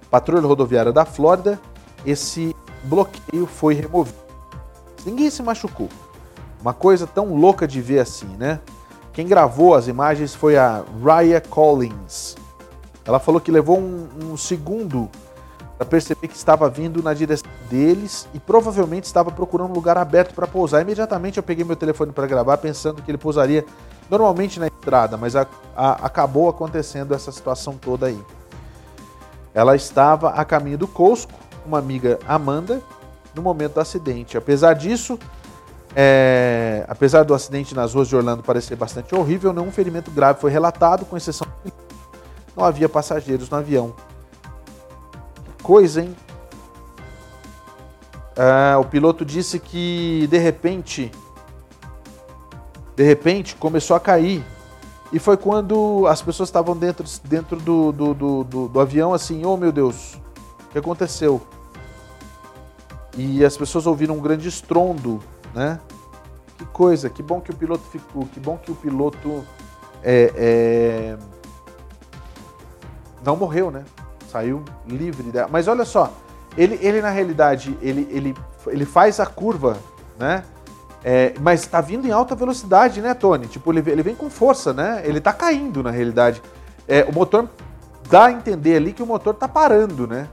patrulha 0.09 0.45
rodoviária 0.45 0.91
da 0.91 1.05
Flórida, 1.05 1.59
esse 2.05 2.55
bloqueio 2.83 3.45
foi 3.45 3.73
removido. 3.73 4.17
Ninguém 5.05 5.29
se 5.29 5.43
machucou. 5.43 5.89
Uma 6.59 6.73
coisa 6.73 7.05
tão 7.05 7.35
louca 7.35 7.67
de 7.67 7.79
ver 7.81 7.99
assim, 7.99 8.27
né? 8.37 8.59
Quem 9.15 9.25
gravou 9.25 9.73
as 9.73 9.87
imagens 9.87 10.35
foi 10.35 10.57
a 10.57 10.83
Raya 11.01 11.39
Collins. 11.39 12.35
Ela 13.05 13.17
falou 13.17 13.39
que 13.39 13.49
levou 13.49 13.79
um, 13.79 14.09
um 14.21 14.35
segundo 14.35 15.09
para 15.77 15.87
perceber 15.87 16.27
que 16.27 16.35
estava 16.35 16.69
vindo 16.69 17.01
na 17.01 17.13
direção 17.13 17.49
deles 17.69 18.27
e 18.33 18.39
provavelmente 18.41 19.05
estava 19.05 19.31
procurando 19.31 19.69
um 19.69 19.73
lugar 19.73 19.97
aberto 19.97 20.35
para 20.35 20.45
pousar. 20.45 20.81
Imediatamente 20.81 21.37
eu 21.37 21.43
peguei 21.43 21.63
meu 21.63 21.77
telefone 21.77 22.11
para 22.11 22.27
gravar, 22.27 22.57
pensando 22.57 23.01
que 23.01 23.09
ele 23.09 23.17
pousaria 23.17 23.65
normalmente 24.09 24.59
na 24.59 24.67
estrada, 24.67 25.15
mas 25.15 25.33
a, 25.33 25.47
a, 25.77 26.05
acabou 26.05 26.49
acontecendo 26.49 27.13
essa 27.13 27.31
situação 27.31 27.77
toda 27.77 28.07
aí. 28.07 28.19
Ela 29.53 29.77
estava 29.77 30.31
a 30.31 30.43
caminho 30.43 30.77
do 30.77 30.89
Cosco, 30.89 31.31
uma 31.65 31.79
amiga 31.79 32.19
Amanda, 32.27 32.81
no 33.33 33.41
momento 33.41 33.75
do 33.75 33.79
acidente. 33.79 34.37
Apesar 34.37 34.73
disso, 34.73 35.17
é, 35.95 36.83
apesar 36.89 37.23
do 37.23 37.33
acidente 37.33 37.73
nas 37.73 37.93
ruas 37.93 38.09
de 38.09 38.15
Orlando 38.15 38.43
parecer 38.43 38.75
bastante 38.75 39.15
horrível, 39.15 39.53
nenhum 39.53 39.71
ferimento 39.71 40.11
grave 40.11 40.41
foi 40.41 40.51
relatado, 40.51 41.05
com 41.05 41.15
exceção 41.15 41.47
não 42.55 42.63
havia 42.63 42.87
passageiros 42.87 43.49
no 43.49 43.57
avião. 43.57 43.93
Que 45.57 45.63
coisa, 45.63 46.01
hein? 46.01 46.15
É, 48.35 48.75
o 48.75 48.83
piloto 48.83 49.23
disse 49.25 49.59
que 49.59 50.27
de 50.27 50.37
repente 50.37 51.11
de 52.95 53.03
repente 53.03 53.55
começou 53.55 53.95
a 53.95 53.99
cair. 53.99 54.43
E 55.11 55.19
foi 55.19 55.37
quando 55.37 56.05
as 56.07 56.21
pessoas 56.21 56.49
estavam 56.49 56.75
dentro, 56.75 57.05
dentro 57.25 57.57
do, 57.57 57.91
do, 57.91 58.13
do, 58.13 58.43
do, 58.43 58.67
do 58.67 58.79
avião 58.79 59.13
assim, 59.13 59.45
oh 59.45 59.55
meu 59.55 59.71
Deus, 59.71 60.15
o 60.65 60.71
que 60.71 60.77
aconteceu? 60.77 61.41
E 63.17 63.45
as 63.45 63.55
pessoas 63.55 63.85
ouviram 63.85 64.15
um 64.15 64.19
grande 64.19 64.49
estrondo, 64.49 65.21
né? 65.55 65.79
Que 66.57 66.65
coisa, 66.65 67.09
que 67.09 67.23
bom 67.23 67.41
que 67.41 67.51
o 67.51 67.55
piloto 67.55 67.83
ficou, 67.85 68.25
que 68.27 68.39
bom 68.39 68.57
que 68.57 68.71
o 68.71 68.75
piloto 68.75 69.43
é, 70.03 70.31
é... 70.35 71.17
não 73.23 73.35
morreu, 73.35 73.71
né? 73.71 73.83
Saiu 74.29 74.63
livre. 74.85 75.31
Mas 75.49 75.67
olha 75.67 75.85
só, 75.85 76.13
ele, 76.57 76.77
ele 76.81 77.01
na 77.01 77.09
realidade, 77.09 77.77
ele, 77.81 78.07
ele, 78.11 78.35
ele 78.67 78.85
faz 78.85 79.19
a 79.19 79.25
curva, 79.25 79.77
né? 80.19 80.43
É, 81.07 81.35
mas 81.39 81.61
está 81.61 81.81
vindo 81.81 82.07
em 82.07 82.11
alta 82.11 82.33
velocidade, 82.33 82.99
né, 82.99 83.13
Tony? 83.13 83.45
Tipo, 83.45 83.71
ele, 83.71 83.91
ele 83.91 84.01
vem 84.01 84.15
com 84.15 84.27
força, 84.27 84.73
né? 84.73 85.03
Ele 85.05 85.19
está 85.19 85.31
caindo, 85.31 85.83
na 85.83 85.91
realidade. 85.91 86.41
É, 86.87 87.03
o 87.03 87.13
motor 87.13 87.47
dá 88.09 88.25
a 88.25 88.31
entender 88.31 88.75
ali 88.75 88.91
que 88.91 89.03
o 89.03 89.05
motor 89.05 89.35
está 89.35 89.47
parando, 89.47 90.07
né? 90.07 90.27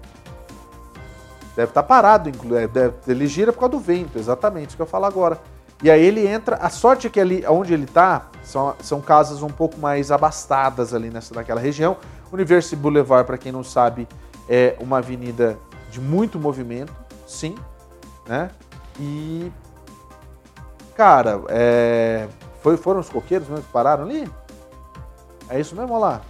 Deve 1.55 1.71
estar 1.71 1.83
tá 1.83 1.89
parado, 1.89 2.31
é, 2.57 2.67
deve, 2.67 2.95
ele 3.07 3.27
gira 3.27 3.53
por 3.53 3.61
causa 3.61 3.73
do 3.73 3.79
vento, 3.79 4.19
exatamente, 4.19 4.69
isso 4.69 4.77
que 4.77 4.83
eu 4.83 4.87
falo 4.87 5.05
agora. 5.05 5.39
E 5.83 5.91
aí 5.91 6.03
ele 6.03 6.27
entra, 6.27 6.57
a 6.57 6.71
sorte 6.71 7.09
é 7.09 7.11
que 7.11 7.21
ali 7.21 7.45
onde 7.47 7.75
ele 7.75 7.85
está 7.85 8.27
são, 8.43 8.75
são 8.81 9.01
casas 9.01 9.43
um 9.43 9.49
pouco 9.49 9.79
mais 9.79 10.11
abastadas 10.11 10.95
ali 10.95 11.11
nessa, 11.11 11.35
naquela 11.35 11.61
região. 11.61 11.97
University 12.33 12.77
Boulevard, 12.77 13.27
para 13.27 13.37
quem 13.37 13.53
não 13.53 13.65
sabe, 13.65 14.09
é 14.49 14.77
uma 14.81 14.99
avenida 14.99 15.59
de 15.91 16.01
muito 16.01 16.39
movimento, 16.39 16.93
sim, 17.27 17.55
né? 18.27 18.51
E, 18.99 19.53
cara, 20.97 21.43
é, 21.49 22.29
foi, 22.63 22.77
foram 22.77 23.01
os 23.01 23.11
coqueiros 23.11 23.49
mesmo 23.49 23.65
que 23.65 23.73
pararam 23.73 24.05
ali? 24.05 24.31
É 25.49 25.61
isso 25.61 25.77
mesmo, 25.77 25.93
olha 25.93 26.01
lá. 26.01 26.21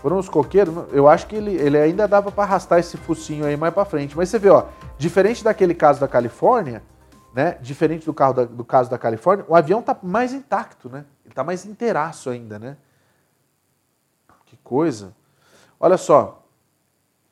Foram 0.00 0.18
os 0.18 0.30
coqueiros, 0.30 0.74
eu 0.92 1.06
acho 1.06 1.26
que 1.26 1.36
ele, 1.36 1.54
ele 1.54 1.76
ainda 1.76 2.08
dava 2.08 2.32
para 2.32 2.44
arrastar 2.44 2.78
esse 2.78 2.96
focinho 2.96 3.44
aí 3.44 3.54
mais 3.54 3.74
para 3.74 3.84
frente. 3.84 4.16
Mas 4.16 4.30
você 4.30 4.38
vê, 4.38 4.48
ó, 4.48 4.64
diferente 4.96 5.44
daquele 5.44 5.74
caso 5.74 6.00
da 6.00 6.08
Califórnia, 6.08 6.82
né? 7.34 7.58
Diferente 7.60 8.06
do, 8.06 8.14
carro 8.14 8.32
da, 8.32 8.44
do 8.44 8.64
caso 8.64 8.90
da 8.90 8.96
Califórnia, 8.96 9.44
o 9.46 9.54
avião 9.54 9.82
tá 9.82 9.96
mais 10.02 10.32
intacto, 10.32 10.88
né? 10.88 11.04
Ele 11.22 11.34
tá 11.34 11.44
mais 11.44 11.66
inteiraço 11.66 12.30
ainda, 12.30 12.58
né? 12.58 12.78
Que 14.46 14.56
coisa. 14.64 15.14
Olha 15.78 15.98
só, 15.98 16.46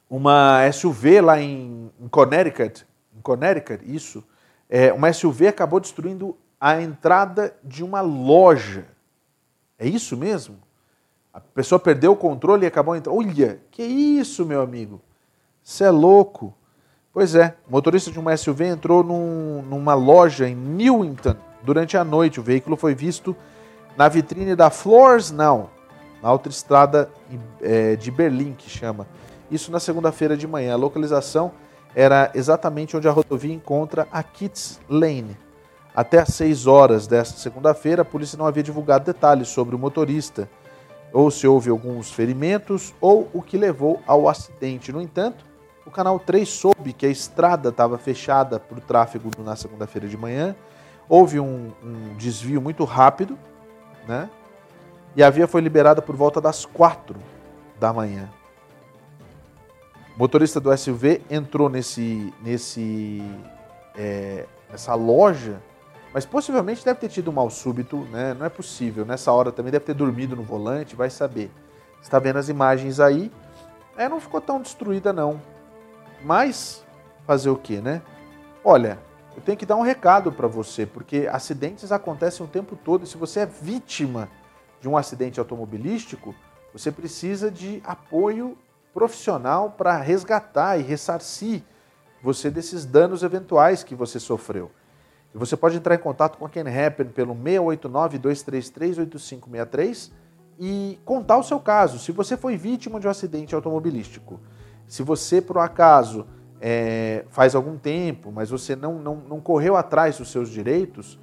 uma 0.09 0.71
SUV 0.71 1.23
lá 1.23 1.41
em, 1.41 1.91
em 1.99 2.09
Connecticut, 2.09 2.87
em 3.17 3.21
Connecticut, 3.23 3.83
isso, 3.91 4.23
é, 4.69 4.93
uma 4.93 5.11
SUV 5.11 5.49
acabou 5.49 5.81
destruindo 5.81 6.37
a 6.61 6.83
entrada 6.83 7.57
de 7.65 7.83
uma 7.83 8.03
loja. 8.03 8.87
É 9.79 9.87
isso 9.89 10.19
mesmo? 10.19 10.68
A 11.33 11.41
pessoa 11.41 11.79
perdeu 11.79 12.13
o 12.13 12.17
controle 12.17 12.65
e 12.65 12.67
acabou 12.67 12.97
entrando. 12.97 13.17
Olha, 13.17 13.61
que 13.71 13.83
isso, 13.83 14.45
meu 14.45 14.63
amigo? 14.63 15.01
Você 15.63 15.85
é 15.85 15.91
louco. 15.91 16.55
Pois 17.13 17.35
é, 17.35 17.57
o 17.69 17.73
motorista 17.73 18.11
de 18.11 18.19
uma 18.19 18.37
SUV 18.37 18.65
entrou 18.65 19.03
num, 19.03 19.63
numa 19.63 19.95
loja 19.95 20.49
em 20.49 20.55
Newington 20.55 21.37
durante 21.63 21.97
a 21.97 22.05
noite. 22.05 22.41
O 22.41 22.43
veículo 22.43 22.77
foi 22.77 22.95
visto 22.95 23.37
na 23.97 24.09
vitrine 24.09 24.55
da 24.55 24.71
Floors 24.71 25.31
Now, 25.31 25.71
na 26.23 26.29
autoestrada 26.29 27.11
é, 27.61 27.97
de 27.97 28.11
Berlim, 28.11 28.55
que 28.55 28.71
chama. 28.71 29.07
Isso 29.51 29.73
na 29.73 29.81
segunda-feira 29.81 30.37
de 30.37 30.47
manhã. 30.47 30.75
A 30.75 30.77
localização 30.77 31.53
era 31.95 32.31
exatamente 32.35 32.97
onde 32.97 33.09
a 33.09 33.11
rodovia 33.11 33.53
encontra 33.53 34.07
a 34.13 34.23
Kitts 34.23 34.81
Lane. 34.89 35.37
Até 35.95 36.21
às 36.21 36.29
6 36.29 36.67
horas 36.67 37.07
desta 37.07 37.39
segunda-feira, 37.39 38.03
a 38.03 38.05
polícia 38.05 38.39
não 38.39 38.47
havia 38.47 38.63
divulgado 38.63 39.05
detalhes 39.05 39.49
sobre 39.49 39.75
o 39.75 39.79
motorista 39.79 40.49
ou 41.13 41.31
se 41.31 41.47
houve 41.47 41.71
alguns 41.71 42.13
ferimentos 42.13 42.95
ou 43.01 43.29
o 43.33 43.43
que 43.43 43.57
levou 43.57 44.01
ao 44.07 44.29
acidente. 44.29 44.93
No 44.93 45.01
entanto, 45.01 45.45
o 45.87 45.91
canal 45.91 46.19
3 46.19 46.49
soube 46.49 46.93
que 46.93 47.07
a 47.07 47.09
estrada 47.09 47.71
estava 47.71 47.97
fechada 47.97 48.61
para 48.61 48.79
o 48.79 48.81
tráfego 48.81 49.31
na 49.39 49.57
segunda-feira 49.57 50.07
de 50.07 50.17
manhã. 50.17 50.55
Houve 51.09 51.41
um, 51.41 51.73
um, 51.83 52.15
desvio 52.17 52.61
muito 52.61 52.85
rápido, 52.85 53.39
né? 54.07 54.29
E 55.17 55.23
a 55.23 55.31
via 55.31 55.49
foi 55.49 55.63
liberada 55.63 56.03
por 56.03 56.15
volta 56.15 56.41
das 56.41 56.67
4 56.67 57.17
da 57.81 57.93
manhã. 57.93 58.29
O 60.15 60.19
motorista 60.19 60.61
do 60.61 60.77
SUV 60.77 61.23
entrou 61.31 61.71
nesse, 61.71 62.35
nesse, 62.43 63.23
é, 63.97 64.45
nessa 64.71 64.95
loja 64.95 65.63
mas 66.19 66.27
possivelmente 66.27 66.85
deve 66.85 66.99
ter 66.99 67.09
tido 67.09 67.31
um 67.31 67.35
mal 67.35 67.49
súbito, 67.49 67.99
né? 68.11 68.35
Não 68.35 68.45
é 68.45 68.49
possível. 68.49 69.07
Nessa 69.07 69.31
hora 69.31 69.53
também 69.53 69.71
deve 69.71 69.85
ter 69.85 69.95
dormido 69.95 70.35
no 70.35 70.43
volante, 70.43 70.97
vai 70.97 71.09
saber. 71.09 71.49
Está 72.03 72.19
vendo 72.19 72.41
as 72.41 72.49
imagens 72.49 72.99
aí? 72.99 73.31
É, 73.97 74.09
não 74.09 74.19
ficou 74.19 74.41
tão 74.41 74.61
destruída 74.61 75.13
não. 75.13 75.41
Mas 76.25 76.85
fazer 77.25 77.51
o 77.51 77.57
que, 77.57 77.81
né? 77.81 78.03
Olha, 78.65 78.99
eu 79.37 79.43
tenho 79.43 79.57
que 79.57 79.65
dar 79.65 79.77
um 79.77 79.83
recado 79.83 80.33
para 80.33 80.49
você, 80.49 80.85
porque 80.85 81.29
acidentes 81.31 81.93
acontecem 81.93 82.45
o 82.45 82.49
tempo 82.49 82.75
todo 82.75 83.05
e 83.05 83.07
se 83.07 83.17
você 83.17 83.39
é 83.39 83.47
vítima 83.47 84.29
de 84.81 84.89
um 84.89 84.97
acidente 84.97 85.39
automobilístico, 85.39 86.35
você 86.73 86.91
precisa 86.91 87.49
de 87.49 87.81
apoio 87.85 88.59
profissional 88.93 89.71
para 89.71 89.97
resgatar 89.99 90.79
e 90.79 90.83
ressarcir 90.83 91.63
você 92.21 92.51
desses 92.51 92.85
danos 92.85 93.23
eventuais 93.23 93.85
que 93.85 93.95
você 93.95 94.19
sofreu. 94.19 94.69
Você 95.35 95.57
pode 95.57 95.77
entrar 95.77 95.95
em 95.95 95.99
contato 95.99 96.39
com 96.39 96.47
a 96.47 96.49
Can 96.49 96.65
Happen 96.69 97.09
pelo 97.09 97.35
689-233-8563 97.35 100.11
e 100.59 100.99
contar 101.05 101.39
o 101.39 101.43
seu 101.43 101.61
caso. 101.61 101.99
Se 101.99 102.13
você 102.13 102.37
foi 102.37 102.57
vítima 102.57 102.99
de 102.99 103.07
um 103.07 103.11
acidente 103.11 103.55
automobilístico, 103.55 104.41
se 104.87 105.03
você, 105.03 105.41
por 105.41 105.59
um 105.59 105.61
acaso, 105.61 106.27
é, 106.61 107.25
faz 107.29 107.55
algum 107.55 107.77
tempo, 107.77 108.33
mas 108.33 108.51
você 108.51 108.75
não, 108.75 108.99
não, 108.99 109.17
não 109.17 109.41
correu 109.41 109.77
atrás 109.77 110.19
dos 110.19 110.33
seus 110.33 110.49
direitos, 110.49 111.19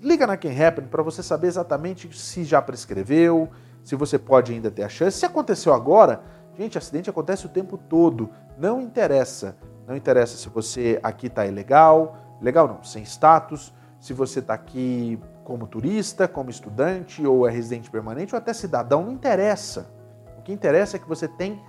liga 0.00 0.26
na 0.26 0.36
Can 0.36 0.52
Happen 0.52 0.86
para 0.86 1.02
você 1.02 1.22
saber 1.22 1.48
exatamente 1.48 2.16
se 2.16 2.44
já 2.44 2.62
prescreveu, 2.62 3.48
se 3.82 3.96
você 3.96 4.18
pode 4.18 4.52
ainda 4.52 4.70
ter 4.70 4.82
a 4.82 4.88
chance. 4.88 5.18
Se 5.18 5.26
aconteceu 5.26 5.72
agora, 5.72 6.22
gente, 6.56 6.78
acidente 6.78 7.10
acontece 7.10 7.46
o 7.46 7.48
tempo 7.48 7.76
todo. 7.76 8.30
Não 8.58 8.80
interessa. 8.80 9.56
Não 9.86 9.96
interessa 9.96 10.36
se 10.36 10.48
você 10.50 11.00
aqui 11.02 11.28
está 11.28 11.46
ilegal, 11.46 12.27
Legal 12.40 12.68
não, 12.68 12.82
sem 12.82 13.02
status, 13.02 13.72
se 14.00 14.12
você 14.12 14.38
está 14.38 14.54
aqui 14.54 15.20
como 15.44 15.66
turista, 15.66 16.28
como 16.28 16.50
estudante, 16.50 17.26
ou 17.26 17.48
é 17.48 17.50
residente 17.50 17.90
permanente, 17.90 18.34
ou 18.34 18.38
até 18.38 18.52
cidadão, 18.52 19.04
não 19.04 19.12
interessa. 19.12 19.90
O 20.38 20.42
que 20.42 20.52
interessa 20.52 20.96
é 20.96 21.00
que 21.00 21.08
você 21.08 21.26
tem 21.26 21.60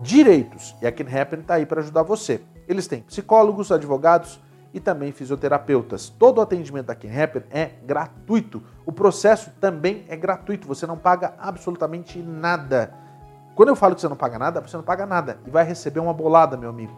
direitos. 0.00 0.76
E 0.80 0.86
a 0.86 0.92
Can 0.92 1.04
Happen 1.04 1.40
está 1.40 1.54
aí 1.54 1.66
para 1.66 1.80
ajudar 1.80 2.02
você. 2.02 2.40
Eles 2.66 2.86
têm 2.86 3.02
psicólogos, 3.02 3.70
advogados 3.70 4.40
e 4.72 4.80
também 4.80 5.12
fisioterapeutas. 5.12 6.08
Todo 6.08 6.38
o 6.38 6.40
atendimento 6.40 6.86
da 6.86 6.94
Can 6.94 7.10
Happen 7.10 7.42
é 7.50 7.72
gratuito. 7.84 8.62
O 8.84 8.92
processo 8.92 9.50
também 9.60 10.04
é 10.08 10.16
gratuito. 10.16 10.66
Você 10.66 10.86
não 10.86 10.96
paga 10.96 11.34
absolutamente 11.38 12.18
nada. 12.18 12.92
Quando 13.54 13.70
eu 13.70 13.76
falo 13.76 13.94
que 13.94 14.00
você 14.00 14.08
não 14.08 14.16
paga 14.16 14.38
nada, 14.38 14.60
você 14.60 14.76
não 14.76 14.84
paga 14.84 15.04
nada 15.04 15.38
e 15.46 15.50
vai 15.50 15.64
receber 15.64 16.00
uma 16.00 16.14
bolada, 16.14 16.56
meu 16.56 16.70
amigo. 16.70 16.96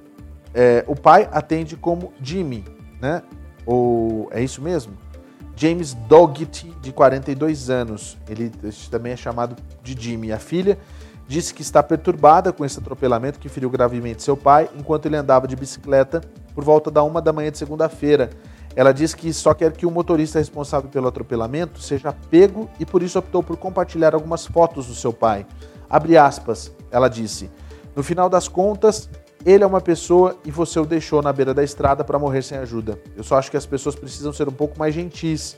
é, 0.55 0.83
o 0.89 0.97
pai 0.97 1.29
atende 1.31 1.77
como 1.77 2.11
Jimmy, 2.23 2.65
né? 3.03 3.23
Ou 3.67 4.31
é 4.33 4.43
isso 4.43 4.63
mesmo? 4.63 4.95
James 5.59 5.93
Doggett, 5.93 6.73
de 6.81 6.93
42 6.93 7.69
anos. 7.69 8.17
Ele 8.29 8.49
também 8.89 9.13
é 9.13 9.17
chamado 9.17 9.57
de 9.83 10.01
Jimmy. 10.01 10.31
A 10.31 10.39
filha 10.39 10.79
disse 11.27 11.53
que 11.53 11.63
está 11.63 11.83
perturbada 11.83 12.53
com 12.53 12.65
esse 12.65 12.79
atropelamento 12.79 13.41
que 13.41 13.49
feriu 13.49 13.69
gravemente 13.69 14.23
seu 14.23 14.37
pai 14.37 14.71
enquanto 14.79 15.07
ele 15.07 15.17
andava 15.17 15.49
de 15.49 15.57
bicicleta 15.57 16.21
por 16.55 16.63
volta 16.63 16.93
da 16.93 17.03
uma 17.03 17.21
da 17.21 17.33
manhã 17.33 17.51
de 17.51 17.59
segunda-feira. 17.59 18.31
Ela 18.77 18.93
diz 18.93 19.15
que 19.15 19.33
só 19.33 19.53
quer 19.53 19.73
que 19.73 19.85
o 19.85 19.91
motorista 19.91 20.39
responsável 20.39 20.89
pelo 20.89 21.09
atropelamento 21.09 21.81
seja 21.81 22.13
pego 22.13 22.71
e 22.79 22.87
por 22.87 23.03
isso 23.03 23.19
optou 23.19 23.43
por 23.43 23.57
compartilhar 23.57 24.15
algumas 24.15 24.47
fotos 24.47 24.87
do 24.87 24.95
seu 24.95 25.13
pai. 25.13 25.45
Abre 25.91 26.17
aspas, 26.17 26.73
ela 26.89 27.09
disse. 27.09 27.51
No 27.97 28.05
final 28.05 28.29
das 28.29 28.47
contas, 28.47 29.11
ele 29.45 29.65
é 29.65 29.67
uma 29.67 29.81
pessoa 29.81 30.37
e 30.45 30.51
você 30.51 30.79
o 30.81 30.85
deixou 30.85 31.23
na 31.23 31.33
beira 31.33 31.55
da 31.55 31.63
estrada 31.63 32.05
para 32.05 32.19
morrer 32.19 32.43
sem 32.43 32.59
ajuda. 32.59 33.01
Eu 33.17 33.23
só 33.23 33.37
acho 33.37 33.51
que 33.51 33.57
as 33.57 33.67
pessoas 33.67 33.95
precisam 33.95 34.33
ser 34.33 34.49
um 34.49 34.53
pouco 34.53 34.79
mais 34.79 34.95
gentis. 34.95 35.57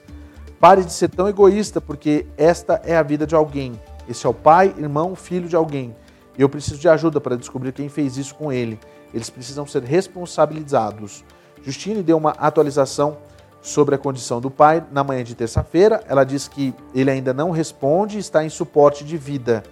Pare 0.58 0.84
de 0.84 0.92
ser 0.92 1.08
tão 1.08 1.28
egoísta, 1.28 1.80
porque 1.80 2.26
esta 2.36 2.82
é 2.84 2.96
a 2.96 3.02
vida 3.02 3.26
de 3.26 3.34
alguém. 3.34 3.80
Esse 4.08 4.26
é 4.26 4.28
o 4.28 4.34
pai, 4.34 4.74
irmão, 4.76 5.16
filho 5.16 5.48
de 5.48 5.56
alguém. 5.56 5.96
E 6.36 6.42
eu 6.42 6.48
preciso 6.48 6.78
de 6.78 6.88
ajuda 6.88 7.20
para 7.20 7.36
descobrir 7.36 7.72
quem 7.72 7.88
fez 7.88 8.16
isso 8.16 8.34
com 8.34 8.52
ele. 8.52 8.78
Eles 9.12 9.30
precisam 9.30 9.66
ser 9.66 9.82
responsabilizados. 9.82 11.24
Justine 11.62 12.02
deu 12.02 12.16
uma 12.16 12.32
atualização 12.32 13.18
sobre 13.62 13.94
a 13.94 13.98
condição 13.98 14.40
do 14.40 14.50
pai 14.50 14.84
na 14.90 15.02
manhã 15.02 15.24
de 15.24 15.34
terça-feira. 15.34 16.02
Ela 16.06 16.24
diz 16.24 16.48
que 16.48 16.74
ele 16.94 17.10
ainda 17.10 17.32
não 17.32 17.50
responde 17.50 18.16
e 18.16 18.20
está 18.20 18.44
em 18.44 18.48
suporte 18.48 19.04
de 19.04 19.16
vida. 19.16 19.62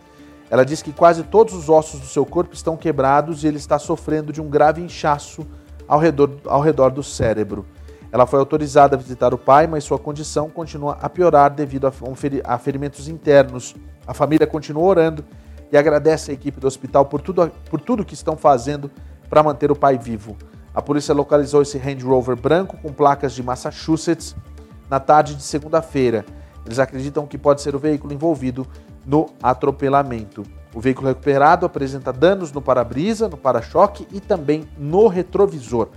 Ela 0.50 0.64
diz 0.64 0.80
que 0.80 0.92
quase 0.92 1.22
todos 1.24 1.54
os 1.54 1.68
ossos 1.68 2.00
do 2.00 2.06
seu 2.06 2.24
corpo 2.24 2.54
estão 2.54 2.76
quebrados 2.76 3.44
e 3.44 3.46
ele 3.46 3.58
está 3.58 3.78
sofrendo 3.78 4.32
de 4.32 4.40
um 4.40 4.48
grave 4.48 4.80
inchaço 4.80 5.46
ao 5.86 5.98
redor, 5.98 6.30
ao 6.46 6.60
redor 6.60 6.90
do 6.90 7.02
cérebro. 7.02 7.66
Ela 8.10 8.26
foi 8.26 8.38
autorizada 8.38 8.96
a 8.96 8.98
visitar 8.98 9.34
o 9.34 9.38
pai, 9.38 9.66
mas 9.66 9.84
sua 9.84 9.98
condição 9.98 10.48
continua 10.48 10.96
a 11.00 11.08
piorar 11.10 11.50
devido 11.50 11.86
a, 11.86 11.92
a 12.44 12.58
ferimentos 12.58 13.08
internos. 13.08 13.76
A 14.06 14.14
família 14.14 14.46
continua 14.46 14.84
orando 14.84 15.24
e 15.70 15.76
agradece 15.76 16.30
a 16.30 16.34
equipe 16.34 16.58
do 16.58 16.66
hospital 16.66 17.04
por 17.04 17.20
tudo, 17.20 17.50
por 17.68 17.80
tudo 17.80 18.04
que 18.04 18.14
estão 18.14 18.36
fazendo 18.36 18.90
para 19.28 19.42
manter 19.42 19.70
o 19.70 19.76
pai 19.76 19.98
vivo. 19.98 20.36
A 20.74 20.80
polícia 20.80 21.14
localizou 21.14 21.60
esse 21.60 21.76
Range 21.76 22.04
Rover 22.04 22.36
branco 22.36 22.78
com 22.78 22.92
placas 22.92 23.34
de 23.34 23.42
Massachusetts 23.42 24.34
na 24.88 24.98
tarde 24.98 25.34
de 25.34 25.42
segunda-feira. 25.42 26.24
Eles 26.64 26.78
acreditam 26.78 27.26
que 27.26 27.36
pode 27.36 27.60
ser 27.60 27.74
o 27.74 27.78
veículo 27.78 28.14
envolvido 28.14 28.66
no 29.08 29.26
atropelamento. 29.42 30.44
O 30.74 30.80
veículo 30.80 31.08
recuperado 31.08 31.64
apresenta 31.64 32.12
danos 32.12 32.52
no 32.52 32.60
para-brisa, 32.60 33.26
no 33.26 33.38
para-choque 33.38 34.06
e 34.12 34.20
também 34.20 34.68
no 34.76 35.08
retrovisor. 35.08 35.88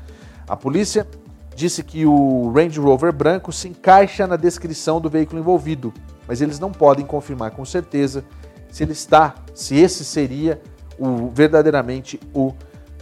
A 0.47 0.55
polícia 0.55 1.05
disse 1.53 1.83
que 1.83 2.05
o 2.05 2.49
Range 2.55 2.79
Rover 2.79 3.11
branco 3.11 3.51
se 3.51 3.67
encaixa 3.67 4.25
na 4.25 4.37
descrição 4.37 5.01
do 5.01 5.09
veículo 5.09 5.41
envolvido, 5.41 5.93
mas 6.25 6.39
eles 6.39 6.57
não 6.57 6.71
podem 6.71 7.05
confirmar 7.05 7.51
com 7.51 7.65
certeza 7.65 8.23
se 8.71 8.83
ele 8.83 8.93
está, 8.93 9.35
se 9.53 9.75
esse 9.75 10.05
seria 10.05 10.61
o 10.97 11.27
verdadeiramente 11.27 12.17
o 12.33 12.53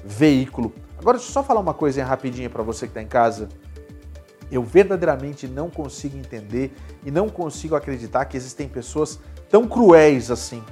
veículo. 0.03 0.73
Agora, 0.97 1.17
deixa 1.17 1.29
eu 1.29 1.33
só 1.33 1.43
falar 1.43 1.59
uma 1.59 1.73
coisinha 1.73 2.05
rapidinha 2.05 2.49
para 2.49 2.63
você 2.63 2.87
que 2.87 2.91
está 2.91 3.01
em 3.01 3.07
casa. 3.07 3.47
Eu 4.51 4.63
verdadeiramente 4.63 5.47
não 5.47 5.69
consigo 5.69 6.17
entender 6.17 6.73
e 7.05 7.11
não 7.11 7.29
consigo 7.29 7.75
acreditar 7.75 8.25
que 8.25 8.35
existem 8.35 8.67
pessoas 8.67 9.19
tão 9.49 9.67
cruéis 9.67 10.31
assim 10.31 10.63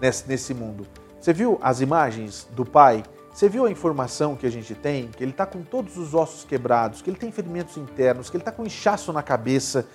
nesse, 0.00 0.28
nesse 0.28 0.54
mundo. 0.54 0.86
Você 1.20 1.32
viu 1.32 1.58
as 1.62 1.80
imagens 1.80 2.46
do 2.52 2.64
pai? 2.64 3.02
Você 3.32 3.48
viu 3.48 3.64
a 3.64 3.70
informação 3.70 4.36
que 4.36 4.46
a 4.46 4.50
gente 4.50 4.74
tem? 4.74 5.08
Que 5.08 5.24
ele 5.24 5.30
está 5.30 5.46
com 5.46 5.62
todos 5.62 5.96
os 5.96 6.14
ossos 6.14 6.44
quebrados, 6.44 7.00
que 7.00 7.10
ele 7.10 7.16
tem 7.16 7.32
ferimentos 7.32 7.76
internos, 7.76 8.28
que 8.28 8.36
ele 8.36 8.42
está 8.42 8.52
com 8.52 8.64
inchaço 8.64 9.12
na 9.12 9.22
cabeça 9.22 9.86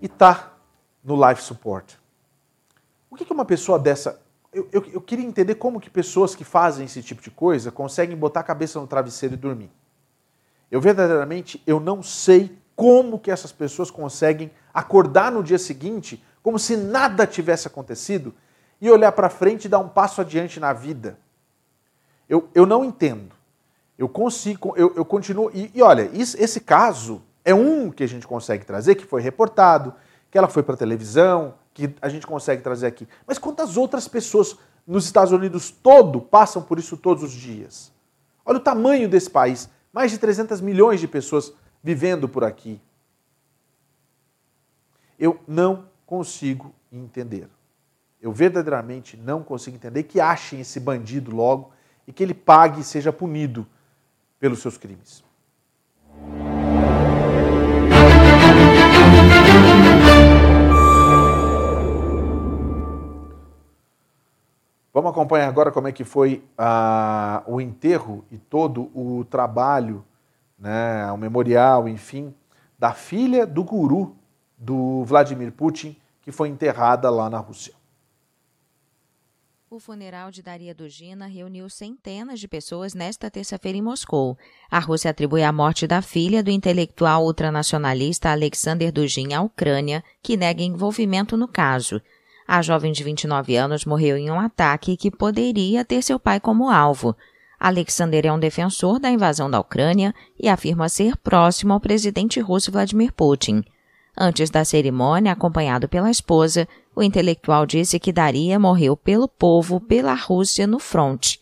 e 0.00 0.06
está 0.06 0.52
no 1.02 1.16
life 1.28 1.42
support. 1.42 1.94
O 3.10 3.16
que, 3.16 3.24
que 3.24 3.32
uma 3.32 3.44
pessoa 3.44 3.78
dessa 3.78 4.20
eu, 4.52 4.68
eu, 4.72 4.84
eu, 4.92 5.00
queria 5.00 5.24
entender 5.24 5.54
como 5.54 5.80
que 5.80 5.88
pessoas 5.88 6.34
que 6.34 6.42
fazem 6.42 6.84
esse 6.84 7.02
tipo 7.02 7.22
de 7.22 7.30
coisa 7.30 7.70
conseguem 7.70 8.16
botar 8.16 8.40
a 8.40 8.44
cabeça 8.44 8.80
no 8.80 8.86
travesseiro 8.86 9.34
e 9.34 9.38
dormir. 9.38 9.70
Eu 10.70 10.80
verdadeiramente 10.80 11.62
eu 11.66 11.78
não 11.78 12.02
sei 12.02 12.58
como 12.74 13.18
que 13.18 13.30
essas 13.30 13.52
pessoas 13.52 13.90
conseguem 13.90 14.50
acordar 14.74 15.30
no 15.30 15.42
dia 15.42 15.58
seguinte 15.58 16.22
como 16.42 16.58
se 16.58 16.76
nada 16.76 17.26
tivesse 17.26 17.66
acontecido 17.66 18.34
e 18.80 18.90
olhar 18.90 19.12
para 19.12 19.28
frente 19.28 19.66
e 19.66 19.68
dar 19.68 19.78
um 19.78 19.88
passo 19.88 20.20
adiante 20.20 20.58
na 20.58 20.72
vida. 20.72 21.18
Eu, 22.28 22.48
eu 22.54 22.64
não 22.64 22.84
entendo. 22.84 23.34
Eu 23.98 24.08
consigo, 24.08 24.72
eu, 24.76 24.94
eu 24.96 25.04
continuo. 25.04 25.50
E, 25.52 25.70
e 25.74 25.82
olha, 25.82 26.10
isso, 26.12 26.36
esse 26.40 26.60
caso 26.60 27.22
é 27.44 27.54
um 27.54 27.90
que 27.90 28.02
a 28.02 28.08
gente 28.08 28.26
consegue 28.26 28.64
trazer, 28.64 28.94
que 28.94 29.04
foi 29.04 29.20
reportado, 29.20 29.94
que 30.30 30.38
ela 30.38 30.48
foi 30.48 30.62
para 30.62 30.76
televisão, 30.76 31.54
que 31.74 31.94
a 32.00 32.08
gente 32.08 32.26
consegue 32.26 32.62
trazer 32.62 32.86
aqui. 32.86 33.06
Mas 33.26 33.38
quantas 33.38 33.76
outras 33.76 34.08
pessoas 34.08 34.56
nos 34.86 35.04
Estados 35.04 35.32
Unidos 35.32 35.70
todo 35.70 36.20
passam 36.20 36.62
por 36.62 36.78
isso 36.78 36.96
todos 36.96 37.22
os 37.22 37.32
dias? 37.32 37.92
Olha 38.44 38.56
o 38.56 38.62
tamanho 38.62 39.08
desse 39.08 39.28
país, 39.28 39.68
mais 39.92 40.10
de 40.10 40.18
300 40.18 40.60
milhões 40.60 41.00
de 41.00 41.08
pessoas 41.08 41.52
vivendo 41.82 42.28
por 42.28 42.44
aqui. 42.44 42.80
Eu 45.18 45.38
não 45.46 45.89
consigo 46.10 46.74
entender. 46.90 47.48
Eu 48.20 48.32
verdadeiramente 48.32 49.16
não 49.16 49.44
consigo 49.44 49.76
entender 49.76 50.02
que 50.02 50.20
achem 50.20 50.58
esse 50.58 50.80
bandido 50.80 51.30
logo 51.30 51.70
e 52.04 52.12
que 52.12 52.20
ele 52.20 52.34
pague 52.34 52.80
e 52.80 52.84
seja 52.84 53.12
punido 53.12 53.64
pelos 54.40 54.58
seus 54.58 54.76
crimes. 54.76 55.22
Vamos 64.92 65.12
acompanhar 65.12 65.46
agora 65.46 65.70
como 65.70 65.86
é 65.86 65.92
que 65.92 66.02
foi 66.02 66.42
ah, 66.58 67.44
o 67.46 67.60
enterro 67.60 68.24
e 68.32 68.36
todo 68.36 68.90
o 68.92 69.24
trabalho, 69.26 70.04
né, 70.58 71.08
o 71.12 71.16
memorial, 71.16 71.88
enfim, 71.88 72.34
da 72.76 72.92
filha 72.92 73.46
do 73.46 73.62
guru 73.62 74.16
do 74.58 75.04
Vladimir 75.04 75.52
Putin, 75.52 75.96
que 76.22 76.32
foi 76.32 76.48
enterrada 76.48 77.10
lá 77.10 77.28
na 77.30 77.38
Rússia. 77.38 77.74
O 79.72 79.78
funeral 79.78 80.32
de 80.32 80.42
Daria 80.42 80.74
Dugina 80.74 81.28
reuniu 81.28 81.70
centenas 81.70 82.40
de 82.40 82.48
pessoas 82.48 82.92
nesta 82.92 83.30
terça-feira 83.30 83.78
em 83.78 83.82
Moscou. 83.82 84.36
A 84.68 84.80
Rússia 84.80 85.12
atribui 85.12 85.44
a 85.44 85.52
morte 85.52 85.86
da 85.86 86.02
filha 86.02 86.42
do 86.42 86.50
intelectual 86.50 87.24
ultranacionalista 87.24 88.32
Alexander 88.32 88.90
Dugin 88.90 89.32
à 89.32 89.40
Ucrânia, 89.40 90.02
que 90.20 90.36
nega 90.36 90.64
envolvimento 90.64 91.36
no 91.36 91.46
caso. 91.46 92.02
A 92.48 92.60
jovem 92.62 92.90
de 92.90 93.04
29 93.04 93.54
anos 93.54 93.84
morreu 93.84 94.16
em 94.16 94.28
um 94.28 94.40
ataque 94.40 94.96
que 94.96 95.08
poderia 95.08 95.84
ter 95.84 96.02
seu 96.02 96.18
pai 96.18 96.40
como 96.40 96.68
alvo. 96.68 97.16
Alexander 97.60 98.26
é 98.26 98.32
um 98.32 98.40
defensor 98.40 98.98
da 98.98 99.08
invasão 99.08 99.48
da 99.48 99.60
Ucrânia 99.60 100.12
e 100.36 100.48
afirma 100.48 100.88
ser 100.88 101.16
próximo 101.18 101.72
ao 101.72 101.78
presidente 101.78 102.40
russo 102.40 102.72
Vladimir 102.72 103.12
Putin. 103.12 103.62
Antes 104.16 104.50
da 104.50 104.64
cerimônia, 104.64 105.32
acompanhado 105.32 105.88
pela 105.88 106.10
esposa, 106.10 106.68
o 106.94 107.02
intelectual 107.02 107.64
disse 107.64 107.98
que 107.98 108.12
Daria 108.12 108.58
morreu 108.58 108.96
pelo 108.96 109.28
povo, 109.28 109.80
pela 109.80 110.14
Rússia, 110.14 110.66
no 110.66 110.78
fronte. 110.78 111.40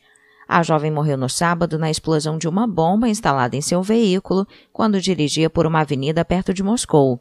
A 0.49 0.63
jovem 0.63 0.91
morreu 0.91 1.19
no 1.19 1.29
sábado 1.29 1.79
na 1.79 1.91
explosão 1.91 2.39
de 2.39 2.49
uma 2.49 2.67
bomba 2.67 3.09
instalada 3.09 3.55
em 3.55 3.61
seu 3.61 3.83
veículo 3.83 4.47
quando 4.73 5.01
dirigia 5.01 5.51
por 5.51 5.67
uma 5.67 5.81
avenida 5.81 6.25
perto 6.25 6.55
de 6.55 6.63
Moscou. 6.63 7.21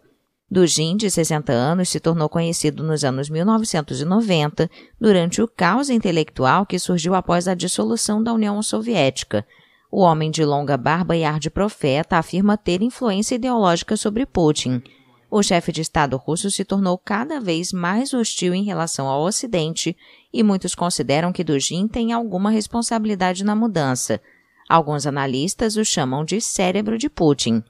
Dugin, 0.49 0.95
de 0.95 1.11
60 1.11 1.51
anos, 1.51 1.89
se 1.89 1.99
tornou 1.99 2.29
conhecido 2.29 2.81
nos 2.81 3.03
anos 3.03 3.29
1990 3.29 4.69
durante 4.99 5.41
o 5.41 5.47
caos 5.47 5.89
intelectual 5.89 6.65
que 6.65 6.79
surgiu 6.79 7.13
após 7.15 7.49
a 7.49 7.53
dissolução 7.53 8.23
da 8.23 8.31
União 8.31 8.61
Soviética. 8.63 9.45
O 9.91 10.01
homem 10.01 10.31
de 10.31 10.45
longa 10.45 10.77
barba 10.77 11.17
e 11.17 11.25
ar 11.25 11.37
de 11.37 11.49
profeta 11.49 12.17
afirma 12.17 12.57
ter 12.57 12.81
influência 12.81 13.35
ideológica 13.35 13.97
sobre 13.97 14.25
Putin. 14.25 14.81
O 15.29 15.43
chefe 15.43 15.73
de 15.73 15.81
Estado 15.81 16.15
russo 16.15 16.49
se 16.49 16.63
tornou 16.63 16.97
cada 16.97 17.41
vez 17.41 17.73
mais 17.73 18.13
hostil 18.13 18.53
em 18.53 18.63
relação 18.63 19.07
ao 19.07 19.21
Ocidente 19.21 19.95
e 20.31 20.41
muitos 20.41 20.73
consideram 20.73 21.33
que 21.33 21.43
Dugin 21.43 21.87
tem 21.87 22.13
alguma 22.13 22.49
responsabilidade 22.49 23.43
na 23.43 23.53
mudança. 23.53 24.21
Alguns 24.69 25.05
analistas 25.05 25.75
o 25.75 25.83
chamam 25.83 26.23
de 26.23 26.39
cérebro 26.39 26.97
de 26.97 27.09
Putin. 27.09 27.61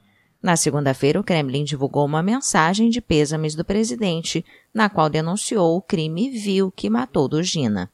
Na 0.41 0.55
segunda-feira, 0.55 1.19
o 1.19 1.23
Kremlin 1.23 1.63
divulgou 1.63 2.05
uma 2.05 2.21
mensagem 2.21 2.91
de 2.91 3.01
pêsames 3.01 3.55
do 3.55 3.65
presidente, 3.65 4.45
na 4.71 4.87
qual 4.87 5.09
denunciou 5.09 5.75
o 5.75 5.81
crime 5.81 6.29
vil 6.29 6.71
que 6.71 6.91
matou 6.91 7.27
Dugina. 7.27 7.91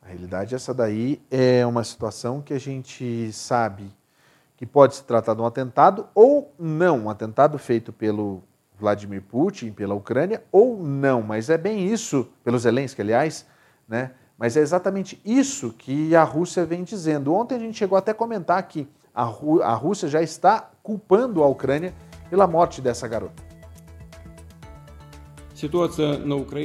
A 0.00 0.08
realidade, 0.08 0.54
essa 0.54 0.72
daí 0.72 1.20
é 1.30 1.66
uma 1.66 1.82
situação 1.82 2.40
que 2.40 2.54
a 2.54 2.60
gente 2.60 3.32
sabe 3.32 3.90
que 4.56 4.66
pode 4.66 4.96
se 4.96 5.04
tratar 5.04 5.34
de 5.34 5.40
um 5.40 5.46
atentado 5.46 6.06
ou 6.14 6.52
não, 6.58 7.04
um 7.04 7.10
atentado 7.10 7.58
feito 7.58 7.92
pelo 7.92 8.42
Vladimir 8.78 9.22
Putin, 9.22 9.72
pela 9.72 9.94
Ucrânia, 9.94 10.42
ou 10.50 10.82
não, 10.82 11.22
mas 11.22 11.50
é 11.50 11.56
bem 11.56 11.86
isso, 11.86 12.28
pelo 12.42 12.58
Zelensky, 12.58 13.00
aliás, 13.00 13.46
né? 13.88 14.12
Mas 14.36 14.56
é 14.56 14.60
exatamente 14.60 15.20
isso 15.24 15.72
que 15.72 16.14
a 16.16 16.24
Rússia 16.24 16.64
vem 16.64 16.82
dizendo. 16.82 17.32
Ontem 17.32 17.54
a 17.54 17.58
gente 17.58 17.78
chegou 17.78 17.96
até 17.96 18.10
a 18.10 18.14
comentar 18.14 18.60
que 18.66 18.88
a, 19.14 19.22
Rú 19.22 19.62
a 19.62 19.74
Rússia 19.74 20.08
já 20.08 20.20
está 20.20 20.70
culpando 20.82 21.42
a 21.42 21.46
Ucrânia 21.46 21.94
pela 22.28 22.46
morte 22.46 22.80
dessa 22.80 23.06
garota. 23.06 23.43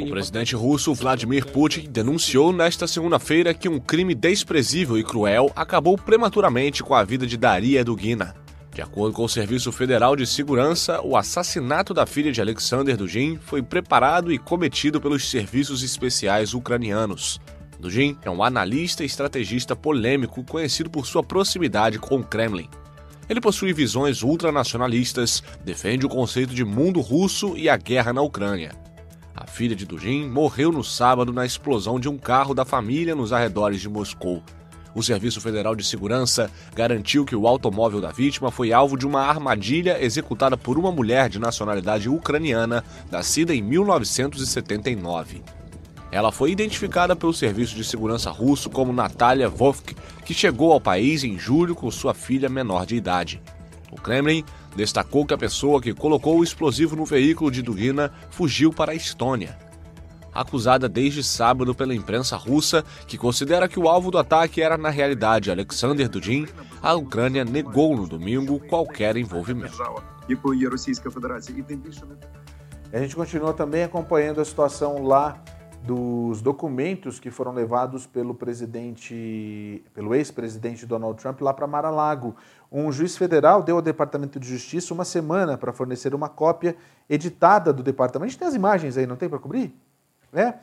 O 0.07 0.11
presidente 0.11 0.55
russo 0.55 0.93
Vladimir 0.93 1.45
Putin 1.47 1.87
denunciou 1.89 2.51
nesta 2.51 2.87
segunda-feira 2.87 3.53
que 3.53 3.69
um 3.69 3.79
crime 3.79 4.13
desprezível 4.15 4.97
e 4.97 5.03
cruel 5.03 5.51
acabou 5.55 5.97
prematuramente 5.97 6.83
com 6.83 6.93
a 6.93 7.03
vida 7.03 7.25
de 7.25 7.37
Daria 7.37 7.83
Dugina. 7.83 8.35
De 8.73 8.81
acordo 8.81 9.13
com 9.13 9.23
o 9.23 9.29
Serviço 9.29 9.71
Federal 9.71 10.15
de 10.15 10.25
Segurança, 10.25 11.01
o 11.01 11.17
assassinato 11.17 11.93
da 11.93 12.05
filha 12.05 12.31
de 12.31 12.39
Alexander 12.39 12.95
Dugin 12.95 13.37
foi 13.37 13.61
preparado 13.61 14.31
e 14.31 14.37
cometido 14.37 15.01
pelos 15.01 15.29
serviços 15.29 15.83
especiais 15.83 16.53
ucranianos. 16.53 17.41
Dugin 17.79 18.17
é 18.21 18.29
um 18.29 18.43
analista 18.43 19.03
e 19.03 19.05
estrategista 19.05 19.75
polêmico 19.75 20.43
conhecido 20.43 20.89
por 20.89 21.05
sua 21.05 21.23
proximidade 21.23 21.97
com 21.97 22.17
o 22.17 22.23
Kremlin. 22.23 22.69
Ele 23.29 23.39
possui 23.39 23.73
visões 23.73 24.23
ultranacionalistas, 24.23 25.43
defende 25.63 26.05
o 26.05 26.09
conceito 26.09 26.53
de 26.53 26.65
mundo 26.65 26.99
russo 26.99 27.57
e 27.57 27.69
a 27.69 27.77
guerra 27.77 28.11
na 28.11 28.21
Ucrânia. 28.21 28.71
Filha 29.59 29.75
de 29.75 29.85
Dugin, 29.85 30.25
morreu 30.29 30.71
no 30.71 30.81
sábado 30.81 31.33
na 31.33 31.45
explosão 31.45 31.99
de 31.99 32.07
um 32.07 32.17
carro 32.17 32.53
da 32.53 32.63
família 32.63 33.13
nos 33.13 33.33
arredores 33.33 33.81
de 33.81 33.89
Moscou. 33.89 34.41
O 34.95 35.03
Serviço 35.03 35.41
Federal 35.41 35.75
de 35.75 35.83
Segurança 35.83 36.49
garantiu 36.73 37.25
que 37.25 37.35
o 37.35 37.45
automóvel 37.45 37.99
da 37.99 38.09
vítima 38.09 38.51
foi 38.51 38.71
alvo 38.71 38.97
de 38.97 39.05
uma 39.05 39.19
armadilha 39.21 40.01
executada 40.01 40.55
por 40.55 40.79
uma 40.79 40.93
mulher 40.93 41.27
de 41.27 41.39
nacionalidade 41.39 42.07
ucraniana, 42.07 42.85
nascida 43.11 43.53
em 43.53 43.61
1979. 43.61 45.43
Ela 46.09 46.31
foi 46.31 46.51
identificada 46.51 47.13
pelo 47.13 47.33
Serviço 47.33 47.75
de 47.75 47.83
Segurança 47.83 48.31
russo 48.31 48.69
como 48.69 48.93
Natalia 48.93 49.49
Vovk, 49.49 49.93
que 50.23 50.33
chegou 50.33 50.71
ao 50.71 50.79
país 50.79 51.25
em 51.25 51.37
julho 51.37 51.75
com 51.75 51.91
sua 51.91 52.13
filha 52.13 52.47
menor 52.47 52.85
de 52.85 52.95
idade. 52.95 53.41
O 53.91 53.97
Kremlin 53.97 54.45
destacou 54.75 55.25
que 55.25 55.33
a 55.33 55.37
pessoa 55.37 55.81
que 55.81 55.93
colocou 55.93 56.39
o 56.39 56.43
explosivo 56.43 56.95
no 56.95 57.05
veículo 57.05 57.51
de 57.51 57.61
Dugina 57.61 58.11
fugiu 58.29 58.71
para 58.71 58.91
a 58.91 58.95
Estônia 58.95 59.69
acusada 60.33 60.87
desde 60.87 61.23
sábado 61.23 61.73
pela 61.75 61.93
imprensa 61.93 62.37
russa, 62.37 62.83
que 63.07 63.17
considera 63.17 63.67
que 63.67 63.79
o 63.79 63.87
alvo 63.87 64.11
do 64.11 64.17
ataque 64.17 64.61
era 64.61 64.77
na 64.77 64.89
realidade 64.89 65.51
Alexander 65.51 66.07
Dudin, 66.07 66.47
a 66.81 66.93
Ucrânia 66.93 67.43
negou 67.43 67.95
no 67.95 68.07
domingo 68.07 68.59
qualquer 68.59 69.17
envolvimento. 69.17 69.77
A 72.91 72.97
gente 72.99 73.15
continua 73.15 73.53
também 73.53 73.83
acompanhando 73.83 74.41
a 74.41 74.45
situação 74.45 75.03
lá 75.03 75.41
dos 75.83 76.41
documentos 76.41 77.19
que 77.19 77.31
foram 77.31 77.53
levados 77.53 78.05
pelo 78.05 78.33
presidente, 78.33 79.83
pelo 79.93 80.13
ex-presidente 80.13 80.85
Donald 80.85 81.19
Trump 81.19 81.41
lá 81.41 81.53
para 81.53 81.65
Mar-a-Lago. 81.65 82.35
Um 82.71 82.91
juiz 82.91 83.17
federal 83.17 83.63
deu 83.63 83.77
ao 83.77 83.81
Departamento 83.81 84.39
de 84.39 84.47
Justiça 84.47 84.93
uma 84.93 85.05
semana 85.05 85.57
para 85.57 85.73
fornecer 85.73 86.13
uma 86.13 86.29
cópia 86.29 86.75
editada 87.09 87.73
do 87.73 87.81
departamento. 87.81 88.25
A 88.25 88.29
gente 88.29 88.39
tem 88.39 88.47
as 88.47 88.55
imagens 88.55 88.97
aí, 88.97 89.07
não 89.07 89.15
tem 89.15 89.29
para 89.29 89.39
cobrir? 89.39 89.73
Né? 90.31 90.55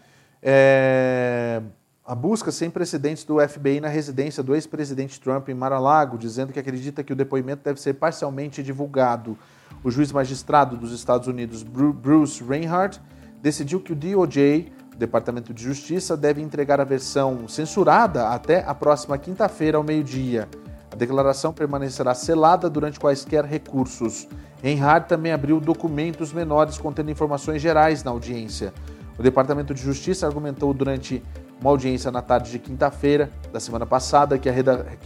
É, 0.43 1.63
a 2.05 2.15
busca 2.15 2.53
sem 2.53 2.71
precedentes 2.71 3.25
do 3.25 3.37
FBI 3.41 3.81
na 3.81 3.89
residência 3.89 4.43
do 4.43 4.55
ex-presidente 4.55 5.21
Trump 5.21 5.49
em 5.49 5.55
Mar-a-Lago, 5.55 6.17
dizendo 6.17 6.53
que 6.53 6.61
acredita 6.61 7.03
que 7.03 7.13
o 7.13 7.17
depoimento 7.17 7.65
deve 7.65 7.81
ser 7.81 7.95
parcialmente 7.95 8.63
divulgado. 8.63 9.37
O 9.83 9.91
juiz 9.91 10.13
magistrado 10.13 10.77
dos 10.77 10.93
Estados 10.93 11.27
Unidos, 11.27 11.65
Bruce 11.65 12.45
Reinhardt, 12.45 13.01
decidiu 13.43 13.81
que 13.81 13.93
o 13.93 13.97
DOJ, 13.97 14.73
Departamento 14.97 15.53
de 15.53 15.63
Justiça, 15.63 16.17
deve 16.17 16.41
entregar 16.41 16.81
a 16.81 16.85
versão 16.85 17.47
censurada 17.47 18.29
até 18.29 18.65
a 18.67 18.75
próxima 18.75 19.19
quinta-feira 19.19 19.77
ao 19.77 19.85
meio-dia. 19.85 20.49
A 20.91 20.97
declaração 20.97 21.53
permanecerá 21.53 22.15
selada 22.15 22.71
durante 22.71 22.99
quaisquer 22.99 23.45
recursos. 23.45 24.27
Reinhardt 24.63 25.09
também 25.09 25.33
abriu 25.33 25.61
documentos 25.61 26.33
menores 26.33 26.79
contendo 26.79 27.11
informações 27.11 27.61
gerais 27.61 28.03
na 28.03 28.11
audiência. 28.11 28.73
O 29.19 29.23
Departamento 29.23 29.75
de 29.75 29.83
Justiça 29.83 30.27
argumentou 30.27 30.73
durante 30.73 31.23
uma 31.61 31.71
audiência 31.71 32.11
na 32.11 32.23
tarde 32.23 32.51
de 32.51 32.59
quinta-feira 32.59 33.31
da 33.53 33.61
semana 33.61 33.87
passada 33.87 34.39
que 34.39 34.49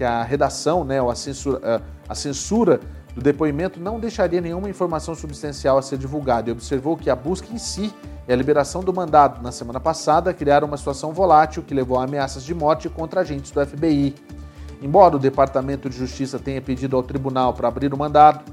a, 0.05 0.23
redação, 0.23 0.85
né, 0.85 0.99
a 1.01 1.15
censura, 1.15 1.83
a 2.09 2.15
censura 2.15 2.81
do 3.15 3.21
depoimento 3.21 3.81
não 3.81 3.99
deixaria 3.99 4.41
nenhuma 4.41 4.69
informação 4.69 5.15
substancial 5.15 5.79
a 5.79 5.83
ser 5.83 5.99
divulgada 5.99 6.49
e 6.49 6.53
observou 6.53 6.97
que 6.97 7.11
a 7.11 7.17
busca 7.17 7.53
em 7.53 7.59
si 7.59 7.93
e 8.29 8.33
a 8.33 8.37
liberação 8.37 8.83
do 8.83 8.95
mandado 8.95 9.43
na 9.43 9.51
semana 9.51 9.81
passada 9.81 10.33
criaram 10.33 10.69
uma 10.69 10.77
situação 10.77 11.13
volátil 11.13 11.63
que 11.63 11.75
levou 11.75 11.99
a 11.99 12.05
ameaças 12.05 12.45
de 12.45 12.55
morte 12.55 12.89
contra 12.89 13.23
agentes 13.23 13.51
do 13.51 13.67
FBI. 13.67 14.15
Embora 14.81 15.17
o 15.17 15.19
Departamento 15.19 15.91
de 15.91 15.97
Justiça 15.97 16.39
tenha 16.39 16.63
pedido 16.63 16.97
ao 16.97 17.03
tribunal 17.03 17.53
para 17.53 17.69
abrir 17.69 17.93
o 17.93 17.99
mandado, 17.99 18.45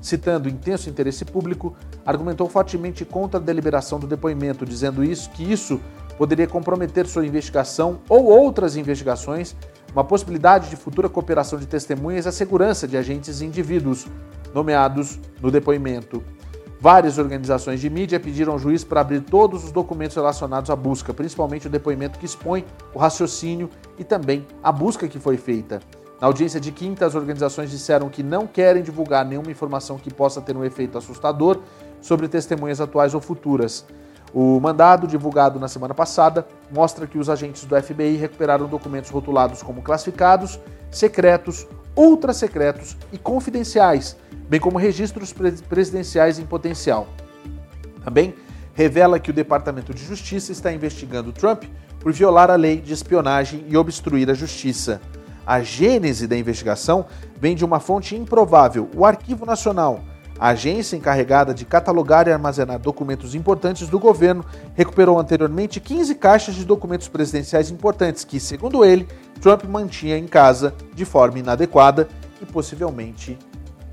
citando 0.00 0.48
intenso 0.48 0.88
interesse 0.88 1.24
público, 1.24 1.76
argumentou 2.04 2.48
fortemente 2.48 3.04
contra 3.04 3.38
a 3.38 3.42
deliberação 3.42 3.98
do 3.98 4.06
depoimento, 4.06 4.64
dizendo 4.64 5.04
isso 5.04 5.30
que 5.30 5.42
isso 5.42 5.80
poderia 6.16 6.46
comprometer 6.46 7.06
sua 7.06 7.26
investigação 7.26 8.00
ou 8.08 8.24
outras 8.24 8.76
investigações, 8.76 9.54
uma 9.92 10.04
possibilidade 10.04 10.70
de 10.70 10.76
futura 10.76 11.08
cooperação 11.08 11.58
de 11.58 11.66
testemunhas 11.66 12.26
e 12.26 12.28
a 12.28 12.32
segurança 12.32 12.86
de 12.86 12.96
agentes 12.96 13.40
e 13.40 13.46
indivíduos 13.46 14.06
nomeados 14.54 15.18
no 15.40 15.50
depoimento. 15.50 16.22
Várias 16.80 17.18
organizações 17.18 17.80
de 17.80 17.90
mídia 17.90 18.20
pediram 18.20 18.52
ao 18.52 18.58
juiz 18.58 18.84
para 18.84 19.00
abrir 19.00 19.20
todos 19.22 19.64
os 19.64 19.72
documentos 19.72 20.14
relacionados 20.14 20.70
à 20.70 20.76
busca, 20.76 21.12
principalmente 21.12 21.66
o 21.66 21.70
depoimento 21.70 22.18
que 22.18 22.26
expõe 22.26 22.64
o 22.94 22.98
raciocínio 22.98 23.68
e 23.98 24.04
também 24.04 24.46
a 24.62 24.70
busca 24.70 25.08
que 25.08 25.18
foi 25.18 25.36
feita. 25.36 25.80
Na 26.20 26.28
audiência 26.28 26.60
de 26.60 26.70
quinta, 26.70 27.04
as 27.04 27.16
organizações 27.16 27.70
disseram 27.70 28.08
que 28.08 28.22
não 28.22 28.46
querem 28.46 28.82
divulgar 28.82 29.24
nenhuma 29.24 29.50
informação 29.50 29.98
que 29.98 30.12
possa 30.12 30.40
ter 30.40 30.56
um 30.56 30.64
efeito 30.64 30.98
assustador 30.98 31.60
sobre 32.00 32.28
testemunhas 32.28 32.80
atuais 32.80 33.14
ou 33.14 33.20
futuras. 33.20 33.84
O 34.32 34.60
mandado, 34.60 35.06
divulgado 35.06 35.58
na 35.58 35.68
semana 35.68 35.94
passada, 35.94 36.46
mostra 36.70 37.06
que 37.06 37.18
os 37.18 37.30
agentes 37.30 37.64
do 37.64 37.80
FBI 37.80 38.16
recuperaram 38.16 38.66
documentos 38.66 39.10
rotulados 39.10 39.62
como 39.62 39.82
classificados, 39.82 40.60
secretos, 40.90 41.66
ultra 41.96 42.32
secretos 42.32 42.96
e 43.12 43.18
confidenciais, 43.18 44.16
bem 44.48 44.60
como 44.60 44.78
registros 44.78 45.32
presidenciais 45.32 46.38
em 46.38 46.46
potencial. 46.46 47.06
Também 48.04 48.34
revela 48.74 49.18
que 49.18 49.30
o 49.30 49.34
Departamento 49.34 49.92
de 49.92 50.04
Justiça 50.04 50.52
está 50.52 50.72
investigando 50.72 51.32
Trump 51.32 51.64
por 51.98 52.12
violar 52.12 52.50
a 52.50 52.54
lei 52.54 52.80
de 52.80 52.92
espionagem 52.92 53.64
e 53.68 53.76
obstruir 53.76 54.30
a 54.30 54.34
justiça. 54.34 55.00
A 55.44 55.62
gênese 55.62 56.26
da 56.26 56.36
investigação 56.36 57.06
vem 57.40 57.56
de 57.56 57.64
uma 57.64 57.80
fonte 57.80 58.14
improvável, 58.14 58.88
o 58.94 59.04
Arquivo 59.04 59.44
Nacional. 59.44 60.00
A 60.38 60.50
agência 60.50 60.96
encarregada 60.96 61.52
de 61.52 61.64
catalogar 61.64 62.28
e 62.28 62.32
armazenar 62.32 62.78
documentos 62.78 63.34
importantes 63.34 63.88
do 63.88 63.98
governo 63.98 64.44
recuperou 64.74 65.18
anteriormente 65.18 65.80
15 65.80 66.14
caixas 66.14 66.54
de 66.54 66.64
documentos 66.64 67.08
presidenciais 67.08 67.70
importantes 67.70 68.24
que, 68.24 68.38
segundo 68.38 68.84
ele, 68.84 69.08
Trump 69.40 69.64
mantinha 69.64 70.16
em 70.16 70.28
casa 70.28 70.74
de 70.94 71.04
forma 71.04 71.40
inadequada 71.40 72.08
e 72.40 72.46
possivelmente 72.46 73.36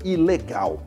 ilegal. 0.04 0.80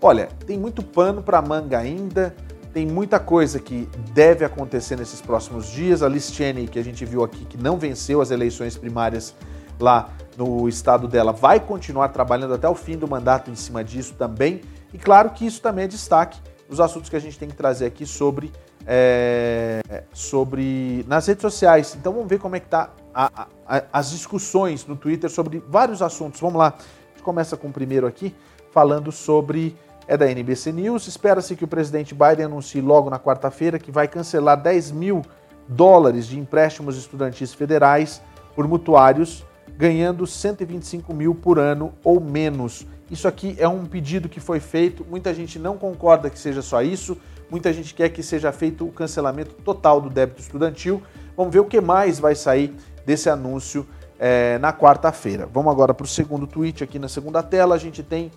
Olha, 0.00 0.28
tem 0.46 0.56
muito 0.56 0.80
pano 0.80 1.22
para 1.22 1.42
manga 1.42 1.76
ainda, 1.76 2.32
tem 2.72 2.86
muita 2.86 3.18
coisa 3.18 3.58
que 3.58 3.88
deve 4.14 4.44
acontecer 4.44 4.96
nesses 4.96 5.20
próximos 5.20 5.66
dias. 5.66 6.04
A 6.04 6.08
Liz 6.08 6.30
Cheney, 6.30 6.68
que 6.68 6.78
a 6.78 6.84
gente 6.84 7.04
viu 7.04 7.24
aqui, 7.24 7.44
que 7.44 7.56
não 7.56 7.76
venceu 7.76 8.20
as 8.20 8.30
eleições 8.30 8.76
primárias 8.76 9.34
lá 9.80 10.10
no 10.36 10.68
estado 10.68 11.08
dela 11.08 11.32
vai 11.32 11.58
continuar 11.58 12.08
trabalhando 12.08 12.54
até 12.54 12.68
o 12.68 12.74
fim 12.74 12.96
do 12.96 13.08
mandato 13.08 13.50
em 13.50 13.56
cima 13.56 13.82
disso 13.82 14.14
também. 14.14 14.60
E 14.92 14.98
claro 14.98 15.30
que 15.30 15.44
isso 15.46 15.60
também 15.60 15.84
é 15.84 15.88
destaque 15.88 16.38
dos 16.68 16.80
assuntos 16.80 17.10
que 17.10 17.16
a 17.16 17.20
gente 17.20 17.38
tem 17.38 17.48
que 17.48 17.56
trazer 17.56 17.86
aqui 17.86 18.06
sobre, 18.06 18.52
é, 18.86 19.80
sobre 20.12 21.04
nas 21.08 21.26
redes 21.26 21.42
sociais. 21.42 21.96
Então 21.98 22.12
vamos 22.12 22.28
ver 22.28 22.38
como 22.38 22.54
é 22.54 22.60
que 22.60 22.68
tá 22.68 22.90
a, 23.12 23.48
a, 23.66 23.82
as 23.92 24.10
discussões 24.10 24.86
no 24.86 24.94
Twitter 24.94 25.28
sobre 25.28 25.62
vários 25.68 26.02
assuntos. 26.02 26.40
Vamos 26.40 26.56
lá. 26.56 26.68
A 26.68 27.14
gente 27.14 27.22
começa 27.24 27.56
com 27.56 27.68
o 27.68 27.72
primeiro 27.72 28.06
aqui, 28.06 28.34
falando 28.70 29.10
sobre 29.10 29.76
é 30.06 30.16
da 30.16 30.30
NBC 30.30 30.72
News. 30.72 31.06
Espera-se 31.06 31.54
que 31.54 31.64
o 31.64 31.68
presidente 31.68 32.14
Biden 32.14 32.46
anuncie 32.46 32.80
logo 32.80 33.10
na 33.10 33.18
quarta-feira 33.18 33.78
que 33.78 33.90
vai 33.90 34.08
cancelar 34.08 34.60
10 34.60 34.92
mil 34.92 35.22
dólares 35.68 36.26
de 36.26 36.38
empréstimos 36.38 36.96
estudantis 36.96 37.52
federais 37.52 38.22
por 38.54 38.66
mutuários 38.66 39.44
ganhando 39.78 40.26
125 40.26 41.14
mil 41.14 41.36
por 41.36 41.56
ano 41.56 41.92
ou 42.02 42.20
menos. 42.20 42.84
Isso 43.08 43.28
aqui 43.28 43.54
é 43.58 43.68
um 43.68 43.86
pedido 43.86 44.28
que 44.28 44.40
foi 44.40 44.58
feito, 44.58 45.06
muita 45.08 45.32
gente 45.32 45.56
não 45.56 45.78
concorda 45.78 46.28
que 46.28 46.38
seja 46.38 46.60
só 46.60 46.82
isso, 46.82 47.16
muita 47.48 47.72
gente 47.72 47.94
quer 47.94 48.08
que 48.08 48.20
seja 48.20 48.50
feito 48.50 48.84
o 48.84 48.90
cancelamento 48.90 49.54
total 49.64 50.00
do 50.00 50.10
débito 50.10 50.40
estudantil. 50.40 51.00
Vamos 51.36 51.52
ver 51.52 51.60
o 51.60 51.64
que 51.64 51.80
mais 51.80 52.18
vai 52.18 52.34
sair 52.34 52.74
desse 53.06 53.30
anúncio 53.30 53.86
é, 54.18 54.58
na 54.58 54.72
quarta-feira. 54.72 55.48
Vamos 55.50 55.72
agora 55.72 55.94
para 55.94 56.04
o 56.04 56.08
segundo 56.08 56.44
tweet 56.44 56.82
aqui 56.82 56.98
na 56.98 57.08
segunda 57.08 57.40
tela. 57.40 57.76
A 57.76 57.78
gente 57.78 58.02
tem 58.02 58.32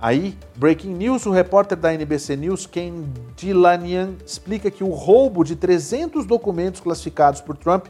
aí 0.00 0.36
Breaking 0.56 0.94
News, 0.94 1.26
o 1.26 1.30
repórter 1.30 1.76
da 1.76 1.92
NBC 1.92 2.36
News, 2.36 2.66
Ken 2.66 3.04
Dilanian, 3.36 4.14
explica 4.24 4.70
que 4.70 4.82
o 4.82 4.88
roubo 4.88 5.44
de 5.44 5.56
300 5.56 6.24
documentos 6.24 6.80
classificados 6.80 7.42
por 7.42 7.54
Trump 7.54 7.86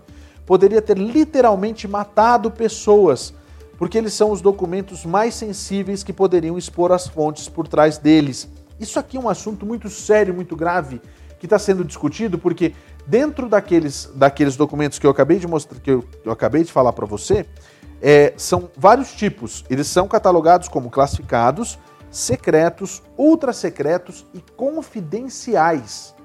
poderia 0.47 0.80
ter 0.80 0.97
literalmente 0.97 1.88
matado 1.88 2.51
pessoas, 2.51 3.34
porque 3.76 3.99
eles 3.99 4.14
são 4.14 4.30
os 4.30 4.40
documentos 4.40 5.05
mais 5.05 5.34
sensíveis 5.34 6.03
que 6.03 6.12
poderiam 6.12 6.57
expor 6.57 6.92
as 6.92 7.07
fontes 7.07 7.49
por 7.49 7.66
trás 7.66 7.99
deles. 7.99 8.49
Isso 8.78 8.99
aqui 8.99 9.16
é 9.16 9.20
um 9.20 9.28
assunto 9.28 9.66
muito 9.66 9.90
sério, 9.90 10.32
muito 10.32 10.55
grave, 10.55 11.01
que 11.38 11.47
está 11.47 11.59
sendo 11.59 11.84
discutido, 11.84 12.38
porque 12.38 12.74
dentro 13.07 13.49
daqueles, 13.49 14.11
daqueles 14.14 14.57
documentos 14.57 14.99
que 14.99 15.07
eu 15.07 15.11
acabei 15.11 15.38
de 15.38 15.47
mostrar, 15.47 15.80
que 15.80 15.90
eu, 15.90 16.05
eu 16.24 16.32
acabei 16.32 16.62
de 16.62 16.72
falar 16.72 16.92
para 16.92 17.05
você, 17.05 17.44
é, 18.01 18.32
são 18.36 18.70
vários 18.76 19.12
tipos. 19.12 19.64
Eles 19.68 19.86
são 19.88 20.07
catalogados 20.07 20.68
como 20.68 20.90
classificados, 20.90 21.78
secretos, 22.11 23.03
ultra 23.18 23.53
secretos 23.53 24.26
e 24.32 24.40
confidenciais 24.57 26.15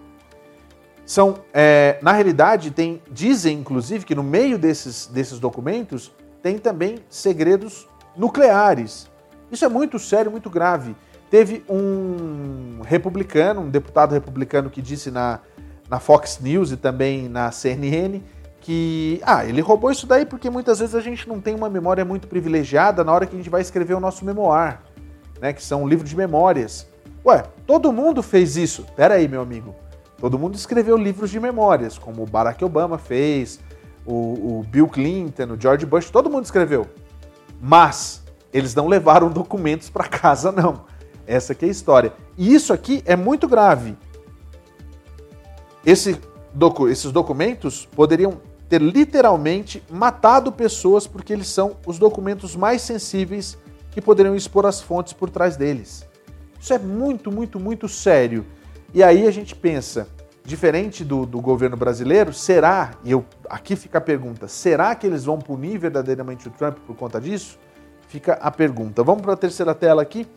são, 1.05 1.39
é, 1.53 1.97
na 2.01 2.11
realidade, 2.11 2.71
tem, 2.71 3.01
dizem 3.11 3.59
inclusive 3.59 4.05
que 4.05 4.15
no 4.15 4.23
meio 4.23 4.57
desses, 4.57 5.07
desses 5.07 5.39
documentos 5.39 6.11
tem 6.41 6.57
também 6.57 6.99
segredos 7.09 7.87
nucleares. 8.15 9.09
Isso 9.51 9.65
é 9.65 9.69
muito 9.69 9.99
sério, 9.99 10.31
muito 10.31 10.49
grave. 10.49 10.95
Teve 11.29 11.63
um 11.69 12.81
republicano, 12.83 13.61
um 13.61 13.69
deputado 13.69 14.13
republicano 14.13 14.69
que 14.69 14.81
disse 14.81 15.11
na, 15.11 15.39
na 15.89 15.99
Fox 15.99 16.39
News 16.41 16.71
e 16.71 16.77
também 16.77 17.27
na 17.27 17.51
CNN 17.51 18.21
que 18.61 19.19
ah, 19.25 19.43
ele 19.43 19.59
roubou 19.59 19.91
isso 19.91 20.05
daí 20.05 20.25
porque 20.25 20.49
muitas 20.49 20.79
vezes 20.79 20.93
a 20.93 21.01
gente 21.01 21.27
não 21.27 21.41
tem 21.41 21.55
uma 21.55 21.69
memória 21.69 22.05
muito 22.05 22.27
privilegiada 22.27 23.03
na 23.03 23.11
hora 23.11 23.25
que 23.25 23.33
a 23.35 23.37
gente 23.37 23.49
vai 23.49 23.59
escrever 23.59 23.95
o 23.95 23.99
nosso 23.99 24.23
memoir, 24.23 24.79
né, 25.41 25.51
que 25.51 25.63
são 25.63 25.83
um 25.83 25.87
livro 25.87 26.07
de 26.07 26.15
memórias. 26.15 26.87
Ué, 27.25 27.43
todo 27.65 27.91
mundo 27.91 28.21
fez 28.23 28.55
isso. 28.55 28.85
Pera 28.95 29.15
aí, 29.15 29.27
meu 29.27 29.41
amigo. 29.41 29.75
Todo 30.21 30.37
mundo 30.37 30.53
escreveu 30.53 30.95
livros 30.95 31.31
de 31.31 31.39
memórias, 31.39 31.97
como 31.97 32.21
o 32.21 32.27
Barack 32.27 32.63
Obama 32.63 32.99
fez, 32.99 33.59
o, 34.05 34.59
o 34.59 34.65
Bill 34.69 34.87
Clinton, 34.87 35.53
o 35.53 35.59
George 35.59 35.83
Bush, 35.83 36.11
todo 36.11 36.29
mundo 36.29 36.45
escreveu. 36.45 36.85
Mas 37.59 38.21
eles 38.53 38.75
não 38.75 38.87
levaram 38.87 39.29
documentos 39.33 39.89
para 39.89 40.07
casa, 40.07 40.51
não. 40.51 40.85
Essa 41.25 41.53
é 41.59 41.65
a 41.65 41.67
história. 41.67 42.13
E 42.37 42.53
isso 42.53 42.71
aqui 42.71 43.01
é 43.03 43.15
muito 43.15 43.47
grave. 43.47 43.97
Esse 45.83 46.21
docu 46.53 46.87
esses 46.87 47.11
documentos 47.11 47.87
poderiam 47.87 48.39
ter 48.69 48.79
literalmente 48.79 49.83
matado 49.89 50.51
pessoas 50.51 51.07
porque 51.07 51.33
eles 51.33 51.47
são 51.47 51.77
os 51.83 51.97
documentos 51.97 52.55
mais 52.55 52.83
sensíveis 52.83 53.57
que 53.89 53.99
poderiam 53.99 54.35
expor 54.35 54.67
as 54.67 54.81
fontes 54.81 55.13
por 55.13 55.31
trás 55.31 55.57
deles. 55.57 56.07
Isso 56.59 56.73
é 56.73 56.77
muito, 56.77 57.31
muito, 57.31 57.59
muito 57.59 57.89
sério. 57.89 58.45
E 58.93 59.01
aí 59.01 59.25
a 59.25 59.31
gente 59.31 59.55
pensa, 59.55 60.07
diferente 60.43 61.05
do, 61.05 61.25
do 61.25 61.39
governo 61.39 61.77
brasileiro, 61.77 62.33
será, 62.33 62.91
e 63.05 63.11
eu, 63.11 63.23
aqui 63.49 63.75
fica 63.75 63.99
a 63.99 64.01
pergunta, 64.01 64.49
será 64.49 64.93
que 64.95 65.07
eles 65.07 65.23
vão 65.23 65.39
punir 65.39 65.77
verdadeiramente 65.77 66.47
o 66.47 66.51
Trump 66.51 66.77
por 66.85 66.95
conta 66.95 67.21
disso? 67.21 67.57
Fica 68.09 68.33
a 68.33 68.51
pergunta. 68.51 69.01
Vamos 69.01 69.21
para 69.21 69.33
a 69.33 69.37
terceira 69.37 69.73
tela 69.73 70.01
aqui. 70.01 70.27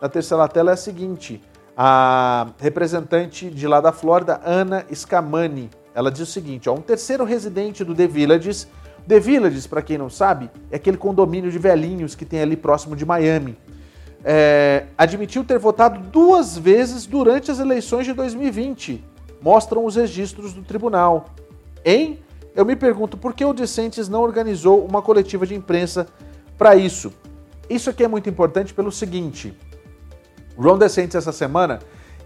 Na 0.00 0.08
terceira 0.08 0.46
tela 0.46 0.70
é 0.70 0.74
a 0.74 0.76
seguinte: 0.76 1.42
a 1.76 2.52
representante 2.60 3.50
de 3.50 3.66
lá 3.66 3.80
da 3.80 3.90
Flórida, 3.90 4.40
Ana 4.44 4.86
Scamani, 4.94 5.68
ela 5.92 6.12
diz 6.12 6.20
o 6.20 6.26
seguinte: 6.26 6.68
ó, 6.68 6.74
um 6.74 6.80
terceiro 6.80 7.24
residente 7.24 7.82
do 7.82 7.92
The 7.92 8.06
Villages. 8.06 8.68
The 9.08 9.18
Villages, 9.18 9.66
para 9.66 9.82
quem 9.82 9.98
não 9.98 10.08
sabe, 10.08 10.48
é 10.70 10.76
aquele 10.76 10.96
condomínio 10.96 11.50
de 11.50 11.58
velhinhos 11.58 12.14
que 12.14 12.24
tem 12.24 12.40
ali 12.40 12.56
próximo 12.56 12.94
de 12.94 13.04
Miami. 13.04 13.58
É, 14.24 14.86
admitiu 14.96 15.44
ter 15.44 15.58
votado 15.58 16.00
duas 16.00 16.56
vezes 16.56 17.04
durante 17.04 17.50
as 17.50 17.58
eleições 17.58 18.06
de 18.06 18.14
2020. 18.14 19.04
Mostram 19.42 19.84
os 19.84 19.96
registros 19.96 20.54
do 20.54 20.62
tribunal. 20.62 21.26
Hein? 21.84 22.18
Eu 22.56 22.64
me 22.64 22.74
pergunto 22.74 23.16
por 23.16 23.34
que 23.34 23.44
o 23.44 23.52
Decentes 23.52 24.08
não 24.08 24.22
organizou 24.22 24.86
uma 24.86 25.02
coletiva 25.02 25.46
de 25.46 25.54
imprensa 25.54 26.06
para 26.56 26.74
isso. 26.74 27.12
Isso 27.68 27.90
aqui 27.90 28.02
é 28.04 28.08
muito 28.08 28.28
importante 28.28 28.72
pelo 28.72 28.90
seguinte: 28.90 29.54
Ron 30.56 30.78
DeSantis 30.78 31.16
essa 31.16 31.32
semana 31.32 31.80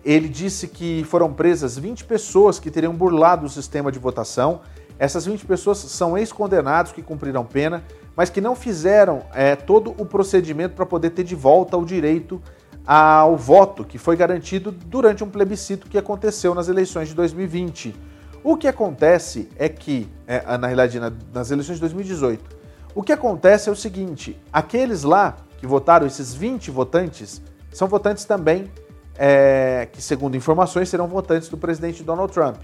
ele 0.04 0.28
disse 0.28 0.68
que 0.68 1.04
foram 1.04 1.32
presas 1.32 1.76
20 1.76 2.04
pessoas 2.04 2.58
que 2.58 2.70
teriam 2.70 2.94
burlado 2.94 3.46
o 3.46 3.48
sistema 3.48 3.90
de 3.90 3.98
votação. 3.98 4.60
Essas 4.98 5.26
20 5.26 5.44
pessoas 5.44 5.78
são 5.78 6.16
ex-condenados 6.16 6.92
que 6.92 7.02
cumpriram 7.02 7.44
pena, 7.44 7.84
mas 8.18 8.28
que 8.28 8.40
não 8.40 8.56
fizeram 8.56 9.22
é, 9.32 9.54
todo 9.54 9.94
o 9.96 10.04
procedimento 10.04 10.74
para 10.74 10.84
poder 10.84 11.10
ter 11.10 11.22
de 11.22 11.36
volta 11.36 11.76
o 11.76 11.84
direito 11.84 12.42
ao 12.84 13.36
voto, 13.36 13.84
que 13.84 13.96
foi 13.96 14.16
garantido 14.16 14.72
durante 14.72 15.22
um 15.22 15.30
plebiscito 15.30 15.88
que 15.88 15.96
aconteceu 15.96 16.52
nas 16.52 16.66
eleições 16.68 17.06
de 17.06 17.14
2020. 17.14 17.94
O 18.42 18.56
que 18.56 18.66
acontece 18.66 19.48
é 19.56 19.68
que, 19.68 20.08
é, 20.26 20.58
na 20.58 20.66
realidade, 20.66 20.98
nas 21.32 21.52
eleições 21.52 21.76
de 21.76 21.82
2018, 21.82 22.56
o 22.92 23.04
que 23.04 23.12
acontece 23.12 23.68
é 23.68 23.72
o 23.72 23.76
seguinte: 23.76 24.36
aqueles 24.52 25.04
lá 25.04 25.36
que 25.58 25.66
votaram, 25.68 26.04
esses 26.04 26.34
20 26.34 26.72
votantes, 26.72 27.40
são 27.72 27.86
votantes 27.86 28.24
também 28.24 28.68
é, 29.16 29.86
que, 29.92 30.02
segundo 30.02 30.36
informações, 30.36 30.88
serão 30.88 31.06
votantes 31.06 31.48
do 31.48 31.56
presidente 31.56 32.02
Donald 32.02 32.32
Trump. 32.32 32.56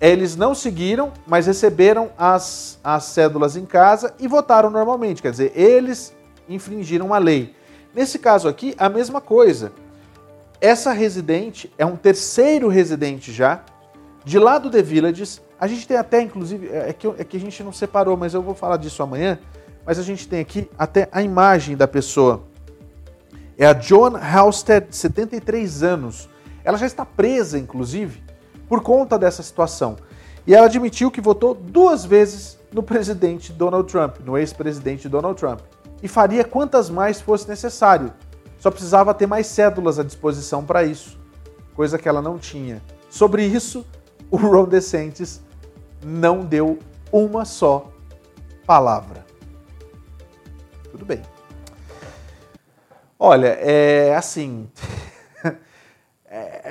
Eles 0.00 0.36
não 0.36 0.54
seguiram, 0.54 1.12
mas 1.26 1.46
receberam 1.46 2.10
as, 2.18 2.78
as 2.84 3.04
cédulas 3.04 3.56
em 3.56 3.64
casa 3.64 4.14
e 4.18 4.28
votaram 4.28 4.70
normalmente. 4.70 5.22
Quer 5.22 5.30
dizer, 5.30 5.52
eles 5.54 6.14
infringiram 6.48 7.14
a 7.14 7.18
lei. 7.18 7.54
Nesse 7.94 8.18
caso 8.18 8.48
aqui, 8.48 8.74
a 8.78 8.88
mesma 8.88 9.20
coisa. 9.20 9.72
Essa 10.60 10.92
residente 10.92 11.72
é 11.76 11.84
um 11.84 11.96
terceiro 11.96 12.68
residente 12.68 13.32
já, 13.32 13.62
de 14.24 14.38
lá 14.38 14.58
do 14.58 14.70
The 14.70 14.82
Villages. 14.82 15.40
A 15.58 15.66
gente 15.66 15.86
tem 15.86 15.96
até, 15.96 16.20
inclusive, 16.22 16.68
é, 16.68 16.90
é 16.90 16.92
que, 16.92 17.06
é 17.06 17.24
que 17.24 17.36
a 17.36 17.40
gente 17.40 17.62
não 17.62 17.72
separou, 17.72 18.16
mas 18.16 18.34
eu 18.34 18.42
vou 18.42 18.54
falar 18.54 18.76
disso 18.76 19.02
amanhã. 19.02 19.38
Mas 19.84 19.98
a 19.98 20.02
gente 20.02 20.26
tem 20.28 20.40
aqui 20.40 20.68
até 20.78 21.08
a 21.12 21.22
imagem 21.22 21.76
da 21.76 21.86
pessoa 21.86 22.42
é 23.58 23.66
a 23.66 23.78
Joan 23.78 24.18
Halstead, 24.18 24.88
73 24.90 25.82
anos. 25.82 26.28
Ela 26.62 26.76
já 26.76 26.84
está 26.84 27.06
presa, 27.06 27.58
inclusive, 27.58 28.22
por 28.68 28.82
conta 28.82 29.18
dessa 29.18 29.42
situação. 29.42 29.96
E 30.46 30.54
ela 30.54 30.66
admitiu 30.66 31.10
que 31.10 31.20
votou 31.20 31.54
duas 31.54 32.04
vezes 32.04 32.58
no 32.72 32.82
presidente 32.82 33.52
Donald 33.52 33.90
Trump, 33.90 34.18
no 34.24 34.38
ex-presidente 34.38 35.08
Donald 35.08 35.38
Trump. 35.38 35.60
E 36.02 36.08
faria 36.08 36.44
quantas 36.44 36.90
mais 36.90 37.20
fosse 37.20 37.48
necessário. 37.48 38.12
Só 38.58 38.70
precisava 38.70 39.14
ter 39.14 39.26
mais 39.26 39.46
cédulas 39.46 39.98
à 39.98 40.02
disposição 40.02 40.64
para 40.64 40.84
isso, 40.84 41.18
coisa 41.74 41.98
que 41.98 42.08
ela 42.08 42.22
não 42.22 42.38
tinha. 42.38 42.82
Sobre 43.10 43.44
isso, 43.44 43.84
o 44.30 44.36
Ron 44.38 44.66
DeSantis 44.66 45.40
não 46.04 46.40
deu 46.40 46.78
uma 47.12 47.44
só 47.44 47.90
palavra. 48.66 49.24
Tudo 50.90 51.04
bem. 51.04 51.22
Olha, 53.18 53.48
é 53.48 54.14
assim. 54.14 54.68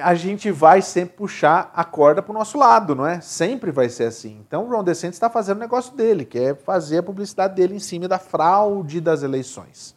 A 0.02 0.14
gente 0.16 0.52
vai 0.52 0.82
sempre 0.82 1.16
puxar 1.16 1.72
a 1.74 1.84
corda 1.84 2.22
para 2.22 2.32
o 2.32 2.34
nosso 2.34 2.58
lado, 2.58 2.96
não 2.96 3.06
é? 3.06 3.22
Sempre 3.22 3.72
vai 3.72 3.90
ser 3.90 4.06
assim. 4.06 4.44
Então 4.48 4.66
o 4.66 4.70
Ron 4.70 4.84
DeSantis 4.84 5.16
está 5.16 5.30
fazendo 5.30 5.58
o 5.58 5.60
negócio 5.60 5.96
dele, 5.96 6.26
que 6.26 6.38
é 6.38 6.56
fazer 6.56 7.00
a 7.00 7.04
publicidade 7.04 7.56
dele 7.56 7.76
em 7.76 7.80
cima 7.80 8.08
da 8.08 8.20
fraude 8.20 9.00
das 9.02 9.24
eleições. 9.24 9.96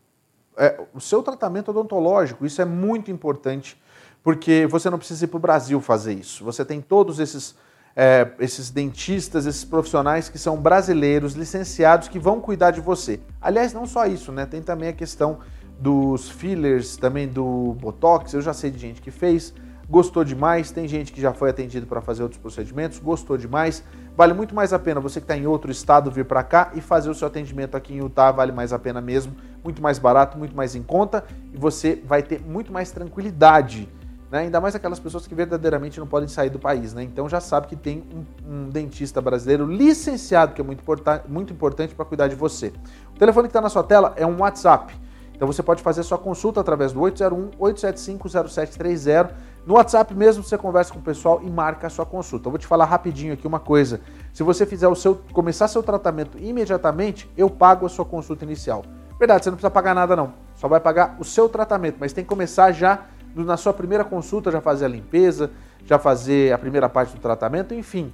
é, 0.56 0.80
o 0.94 1.00
seu 1.00 1.22
tratamento 1.22 1.70
odontológico. 1.70 2.46
Isso 2.46 2.62
é 2.62 2.64
muito 2.64 3.10
importante 3.10 3.80
porque 4.22 4.66
você 4.66 4.88
não 4.88 4.98
precisa 4.98 5.24
ir 5.24 5.28
para 5.28 5.36
o 5.36 5.40
Brasil 5.40 5.80
fazer 5.80 6.14
isso. 6.14 6.44
Você 6.44 6.64
tem 6.64 6.80
todos 6.80 7.18
esses, 7.18 7.56
é, 7.96 8.30
esses 8.38 8.70
dentistas, 8.70 9.46
esses 9.46 9.64
profissionais 9.64 10.28
que 10.28 10.38
são 10.38 10.56
brasileiros, 10.56 11.34
licenciados, 11.34 12.08
que 12.08 12.18
vão 12.18 12.40
cuidar 12.40 12.70
de 12.70 12.80
você. 12.80 13.18
Aliás, 13.40 13.72
não 13.72 13.86
só 13.86 14.06
isso, 14.06 14.30
né? 14.30 14.46
Tem 14.46 14.62
também 14.62 14.88
a 14.88 14.92
questão 14.92 15.40
dos 15.80 16.30
fillers, 16.30 16.96
também 16.96 17.26
do 17.26 17.76
Botox. 17.80 18.32
Eu 18.32 18.40
já 18.40 18.52
sei 18.52 18.70
de 18.70 18.78
gente 18.78 19.02
que 19.02 19.10
fez 19.10 19.52
gostou 19.88 20.24
demais. 20.24 20.70
Tem 20.70 20.86
gente 20.86 21.12
que 21.12 21.20
já 21.20 21.32
foi 21.32 21.50
atendido 21.50 21.86
para 21.86 22.00
fazer 22.00 22.22
outros 22.22 22.40
procedimentos, 22.40 22.98
gostou 22.98 23.36
demais. 23.36 23.82
Vale 24.16 24.34
muito 24.34 24.54
mais 24.54 24.72
a 24.72 24.78
pena 24.78 25.00
você 25.00 25.20
que 25.20 25.24
está 25.24 25.36
em 25.36 25.46
outro 25.46 25.70
estado 25.70 26.10
vir 26.10 26.24
para 26.24 26.42
cá 26.42 26.70
e 26.74 26.80
fazer 26.80 27.10
o 27.10 27.14
seu 27.14 27.26
atendimento 27.26 27.76
aqui 27.76 27.94
em 27.94 27.98
Utah, 27.98 28.30
vale 28.30 28.52
mais 28.52 28.72
a 28.72 28.78
pena 28.78 29.00
mesmo, 29.00 29.34
muito 29.64 29.82
mais 29.82 29.98
barato, 29.98 30.38
muito 30.38 30.54
mais 30.54 30.74
em 30.74 30.82
conta 30.82 31.24
e 31.52 31.56
você 31.56 32.02
vai 32.06 32.22
ter 32.22 32.40
muito 32.40 32.72
mais 32.72 32.90
tranquilidade. 32.90 33.88
Né? 34.32 34.40
Ainda 34.40 34.60
mais 34.62 34.74
aquelas 34.74 34.98
pessoas 34.98 35.26
que 35.26 35.34
verdadeiramente 35.34 36.00
não 36.00 36.06
podem 36.06 36.26
sair 36.26 36.48
do 36.48 36.58
país, 36.58 36.94
né? 36.94 37.02
Então 37.02 37.28
já 37.28 37.38
sabe 37.38 37.66
que 37.66 37.76
tem 37.76 38.02
um, 38.14 38.24
um 38.50 38.70
dentista 38.70 39.20
brasileiro 39.20 39.66
licenciado, 39.66 40.54
que 40.54 40.62
é 40.62 40.64
muito, 40.64 40.80
importa 40.80 41.22
muito 41.28 41.52
importante 41.52 41.94
para 41.94 42.06
cuidar 42.06 42.28
de 42.28 42.34
você. 42.34 42.72
O 43.14 43.18
telefone 43.18 43.46
que 43.46 43.50
está 43.50 43.60
na 43.60 43.68
sua 43.68 43.82
tela 43.82 44.14
é 44.16 44.26
um 44.26 44.40
WhatsApp. 44.40 44.94
Então 45.34 45.46
você 45.46 45.62
pode 45.62 45.82
fazer 45.82 46.02
sua 46.02 46.16
consulta 46.16 46.60
através 46.60 46.92
do 46.92 47.00
801-875-0730. 47.00 49.32
No 49.64 49.74
WhatsApp 49.74 50.12
mesmo 50.14 50.42
você 50.42 50.58
conversa 50.58 50.92
com 50.92 50.98
o 50.98 51.02
pessoal 51.02 51.40
e 51.42 51.48
marca 51.48 51.86
a 51.86 51.90
sua 51.90 52.04
consulta. 52.04 52.48
Eu 52.48 52.50
vou 52.50 52.58
te 52.58 52.66
falar 52.66 52.84
rapidinho 52.84 53.32
aqui 53.32 53.46
uma 53.46 53.60
coisa. 53.60 54.00
Se 54.32 54.42
você 54.42 54.66
fizer 54.66 54.88
o 54.88 54.94
seu 54.96 55.20
começar 55.32 55.68
seu 55.68 55.82
tratamento 55.82 56.36
imediatamente, 56.38 57.30
eu 57.36 57.48
pago 57.48 57.86
a 57.86 57.88
sua 57.88 58.04
consulta 58.04 58.44
inicial. 58.44 58.84
Verdade, 59.18 59.44
você 59.44 59.50
não 59.50 59.56
precisa 59.56 59.70
pagar 59.70 59.94
nada 59.94 60.16
não. 60.16 60.34
Só 60.56 60.66
vai 60.66 60.80
pagar 60.80 61.16
o 61.20 61.24
seu 61.24 61.48
tratamento, 61.48 61.96
mas 62.00 62.12
tem 62.12 62.24
que 62.24 62.28
começar 62.28 62.72
já 62.72 63.06
na 63.36 63.56
sua 63.56 63.72
primeira 63.72 64.04
consulta, 64.04 64.50
já 64.50 64.60
fazer 64.60 64.86
a 64.86 64.88
limpeza, 64.88 65.50
já 65.84 65.98
fazer 65.98 66.52
a 66.52 66.58
primeira 66.58 66.88
parte 66.88 67.14
do 67.14 67.20
tratamento, 67.20 67.72
enfim. 67.72 68.12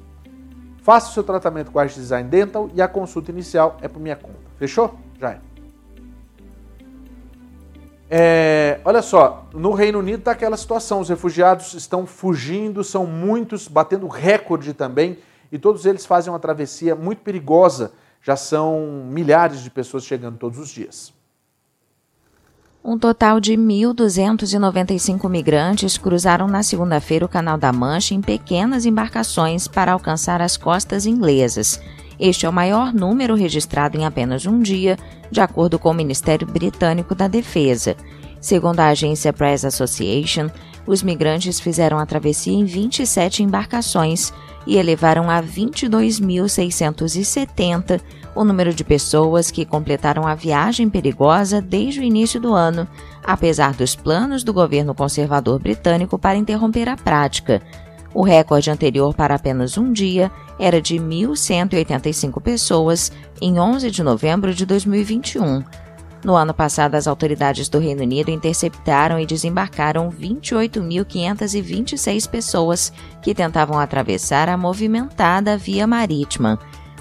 Faça 0.82 1.10
o 1.10 1.12
seu 1.14 1.24
tratamento 1.24 1.70
com 1.70 1.78
a 1.78 1.82
Art 1.82 1.94
Design 1.94 2.28
Dental 2.28 2.68
e 2.74 2.82
a 2.82 2.88
consulta 2.88 3.30
inicial 3.30 3.78
é 3.80 3.88
por 3.88 4.00
minha 4.00 4.16
conta. 4.16 4.38
Fechou? 4.58 4.98
Já 5.18 5.30
é. 5.30 5.47
É, 8.10 8.80
olha 8.84 9.02
só, 9.02 9.46
no 9.52 9.72
Reino 9.72 9.98
Unido 9.98 10.20
está 10.20 10.32
aquela 10.32 10.56
situação: 10.56 11.00
os 11.00 11.08
refugiados 11.08 11.74
estão 11.74 12.06
fugindo, 12.06 12.82
são 12.82 13.06
muitos, 13.06 13.68
batendo 13.68 14.08
recorde 14.08 14.72
também, 14.72 15.18
e 15.52 15.58
todos 15.58 15.84
eles 15.84 16.06
fazem 16.06 16.32
uma 16.32 16.38
travessia 16.38 16.94
muito 16.94 17.20
perigosa. 17.20 17.92
Já 18.22 18.36
são 18.36 19.04
milhares 19.10 19.60
de 19.60 19.70
pessoas 19.70 20.04
chegando 20.04 20.38
todos 20.38 20.58
os 20.58 20.68
dias. 20.68 21.12
Um 22.84 22.98
total 22.98 23.38
de 23.38 23.54
1.295 23.54 25.28
migrantes 25.28 25.98
cruzaram 25.98 26.46
na 26.46 26.62
segunda-feira 26.62 27.24
o 27.24 27.28
Canal 27.28 27.58
da 27.58 27.72
Mancha 27.72 28.14
em 28.14 28.20
pequenas 28.20 28.86
embarcações 28.86 29.68
para 29.68 29.92
alcançar 29.92 30.40
as 30.40 30.56
costas 30.56 31.04
inglesas. 31.04 31.80
Este 32.18 32.46
é 32.46 32.48
o 32.48 32.52
maior 32.52 32.92
número 32.92 33.34
registrado 33.34 33.96
em 33.96 34.04
apenas 34.04 34.44
um 34.44 34.60
dia, 34.60 34.98
de 35.30 35.40
acordo 35.40 35.78
com 35.78 35.90
o 35.90 35.94
Ministério 35.94 36.46
Britânico 36.46 37.14
da 37.14 37.28
Defesa. 37.28 37.96
Segundo 38.40 38.80
a 38.80 38.88
agência 38.88 39.32
Press 39.32 39.64
Association, 39.64 40.50
os 40.86 41.02
migrantes 41.02 41.60
fizeram 41.60 41.98
a 41.98 42.06
travessia 42.06 42.54
em 42.54 42.64
27 42.64 43.42
embarcações 43.42 44.32
e 44.66 44.76
elevaram 44.76 45.30
a 45.30 45.42
22.670 45.42 48.00
o 48.34 48.44
número 48.44 48.72
de 48.72 48.84
pessoas 48.84 49.50
que 49.50 49.64
completaram 49.64 50.26
a 50.26 50.34
viagem 50.34 50.88
perigosa 50.88 51.60
desde 51.60 52.00
o 52.00 52.02
início 52.02 52.40
do 52.40 52.54
ano, 52.54 52.88
apesar 53.24 53.74
dos 53.74 53.94
planos 53.94 54.42
do 54.42 54.52
governo 54.52 54.94
conservador 54.94 55.58
britânico 55.58 56.18
para 56.18 56.38
interromper 56.38 56.88
a 56.88 56.96
prática. 56.96 57.60
O 58.14 58.22
recorde 58.22 58.70
anterior 58.70 59.12
para 59.14 59.34
apenas 59.34 59.76
um 59.76 59.92
dia 59.92 60.32
era 60.58 60.80
de 60.80 60.96
1.185 60.96 62.40
pessoas 62.40 63.12
em 63.40 63.60
11 63.60 63.90
de 63.90 64.02
novembro 64.02 64.54
de 64.54 64.64
2021. 64.64 65.62
No 66.24 66.34
ano 66.34 66.52
passado, 66.52 66.96
as 66.96 67.06
autoridades 67.06 67.68
do 67.68 67.78
Reino 67.78 68.02
Unido 68.02 68.30
interceptaram 68.30 69.20
e 69.20 69.26
desembarcaram 69.26 70.10
28.526 70.10 72.28
pessoas 72.28 72.92
que 73.22 73.32
tentavam 73.34 73.78
atravessar 73.78 74.48
a 74.48 74.56
movimentada 74.56 75.56
via 75.56 75.86
marítima. 75.86 76.58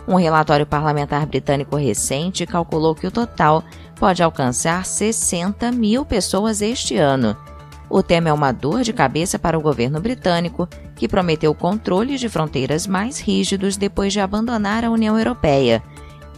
Um 0.07 0.13
relatório 0.15 0.67
parlamentar 0.67 1.25
britânico 1.25 1.75
recente 1.75 2.45
calculou 2.45 2.93
que 2.93 3.07
o 3.07 3.11
total 3.11 3.63
pode 3.99 4.21
alcançar 4.21 4.85
60 4.85 5.71
mil 5.71 6.05
pessoas 6.05 6.61
este 6.61 6.95
ano. 6.95 7.35
O 7.89 8.03
tema 8.03 8.29
é 8.29 8.33
uma 8.33 8.51
dor 8.51 8.83
de 8.83 8.91
cabeça 8.91 9.39
para 9.39 9.57
o 9.57 9.61
governo 9.61 10.01
britânico, 10.01 10.67
que 10.95 11.07
prometeu 11.07 11.53
controles 11.55 12.19
de 12.19 12.27
fronteiras 12.27 12.85
mais 12.85 13.19
rígidos 13.19 13.77
depois 13.77 14.11
de 14.11 14.19
abandonar 14.19 14.83
a 14.83 14.91
União 14.91 15.17
Europeia. 15.17 15.81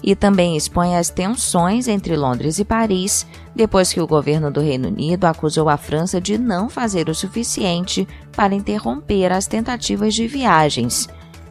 E 0.01 0.15
também 0.15 0.55
expõe 0.55 0.95
as 0.95 1.09
tensões 1.09 1.87
entre 1.87 2.15
Londres 2.15 2.59
e 2.59 2.63
Paris, 2.63 3.25
depois 3.55 3.91
que 3.91 3.99
o 3.99 4.07
governo 4.07 4.49
do 4.49 4.61
Reino 4.61 4.87
Unido 4.87 5.25
acusou 5.25 5.67
a 5.67 5.75
França 5.75 6.21
de 6.21 6.37
não 6.37 6.69
fazer 6.69 7.09
o 7.09 7.15
suficiente 7.15 8.07
para 8.35 8.55
interromper 8.55 9.31
as 9.31 9.47
tentativas 9.47 10.13
de 10.13 10.27
viagens. 10.27 11.09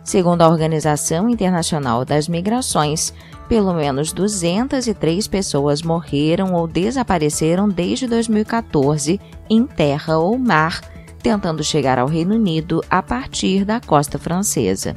Segundo 0.08 0.40
a 0.40 0.48
Organização 0.48 1.28
Internacional 1.28 2.02
das 2.02 2.28
Migrações, 2.28 3.12
pelo 3.46 3.74
menos 3.74 4.10
203 4.10 5.28
pessoas 5.28 5.82
morreram 5.82 6.54
ou 6.54 6.66
desapareceram 6.66 7.68
desde 7.68 8.06
2014 8.06 9.20
em 9.50 9.66
terra 9.66 10.16
ou 10.16 10.38
mar, 10.38 10.80
tentando 11.22 11.62
chegar 11.62 11.98
ao 11.98 12.06
Reino 12.06 12.36
Unido 12.36 12.82
a 12.88 13.02
partir 13.02 13.66
da 13.66 13.82
costa 13.82 14.18
francesa. 14.18 14.96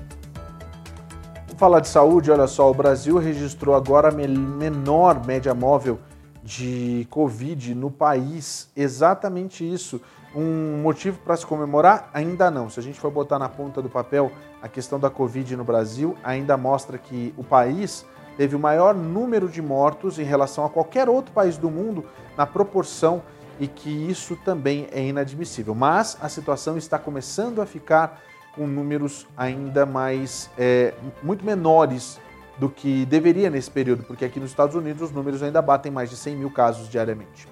Falar 1.58 1.82
de 1.82 1.90
saúde, 1.90 2.32
olha 2.32 2.48
só, 2.48 2.72
o 2.72 2.74
Brasil 2.74 3.18
registrou 3.18 3.76
agora 3.76 4.08
a 4.08 4.12
menor 4.14 5.28
média 5.28 5.54
móvel 5.54 6.00
de 6.42 7.06
Covid 7.10 7.76
no 7.76 7.92
país. 7.92 8.70
Exatamente 8.78 9.70
isso. 9.70 10.00
Um 10.36 10.82
motivo 10.82 11.20
para 11.20 11.36
se 11.36 11.46
comemorar? 11.46 12.10
Ainda 12.14 12.50
não. 12.50 12.70
Se 12.70 12.80
a 12.80 12.84
gente 12.84 13.00
for 13.00 13.12
botar 13.12 13.38
na 13.38 13.50
ponta 13.50 13.82
do 13.82 13.90
papel 13.90 14.32
a 14.62 14.68
questão 14.68 15.00
da 15.00 15.10
Covid 15.10 15.56
no 15.56 15.64
Brasil, 15.64 16.16
ainda 16.24 16.56
mostra 16.56 16.98
que 16.98 17.34
o 17.38 17.44
país 17.44 18.06
teve 18.38 18.56
o 18.56 18.60
maior 18.60 18.96
número 18.96 19.50
de 19.50 19.62
mortos 19.62 20.18
em 20.18 20.24
relação 20.24 20.66
a 20.66 20.70
qualquer 20.70 21.10
outro 21.10 21.34
país 21.34 21.58
do 21.58 21.70
mundo 21.70 22.06
na 22.38 22.46
proporção 22.46 23.22
e 23.60 23.68
que 23.68 23.90
isso 23.90 24.36
também 24.38 24.88
é 24.92 25.04
inadmissível. 25.04 25.76
Mas 25.76 26.18
a 26.22 26.30
situação 26.30 26.78
está 26.78 26.98
começando 26.98 27.62
a 27.62 27.66
ficar 27.66 28.22
com 28.56 28.66
números 28.66 29.28
ainda 29.38 29.86
mais 29.86 30.50
é, 30.58 30.94
muito 31.22 31.46
menores 31.46 32.20
do 32.58 32.70
que 32.70 33.06
deveria 33.06 33.50
nesse 33.50 33.72
período, 33.72 34.04
porque 34.04 34.26
aqui 34.26 34.40
nos 34.40 34.50
Estados 34.50 34.76
Unidos 34.76 35.02
os 35.02 35.12
números 35.12 35.42
ainda 35.42 35.62
batem 35.62 35.92
mais 35.92 36.10
de 36.10 36.16
100 36.16 36.36
mil 36.36 36.52
casos 36.52 36.90
diariamente. 36.90 37.51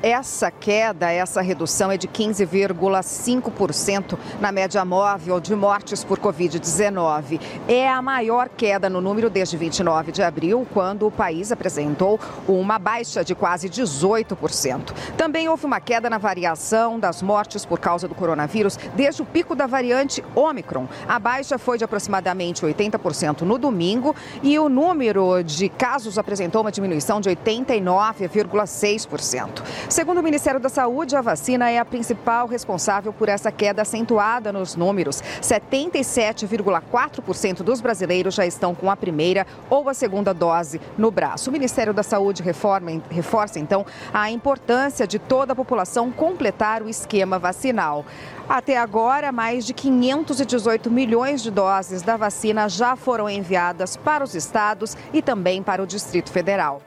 Essa 0.00 0.48
queda, 0.48 1.10
essa 1.10 1.40
redução 1.40 1.90
é 1.90 1.96
de 1.96 2.06
15,5% 2.06 4.16
na 4.40 4.52
média 4.52 4.84
móvel 4.84 5.40
de 5.40 5.56
mortes 5.56 6.04
por 6.04 6.20
Covid-19. 6.20 7.40
É 7.66 7.88
a 7.88 8.00
maior 8.00 8.48
queda 8.48 8.88
no 8.88 9.00
número 9.00 9.28
desde 9.28 9.56
29 9.56 10.12
de 10.12 10.22
abril, 10.22 10.64
quando 10.72 11.04
o 11.04 11.10
país 11.10 11.50
apresentou 11.50 12.20
uma 12.46 12.78
baixa 12.78 13.24
de 13.24 13.34
quase 13.34 13.68
18%. 13.68 14.92
Também 15.16 15.48
houve 15.48 15.66
uma 15.66 15.80
queda 15.80 16.08
na 16.08 16.18
variação 16.18 17.00
das 17.00 17.20
mortes 17.20 17.64
por 17.64 17.80
causa 17.80 18.06
do 18.06 18.14
coronavírus 18.14 18.78
desde 18.94 19.22
o 19.22 19.24
pico 19.24 19.56
da 19.56 19.66
variante 19.66 20.24
Omicron. 20.32 20.86
A 21.08 21.18
baixa 21.18 21.58
foi 21.58 21.76
de 21.76 21.82
aproximadamente 21.82 22.64
80% 22.64 23.40
no 23.40 23.58
domingo 23.58 24.14
e 24.44 24.60
o 24.60 24.68
número 24.68 25.42
de 25.42 25.68
casos 25.68 26.18
apresentou 26.18 26.60
uma 26.60 26.70
diminuição 26.70 27.20
de 27.20 27.30
89,6%. 27.30 29.87
Segundo 29.88 30.18
o 30.18 30.22
Ministério 30.22 30.60
da 30.60 30.68
Saúde, 30.68 31.16
a 31.16 31.22
vacina 31.22 31.70
é 31.70 31.78
a 31.78 31.84
principal 31.84 32.46
responsável 32.46 33.10
por 33.10 33.26
essa 33.26 33.50
queda 33.50 33.80
acentuada 33.80 34.52
nos 34.52 34.76
números. 34.76 35.22
77,4% 35.40 37.62
dos 37.62 37.80
brasileiros 37.80 38.34
já 38.34 38.44
estão 38.44 38.74
com 38.74 38.90
a 38.90 38.96
primeira 38.96 39.46
ou 39.70 39.88
a 39.88 39.94
segunda 39.94 40.34
dose 40.34 40.78
no 40.98 41.10
braço. 41.10 41.48
O 41.48 41.52
Ministério 41.52 41.94
da 41.94 42.02
Saúde 42.02 42.42
reforma, 42.42 43.02
reforça, 43.08 43.58
então, 43.58 43.86
a 44.12 44.30
importância 44.30 45.06
de 45.06 45.18
toda 45.18 45.54
a 45.54 45.56
população 45.56 46.12
completar 46.12 46.82
o 46.82 46.88
esquema 46.88 47.38
vacinal. 47.38 48.04
Até 48.46 48.76
agora, 48.76 49.32
mais 49.32 49.64
de 49.64 49.72
518 49.72 50.90
milhões 50.90 51.42
de 51.42 51.50
doses 51.50 52.02
da 52.02 52.18
vacina 52.18 52.68
já 52.68 52.94
foram 52.94 53.26
enviadas 53.28 53.96
para 53.96 54.22
os 54.22 54.34
estados 54.34 54.94
e 55.14 55.22
também 55.22 55.62
para 55.62 55.82
o 55.82 55.86
Distrito 55.86 56.30
Federal. 56.30 56.82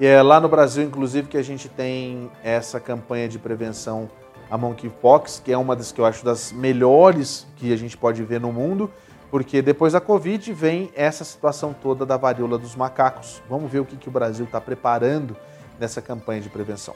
E 0.00 0.06
é 0.06 0.22
lá 0.22 0.40
no 0.40 0.48
Brasil, 0.48 0.84
inclusive, 0.84 1.26
que 1.26 1.36
a 1.36 1.42
gente 1.42 1.68
tem 1.68 2.30
essa 2.44 2.78
campanha 2.78 3.28
de 3.28 3.36
prevenção 3.36 4.08
a 4.48 4.56
monkeypox, 4.56 5.42
que 5.44 5.52
é 5.52 5.58
uma 5.58 5.74
das 5.74 5.90
que 5.90 6.00
eu 6.00 6.06
acho 6.06 6.24
das 6.24 6.52
melhores 6.52 7.46
que 7.56 7.72
a 7.72 7.76
gente 7.76 7.96
pode 7.96 8.22
ver 8.22 8.40
no 8.40 8.52
mundo, 8.52 8.88
porque 9.28 9.60
depois 9.60 9.92
da 9.92 10.00
Covid 10.00 10.52
vem 10.52 10.90
essa 10.94 11.24
situação 11.24 11.74
toda 11.74 12.06
da 12.06 12.16
varíola 12.16 12.56
dos 12.56 12.76
macacos. 12.76 13.42
Vamos 13.50 13.70
ver 13.70 13.80
o 13.80 13.84
que, 13.84 13.96
que 13.96 14.08
o 14.08 14.12
Brasil 14.12 14.44
está 14.44 14.60
preparando 14.60 15.36
nessa 15.80 16.00
campanha 16.00 16.40
de 16.40 16.48
prevenção. 16.48 16.94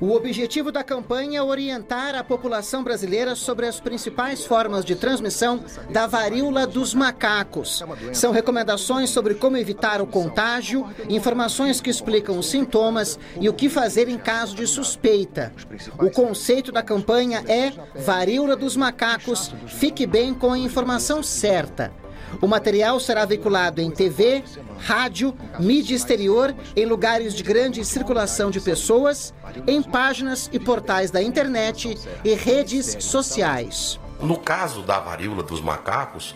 O 0.00 0.12
objetivo 0.12 0.72
da 0.72 0.82
campanha 0.82 1.38
é 1.38 1.42
orientar 1.42 2.14
a 2.14 2.24
população 2.24 2.82
brasileira 2.82 3.34
sobre 3.34 3.66
as 3.66 3.80
principais 3.80 4.44
formas 4.44 4.84
de 4.84 4.96
transmissão 4.96 5.64
da 5.90 6.06
varíola 6.06 6.66
dos 6.66 6.94
macacos. 6.94 7.82
São 8.12 8.32
recomendações 8.32 9.10
sobre 9.10 9.34
como 9.34 9.56
evitar 9.56 10.02
o 10.02 10.06
contágio, 10.06 10.86
informações 11.08 11.80
que 11.80 11.90
explicam 11.90 12.38
os 12.38 12.46
sintomas 12.46 13.18
e 13.40 13.48
o 13.48 13.54
que 13.54 13.68
fazer 13.68 14.08
em 14.08 14.18
caso 14.18 14.56
de 14.56 14.66
suspeita. 14.66 15.52
O 15.98 16.10
conceito 16.10 16.72
da 16.72 16.82
campanha 16.82 17.44
é 17.46 17.72
Varíola 18.00 18.56
dos 18.56 18.76
Macacos, 18.76 19.52
fique 19.66 20.06
bem 20.06 20.34
com 20.34 20.52
a 20.52 20.58
informação 20.58 21.22
certa. 21.22 21.92
O 22.40 22.46
material 22.46 22.98
será 23.00 23.24
veiculado 23.24 23.80
em 23.80 23.90
TV, 23.90 24.42
rádio, 24.78 25.36
mídia 25.58 25.94
exterior, 25.94 26.54
em 26.76 26.84
lugares 26.84 27.34
de 27.34 27.42
grande 27.42 27.84
circulação 27.84 28.50
de 28.50 28.60
pessoas, 28.60 29.32
em 29.66 29.82
páginas 29.82 30.48
e 30.52 30.58
portais 30.58 31.10
da 31.10 31.22
internet 31.22 31.98
e 32.24 32.34
redes 32.34 32.96
sociais. 33.00 33.98
No 34.20 34.38
caso 34.38 34.82
da 34.82 34.98
varíola 35.00 35.42
dos 35.42 35.60
macacos, 35.60 36.34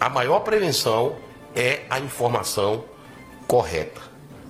a 0.00 0.08
maior 0.08 0.40
prevenção 0.40 1.16
é 1.54 1.82
a 1.88 1.98
informação 1.98 2.84
correta 3.46 4.00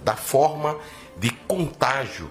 da 0.04 0.16
forma 0.16 0.76
de 1.16 1.30
contágio 1.30 2.30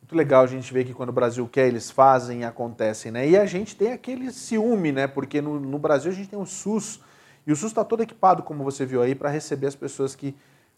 Muito 0.01 0.15
legal 0.15 0.45
a 0.45 0.47
gente 0.47 0.73
ver 0.73 0.85
que 0.85 0.95
quando 0.95 1.09
o 1.09 1.13
Brasil 1.13 1.49
quer, 1.51 1.67
eles 1.67 1.91
fazem 1.91 2.43
e 2.43 2.45
acontecem, 2.45 3.11
né? 3.11 3.29
E 3.29 3.37
a 3.37 3.45
gente 3.45 3.75
tem 3.75 3.93
aquele 3.93 4.31
ciúme, 4.31 4.93
né? 4.93 5.09
Porque 5.09 5.41
no, 5.41 5.59
no 5.59 5.81
Brasil 5.81 6.13
a 6.13 6.15
gente 6.15 6.29
tem 6.29 6.39
o 6.39 6.47
SUS 6.47 7.01
e 7.47 7.53
o 7.53 7.57
SUS 7.57 7.71
está 7.71 7.85
todo 7.85 8.03
equipado, 8.03 8.43
como 8.43 8.63
você 8.63 8.87
viu 8.87 9.03
aí, 9.03 9.15
para 9.15 9.29
receber 9.29 9.67
as 9.67 9.75
pessoas 9.75 10.15
que 10.15 10.35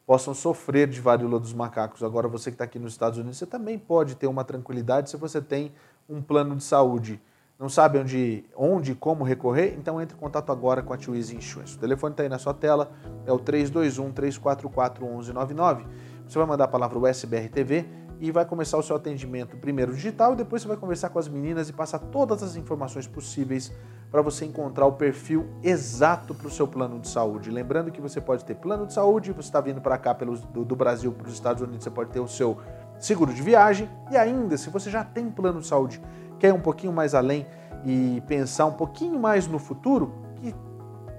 possam 0.06 0.34
sofrer 0.34 0.88
de 0.88 1.00
varíola 1.00 1.40
dos 1.40 1.52
macacos. 1.52 2.02
Agora, 2.02 2.28
você 2.28 2.50
que 2.50 2.54
está 2.54 2.64
aqui 2.64 2.78
nos 2.78 2.92
Estados 2.92 3.18
Unidos, 3.18 3.38
você 3.38 3.46
também 3.46 3.78
pode 3.78 4.14
ter 4.14 4.26
uma 4.26 4.44
tranquilidade 4.44 5.10
se 5.10 5.16
você 5.16 5.40
tem 5.40 5.72
um 6.08 6.22
plano 6.22 6.56
de 6.56 6.64
saúde. 6.64 7.20
Não 7.58 7.68
sabe 7.68 7.98
onde, 7.98 8.44
onde 8.56 8.92
e 8.92 8.94
como 8.94 9.24
recorrer? 9.24 9.74
Então 9.78 10.00
entre 10.00 10.16
em 10.16 10.20
contato 10.20 10.50
agora 10.50 10.82
com 10.82 10.92
a 10.92 10.98
Tio 10.98 11.14
Insurance. 11.14 11.76
O 11.76 11.78
telefone 11.78 12.12
está 12.12 12.24
aí 12.24 12.28
na 12.28 12.38
sua 12.38 12.52
tela, 12.52 12.90
é 13.24 13.32
o 13.32 13.38
321-344-1199. 13.38 15.86
Você 16.26 16.38
vai 16.38 16.48
mandar 16.48 16.64
a 16.64 16.68
palavra 16.68 16.98
USBR 16.98 17.48
TV 17.48 17.86
e 18.20 18.30
vai 18.30 18.44
começar 18.44 18.78
o 18.78 18.82
seu 18.82 18.96
atendimento 18.96 19.56
primeiro 19.56 19.94
digital 19.94 20.32
e 20.32 20.36
depois 20.36 20.62
você 20.62 20.68
vai 20.68 20.76
conversar 20.76 21.08
com 21.08 21.18
as 21.18 21.28
meninas 21.28 21.68
e 21.68 21.72
passar 21.72 21.98
todas 21.98 22.42
as 22.42 22.56
informações 22.56 23.06
possíveis 23.06 23.72
para 24.10 24.22
você 24.22 24.44
encontrar 24.44 24.86
o 24.86 24.92
perfil 24.92 25.46
exato 25.62 26.34
para 26.34 26.46
o 26.46 26.50
seu 26.50 26.68
plano 26.68 27.00
de 27.00 27.08
saúde. 27.08 27.50
Lembrando 27.50 27.90
que 27.90 28.00
você 28.00 28.20
pode 28.20 28.44
ter 28.44 28.54
plano 28.54 28.86
de 28.86 28.92
saúde, 28.92 29.32
você 29.32 29.48
está 29.48 29.60
vindo 29.60 29.80
para 29.80 29.98
cá 29.98 30.14
pelo, 30.14 30.36
do, 30.36 30.64
do 30.64 30.76
Brasil 30.76 31.12
para 31.12 31.26
os 31.26 31.34
Estados 31.34 31.62
Unidos, 31.62 31.82
você 31.82 31.90
pode 31.90 32.10
ter 32.10 32.20
o 32.20 32.28
seu 32.28 32.56
seguro 32.98 33.34
de 33.34 33.42
viagem 33.42 33.90
e 34.10 34.16
ainda, 34.16 34.56
se 34.56 34.70
você 34.70 34.90
já 34.90 35.02
tem 35.02 35.28
plano 35.30 35.60
de 35.60 35.66
saúde, 35.66 36.00
quer 36.38 36.48
ir 36.48 36.52
um 36.52 36.60
pouquinho 36.60 36.92
mais 36.92 37.14
além 37.14 37.44
e 37.84 38.22
pensar 38.26 38.66
um 38.66 38.72
pouquinho 38.72 39.18
mais 39.18 39.46
no 39.48 39.58
futuro, 39.58 40.14
que, 40.36 40.54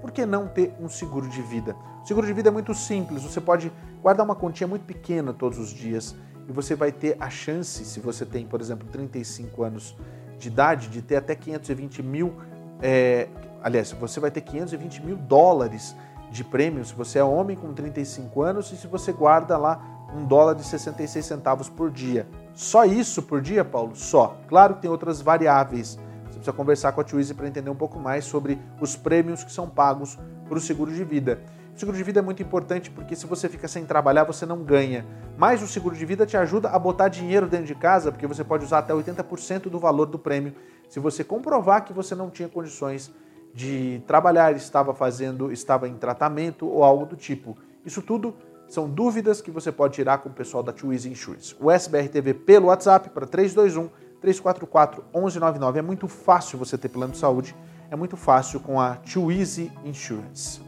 por 0.00 0.10
que 0.10 0.24
não 0.24 0.48
ter 0.48 0.74
um 0.80 0.88
seguro 0.88 1.28
de 1.28 1.42
vida? 1.42 1.76
O 2.02 2.06
seguro 2.06 2.26
de 2.26 2.32
vida 2.32 2.48
é 2.48 2.52
muito 2.52 2.74
simples, 2.74 3.22
você 3.22 3.40
pode 3.40 3.70
guardar 4.00 4.24
uma 4.24 4.34
continha 4.34 4.66
muito 4.66 4.84
pequena 4.84 5.32
todos 5.32 5.58
os 5.58 5.68
dias 5.68 6.16
e 6.48 6.52
você 6.52 6.74
vai 6.74 6.92
ter 6.92 7.16
a 7.18 7.28
chance, 7.28 7.84
se 7.84 8.00
você 8.00 8.24
tem, 8.24 8.46
por 8.46 8.60
exemplo, 8.60 8.86
35 8.90 9.62
anos 9.62 9.96
de 10.38 10.48
idade, 10.48 10.88
de 10.88 11.02
ter 11.02 11.16
até 11.16 11.34
520 11.34 12.02
mil 12.02 12.34
é, 12.80 13.28
aliás, 13.62 13.92
você 13.92 14.20
vai 14.20 14.30
ter 14.30 14.40
520 14.42 15.02
mil 15.02 15.16
dólares 15.16 15.96
de 16.30 16.44
prêmio 16.44 16.84
se 16.84 16.94
você 16.94 17.18
é 17.18 17.24
homem 17.24 17.56
com 17.56 17.72
35 17.72 18.42
anos 18.42 18.72
e 18.72 18.76
se 18.76 18.86
você 18.86 19.12
guarda 19.12 19.56
lá 19.56 19.80
um 20.14 20.24
dólar 20.24 20.54
de 20.54 20.64
66 20.64 21.24
centavos 21.24 21.68
por 21.68 21.90
dia. 21.90 22.26
Só 22.54 22.84
isso 22.84 23.22
por 23.22 23.40
dia, 23.40 23.64
Paulo? 23.64 23.94
Só. 23.94 24.38
Claro 24.48 24.74
que 24.74 24.82
tem 24.82 24.90
outras 24.90 25.20
variáveis. 25.20 25.98
Você 26.24 26.34
precisa 26.34 26.52
conversar 26.52 26.92
com 26.92 27.00
a 27.00 27.04
Twizy 27.04 27.34
para 27.34 27.48
entender 27.48 27.70
um 27.70 27.76
pouco 27.76 27.98
mais 27.98 28.24
sobre 28.24 28.58
os 28.80 28.96
prêmios 28.96 29.42
que 29.42 29.52
são 29.52 29.68
pagos 29.68 30.18
para 30.48 30.58
o 30.58 30.60
seguro 30.60 30.92
de 30.92 31.02
vida. 31.04 31.40
O 31.76 31.78
seguro 31.78 31.94
de 31.94 32.02
vida 32.02 32.20
é 32.20 32.22
muito 32.22 32.42
importante 32.42 32.90
porque 32.90 33.14
se 33.14 33.26
você 33.26 33.50
fica 33.50 33.68
sem 33.68 33.84
trabalhar, 33.84 34.24
você 34.24 34.46
não 34.46 34.62
ganha. 34.62 35.04
Mas 35.36 35.62
o 35.62 35.66
seguro 35.66 35.94
de 35.94 36.06
vida 36.06 36.24
te 36.24 36.34
ajuda 36.34 36.70
a 36.70 36.78
botar 36.78 37.08
dinheiro 37.08 37.46
dentro 37.46 37.66
de 37.66 37.74
casa, 37.74 38.10
porque 38.10 38.26
você 38.26 38.42
pode 38.42 38.64
usar 38.64 38.78
até 38.78 38.94
80% 38.94 39.68
do 39.68 39.78
valor 39.78 40.06
do 40.06 40.18
prêmio 40.18 40.54
se 40.88 40.98
você 40.98 41.22
comprovar 41.22 41.84
que 41.84 41.92
você 41.92 42.14
não 42.14 42.30
tinha 42.30 42.48
condições 42.48 43.12
de 43.52 44.02
trabalhar, 44.06 44.56
estava 44.56 44.94
fazendo, 44.94 45.52
estava 45.52 45.86
em 45.86 45.96
tratamento 45.96 46.66
ou 46.66 46.82
algo 46.82 47.04
do 47.04 47.14
tipo. 47.14 47.54
Isso 47.84 48.00
tudo 48.00 48.34
são 48.66 48.88
dúvidas 48.88 49.42
que 49.42 49.50
você 49.50 49.70
pode 49.70 49.92
tirar 49.92 50.16
com 50.18 50.30
o 50.30 50.32
pessoal 50.32 50.62
da 50.62 50.72
Twizy 50.72 51.10
Insurance. 51.10 51.54
O 51.60 51.70
SBR 51.70 52.08
TV 52.08 52.32
pelo 52.32 52.68
WhatsApp 52.68 53.10
para 53.10 53.26
321 53.26 53.90
344 54.22 55.04
1199. 55.12 55.78
É 55.78 55.82
muito 55.82 56.08
fácil 56.08 56.58
você 56.58 56.78
ter 56.78 56.88
plano 56.88 57.12
de 57.12 57.18
saúde, 57.18 57.54
é 57.90 57.96
muito 57.96 58.16
fácil 58.16 58.60
com 58.60 58.80
a 58.80 58.94
Twizy 58.96 59.70
Insurance. 59.84 60.64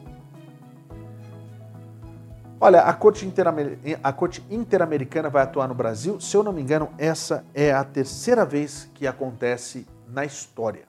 Olha, 2.60 2.80
a 2.80 2.92
Corte, 2.92 3.24
Interamer... 3.24 3.78
a 4.02 4.12
Corte 4.12 4.42
Interamericana 4.50 5.30
vai 5.30 5.44
atuar 5.44 5.68
no 5.68 5.74
Brasil. 5.74 6.20
Se 6.20 6.36
eu 6.36 6.42
não 6.42 6.52
me 6.52 6.60
engano, 6.60 6.88
essa 6.98 7.44
é 7.54 7.72
a 7.72 7.84
terceira 7.84 8.44
vez 8.44 8.90
que 8.94 9.06
acontece 9.06 9.86
na 10.08 10.24
história. 10.24 10.82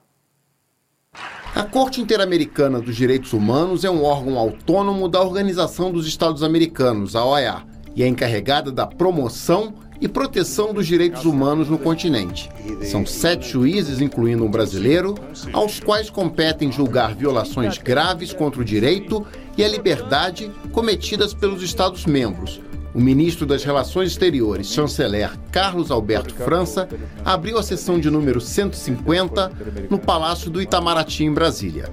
A 1.54 1.64
Corte 1.64 2.00
Interamericana 2.00 2.80
dos 2.80 2.96
Direitos 2.96 3.32
Humanos 3.32 3.84
é 3.84 3.90
um 3.90 4.02
órgão 4.04 4.36
autônomo 4.36 5.08
da 5.08 5.20
Organização 5.20 5.92
dos 5.92 6.06
Estados 6.06 6.42
Americanos, 6.42 7.14
a 7.14 7.24
OEA, 7.24 7.62
e 7.94 8.02
é 8.02 8.06
encarregada 8.06 8.72
da 8.72 8.86
promoção 8.86 9.74
e 10.00 10.08
proteção 10.08 10.72
dos 10.72 10.86
direitos 10.86 11.24
humanos 11.24 11.68
no 11.68 11.78
continente. 11.78 12.50
São 12.82 13.04
sete 13.04 13.50
juízes, 13.50 14.00
incluindo 14.00 14.44
um 14.44 14.50
brasileiro, 14.50 15.14
aos 15.52 15.78
quais 15.78 16.08
competem 16.08 16.72
julgar 16.72 17.14
violações 17.14 17.78
graves 17.78 18.32
contra 18.32 18.60
o 18.60 18.64
direito 18.64 19.26
e 19.56 19.64
a 19.64 19.68
liberdade 19.68 20.50
cometidas 20.72 21.34
pelos 21.34 21.62
Estados-membros, 21.62 22.60
o 22.94 23.00
ministro 23.00 23.46
das 23.46 23.62
Relações 23.62 24.10
Exteriores, 24.10 24.68
chanceler 24.68 25.30
Carlos 25.52 25.90
Alberto 25.90 26.34
França, 26.34 26.88
abriu 27.24 27.58
a 27.58 27.62
sessão 27.62 28.00
de 28.00 28.10
número 28.10 28.40
150 28.40 29.52
no 29.88 29.98
Palácio 29.98 30.50
do 30.50 30.60
Itamaraty, 30.60 31.24
em 31.24 31.32
Brasília. 31.32 31.88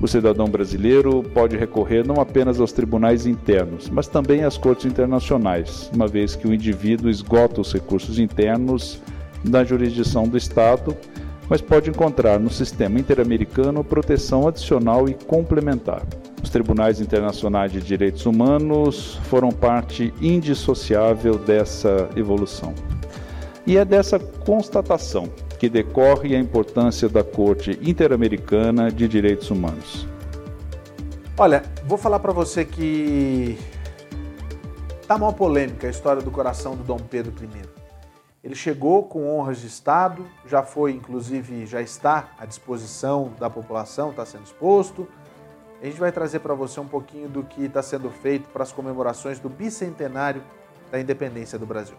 O 0.00 0.06
cidadão 0.06 0.46
brasileiro 0.46 1.22
pode 1.22 1.56
recorrer 1.56 2.06
não 2.06 2.20
apenas 2.20 2.60
aos 2.60 2.70
tribunais 2.70 3.26
internos, 3.26 3.88
mas 3.88 4.06
também 4.06 4.44
às 4.44 4.58
cortes 4.58 4.84
internacionais, 4.84 5.90
uma 5.94 6.06
vez 6.06 6.36
que 6.36 6.46
o 6.46 6.52
indivíduo 6.52 7.08
esgota 7.08 7.62
os 7.62 7.72
recursos 7.72 8.18
internos 8.18 9.00
da 9.42 9.64
jurisdição 9.64 10.28
do 10.28 10.36
Estado, 10.36 10.94
mas 11.48 11.62
pode 11.62 11.88
encontrar 11.88 12.38
no 12.38 12.50
sistema 12.50 12.98
interamericano 12.98 13.82
proteção 13.82 14.46
adicional 14.46 15.08
e 15.08 15.14
complementar. 15.14 16.02
Os 16.42 16.50
tribunais 16.50 17.00
internacionais 17.00 17.72
de 17.72 17.80
direitos 17.80 18.26
humanos 18.26 19.18
foram 19.24 19.50
parte 19.50 20.12
indissociável 20.20 21.38
dessa 21.38 22.08
evolução. 22.16 22.74
E 23.66 23.78
é 23.78 23.84
dessa 23.84 24.18
constatação 24.18 25.28
que 25.58 25.68
decorre 25.68 26.36
a 26.36 26.38
importância 26.38 27.08
da 27.08 27.24
Corte 27.24 27.78
Interamericana 27.82 28.90
de 28.90 29.08
Direitos 29.08 29.50
Humanos. 29.50 30.06
Olha, 31.38 31.62
vou 31.84 31.98
falar 31.98 32.18
para 32.18 32.32
você 32.32 32.64
que 32.64 33.58
tá 35.06 35.18
mal 35.18 35.32
polêmica 35.32 35.86
a 35.86 35.90
história 35.90 36.22
do 36.22 36.30
coração 36.30 36.74
do 36.74 36.82
Dom 36.82 36.98
Pedro 36.98 37.32
I. 37.42 37.62
Ele 38.42 38.54
chegou 38.54 39.02
com 39.02 39.28
honras 39.28 39.58
de 39.58 39.66
Estado, 39.66 40.24
já 40.46 40.62
foi, 40.62 40.92
inclusive, 40.92 41.66
já 41.66 41.82
está 41.82 42.30
à 42.38 42.46
disposição 42.46 43.32
da 43.40 43.50
população, 43.50 44.10
está 44.10 44.24
sendo 44.24 44.44
exposto. 44.44 45.08
A 45.82 45.84
gente 45.84 45.98
vai 45.98 46.12
trazer 46.12 46.38
para 46.38 46.54
você 46.54 46.78
um 46.80 46.86
pouquinho 46.86 47.28
do 47.28 47.42
que 47.42 47.64
está 47.64 47.82
sendo 47.82 48.08
feito 48.08 48.48
para 48.48 48.62
as 48.62 48.72
comemorações 48.72 49.38
do 49.38 49.48
bicentenário 49.48 50.42
da 50.90 51.00
independência 51.00 51.58
do 51.58 51.66
Brasil. 51.66 51.96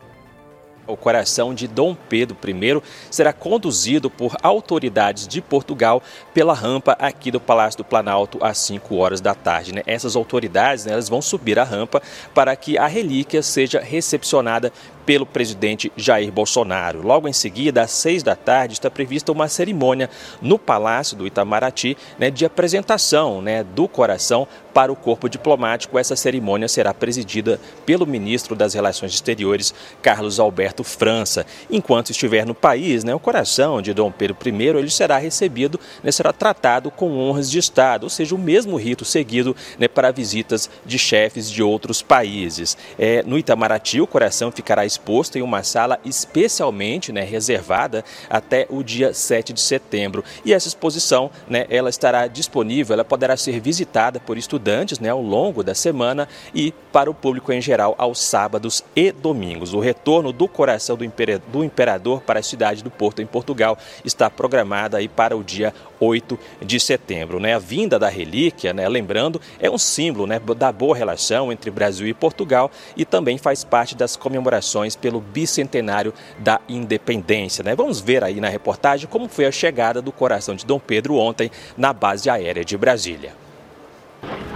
O 0.87 0.95
coração 0.95 1.53
de 1.53 1.67
Dom 1.67 1.95
Pedro 1.95 2.37
I 2.45 2.81
será 3.11 3.33
conduzido 3.33 4.09
por 4.09 4.35
autoridades 4.41 5.27
de 5.27 5.41
Portugal 5.41 6.01
pela 6.33 6.53
rampa 6.53 6.93
aqui 6.99 7.29
do 7.29 7.39
Palácio 7.39 7.79
do 7.79 7.83
Planalto 7.83 8.37
às 8.41 8.57
5 8.59 8.95
horas 8.95 9.19
da 9.19 9.35
tarde. 9.35 9.73
Né? 9.73 9.83
Essas 9.85 10.15
autoridades 10.15 10.85
né, 10.85 10.93
elas 10.93 11.09
vão 11.09 11.21
subir 11.21 11.59
a 11.59 11.63
rampa 11.63 12.01
para 12.33 12.55
que 12.55 12.77
a 12.77 12.87
relíquia 12.87 13.43
seja 13.43 13.79
recepcionada 13.79 14.71
pelo 15.07 15.25
presidente 15.25 15.89
Jair 15.95 16.29
Bolsonaro. 16.33 17.01
Logo 17.01 17.29
em 17.29 17.33
seguida, 17.33 17.81
às 17.81 17.91
seis 17.91 18.21
da 18.21 18.35
tarde, 18.35 18.73
está 18.73 18.91
prevista 18.91 19.31
uma 19.31 19.47
cerimônia 19.47 20.09
no 20.41 20.59
Palácio 20.59 21.15
do 21.15 21.25
Itamaraty 21.25 21.97
né, 22.19 22.29
de 22.29 22.45
apresentação 22.45 23.41
né, 23.41 23.63
do 23.63 23.87
coração 23.87 24.45
para 24.73 24.91
o 24.91 24.95
corpo 24.97 25.29
diplomático. 25.29 25.97
Essa 25.97 26.15
cerimônia 26.15 26.67
será 26.67 26.93
presidida 26.93 27.57
pelo 27.85 28.05
ministro 28.05 28.53
das 28.53 28.73
Relações 28.73 29.13
Exteriores, 29.13 29.73
Carlos 30.01 30.41
Alberto 30.41 30.83
França. 30.83 31.45
Enquanto 31.71 32.11
estiver 32.11 32.45
no 32.45 32.53
país, 32.53 33.05
né, 33.05 33.15
o 33.15 33.19
coração 33.19 33.81
de 33.81 33.93
Dom 33.93 34.11
Pedro 34.11 34.37
I 34.45 34.77
ele 34.77 34.89
será 34.89 35.17
recebido, 35.17 35.79
né, 36.03 36.11
será 36.11 36.33
tratado 36.33 36.91
com 36.91 37.17
honras 37.17 37.49
de 37.49 37.57
Estado, 37.57 38.03
ou 38.03 38.09
seja, 38.09 38.35
o 38.35 38.37
mesmo 38.37 38.75
rito 38.75 39.05
seguido 39.05 39.55
né, 39.79 39.87
para 39.87 40.11
visitas 40.11 40.69
de 40.85 40.99
chefes 40.99 41.49
de 41.49 41.63
outros 41.63 42.01
países. 42.01 42.77
É, 42.99 43.23
no 43.23 43.37
Itamaraty, 43.37 44.01
o 44.01 44.05
coração 44.05 44.51
ficará 44.51 44.85
exposto 44.97 45.37
em 45.37 45.41
uma 45.41 45.63
sala 45.63 45.99
especialmente 46.03 47.11
né, 47.11 47.21
reservada 47.21 48.03
até 48.29 48.65
o 48.69 48.81
dia 48.81 49.13
7 49.13 49.53
de 49.53 49.61
setembro. 49.61 50.23
E 50.43 50.53
essa 50.53 50.67
exposição 50.67 51.29
né, 51.47 51.65
ela 51.69 51.89
estará 51.89 52.27
disponível, 52.27 52.93
ela 52.93 53.05
poderá 53.05 53.37
ser 53.37 53.59
visitada 53.59 54.19
por 54.19 54.37
estudantes 54.37 54.99
né, 54.99 55.09
ao 55.09 55.21
longo 55.21 55.63
da 55.63 55.75
semana 55.75 56.27
e 56.53 56.73
para 56.91 57.09
o 57.09 57.13
público 57.13 57.53
em 57.53 57.61
geral 57.61 57.93
aos 57.97 58.19
sábados 58.19 58.83
e 58.95 59.11
domingos. 59.11 59.73
O 59.73 59.79
retorno 59.79 60.33
do 60.33 60.47
coração 60.47 60.97
do 60.97 61.63
imperador 61.63 62.21
para 62.21 62.39
a 62.39 62.43
cidade 62.43 62.83
do 62.83 62.89
Porto, 62.89 63.21
em 63.21 63.25
Portugal, 63.25 63.77
está 64.03 64.29
programada 64.29 64.97
para 65.15 65.37
o 65.37 65.43
dia 65.43 65.73
8 65.99 66.37
de 66.61 66.79
setembro. 66.79 67.39
Né? 67.39 67.53
A 67.53 67.59
vinda 67.59 67.97
da 67.97 68.09
relíquia, 68.09 68.73
né, 68.73 68.87
lembrando, 68.87 69.41
é 69.59 69.69
um 69.69 69.77
símbolo 69.77 70.27
né, 70.27 70.39
da 70.57 70.71
boa 70.71 70.95
relação 70.95 71.51
entre 71.51 71.71
Brasil 71.71 72.07
e 72.07 72.13
Portugal 72.13 72.71
e 72.95 73.05
também 73.05 73.37
faz 73.37 73.63
parte 73.63 73.95
das 73.95 74.15
comemorações 74.15 74.95
pelo 74.95 75.19
bicentenário 75.19 76.13
da 76.39 76.59
independência. 76.67 77.63
Né? 77.63 77.75
Vamos 77.75 77.99
ver 77.99 78.23
aí 78.23 78.39
na 78.39 78.49
reportagem 78.49 79.07
como 79.07 79.27
foi 79.27 79.45
a 79.45 79.51
chegada 79.51 80.01
do 80.01 80.11
coração 80.11 80.55
de 80.55 80.65
Dom 80.65 80.79
Pedro 80.79 81.15
ontem 81.15 81.51
na 81.77 81.93
base 81.93 82.29
aérea 82.29 82.63
de 82.63 82.77
Brasília. 82.77 83.46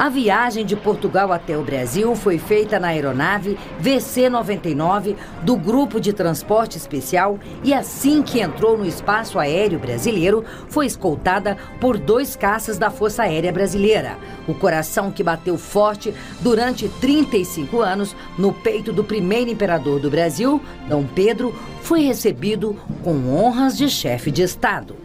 A 0.02 0.10
viagem 0.10 0.66
de 0.66 0.76
Portugal 0.76 1.32
até 1.32 1.56
o 1.56 1.64
Brasil 1.64 2.16
foi 2.16 2.40
feita 2.40 2.80
na 2.80 2.88
aeronave 2.88 3.56
VC-99 3.80 5.16
do 5.44 5.56
Grupo 5.56 6.02
de 6.02 6.12
Transporte 6.12 6.76
Especial 6.76 7.38
e 7.64 7.72
assim 7.72 8.24
que 8.24 8.40
entrou 8.40 8.76
no 8.76 8.84
espaço 8.84 9.38
aéreo 9.38 9.78
brasileiro, 9.78 10.44
foi 10.70 10.88
escoltada 10.88 11.56
por 11.80 12.00
dois 12.00 12.36
caças 12.36 12.80
da 12.80 12.90
Força 12.90 13.22
Aérea 13.22 13.52
Brasileira. 13.52 14.18
O 14.48 14.56
coração 14.56 15.12
que 15.12 15.22
bateu 15.22 15.56
forte 15.56 16.12
durante 16.40 16.90
35 16.90 17.80
anos 17.80 18.16
no 18.40 18.52
peito 18.52 18.92
do 18.92 19.04
primeiro 19.04 19.52
imperador 19.52 20.00
do 20.00 20.10
Brasil, 20.10 20.60
Dom 20.90 21.06
Pedro, 21.06 21.54
foi 21.84 22.02
recebido 22.02 22.76
com 23.04 23.36
honras 23.36 23.78
de 23.78 23.88
chefe 23.88 24.32
de 24.32 24.42
Estado. 24.42 24.96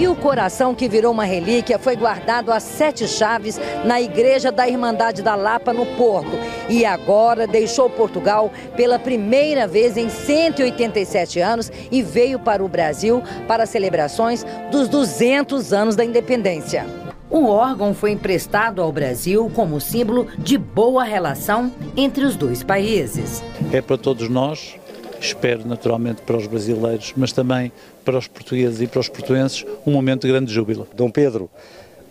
E 0.00 0.08
o 0.08 0.16
coração 0.16 0.74
que 0.74 0.88
virou 0.88 1.12
uma 1.12 1.26
relíquia 1.26 1.78
foi 1.78 1.94
guardado 1.94 2.50
a 2.50 2.58
sete 2.58 3.06
chaves 3.06 3.60
na 3.84 4.00
Igreja 4.00 4.50
da 4.50 4.66
Irmandade 4.66 5.20
da 5.20 5.34
Lapa, 5.34 5.74
no 5.74 5.84
Porto. 5.84 6.38
E 6.70 6.86
agora 6.86 7.46
deixou 7.46 7.90
Portugal 7.90 8.50
pela 8.74 8.98
primeira 8.98 9.68
vez 9.68 9.98
em 9.98 10.08
187 10.08 11.38
anos 11.40 11.70
e 11.92 12.00
veio 12.00 12.38
para 12.38 12.64
o 12.64 12.68
Brasil 12.68 13.22
para 13.46 13.66
celebrações 13.66 14.42
dos 14.70 14.88
200 14.88 15.70
anos 15.74 15.96
da 15.96 16.02
independência. 16.02 16.86
O 17.28 17.44
órgão 17.48 17.92
foi 17.92 18.12
emprestado 18.12 18.80
ao 18.80 18.90
Brasil 18.90 19.52
como 19.54 19.82
símbolo 19.82 20.28
de 20.38 20.56
boa 20.56 21.04
relação 21.04 21.70
entre 21.94 22.24
os 22.24 22.36
dois 22.36 22.62
países. 22.62 23.42
É 23.70 23.82
para 23.82 23.98
todos 23.98 24.30
nós 24.30 24.80
espero 25.20 25.66
naturalmente 25.66 26.22
para 26.22 26.36
os 26.36 26.46
brasileiros, 26.46 27.12
mas 27.16 27.32
também 27.32 27.72
para 28.04 28.18
os 28.18 28.26
portugueses 28.26 28.80
e 28.80 28.86
para 28.86 29.00
os 29.00 29.08
portuenses, 29.08 29.64
um 29.86 29.92
momento 29.92 30.22
de 30.22 30.28
grande 30.28 30.52
júbilo. 30.52 30.86
Dom 30.94 31.10
Pedro, 31.10 31.50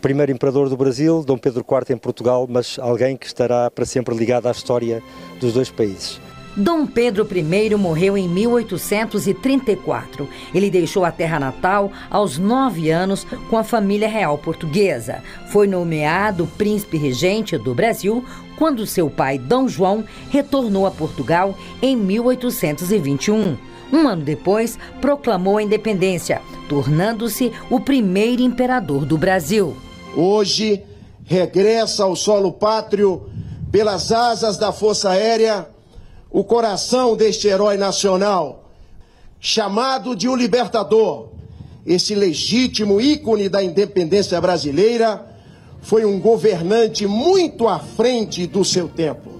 primeiro 0.02 0.32
imperador 0.32 0.70
do 0.70 0.78
Brasil, 0.78 1.24
Dom 1.24 1.38
Pedro 1.38 1.66
IV 1.70 1.96
em 1.96 1.98
Portugal, 1.98 2.48
mas 2.50 2.78
alguém 2.80 3.18
que 3.18 3.26
estará 3.26 3.70
para 3.70 3.86
sempre 3.86 4.16
ligado 4.16 4.48
à 4.48 4.52
história 4.52 5.04
dos 5.40 5.54
dois 5.54 5.70
países. 5.70 6.20
Dom 6.56 6.86
Pedro 6.86 7.28
I 7.32 7.76
morreu 7.76 8.18
em 8.18 8.28
1834. 8.28 10.28
Ele 10.54 10.70
deixou 10.70 11.06
a 11.06 11.12
terra 11.12 11.40
natal 11.40 11.90
aos 12.10 12.38
nove 12.38 12.92
anos 12.92 13.26
com 13.50 13.58
a 13.58 13.64
família 13.64 14.10
real 14.10 14.38
portuguesa. 14.38 15.24
Foi 15.52 15.68
nomeado 15.68 16.48
príncipe 16.58 16.98
regente 16.98 17.58
do 17.58 17.74
Brasil 17.74 18.26
quando 18.60 18.86
seu 18.86 19.10
pai, 19.10 19.40
Dom 19.40 19.70
João, 19.70 20.04
retornou 20.30 20.86
a 20.86 20.92
Portugal 20.92 21.58
em 21.82 21.96
1821. 21.96 23.58
Um 23.92 24.08
ano 24.08 24.22
depois, 24.22 24.78
proclamou 25.00 25.58
a 25.58 25.64
independência, 25.64 26.42
tornando-se 26.68 27.54
o 27.70 27.80
primeiro 27.80 28.42
imperador 28.42 29.06
do 29.06 29.18
Brasil. 29.18 29.78
Hoje, 30.14 30.84
regressa 31.24 32.04
ao 32.04 32.18
solo 32.18 32.52
pátrio, 32.52 33.30
pelas 33.72 34.12
asas 34.12 34.58
da 34.58 34.74
Força 34.74 35.12
Aérea, 35.12 35.70
o 36.30 36.44
coração 36.44 37.16
deste 37.16 37.48
herói 37.48 37.78
nacional, 37.78 38.72
chamado 39.40 40.16
de 40.16 40.28
o 40.28 40.36
Libertador, 40.36 41.30
esse 41.86 42.14
legítimo 42.14 43.00
ícone 43.00 43.48
da 43.48 43.64
independência 43.64 44.40
brasileira, 44.42 45.29
foi 45.82 46.06
um 46.06 46.20
governante 46.20 47.08
muito 47.08 47.68
à 47.68 47.80
frente 47.80 48.46
do 48.46 48.64
seu 48.64 48.88
tempo. 48.88 49.40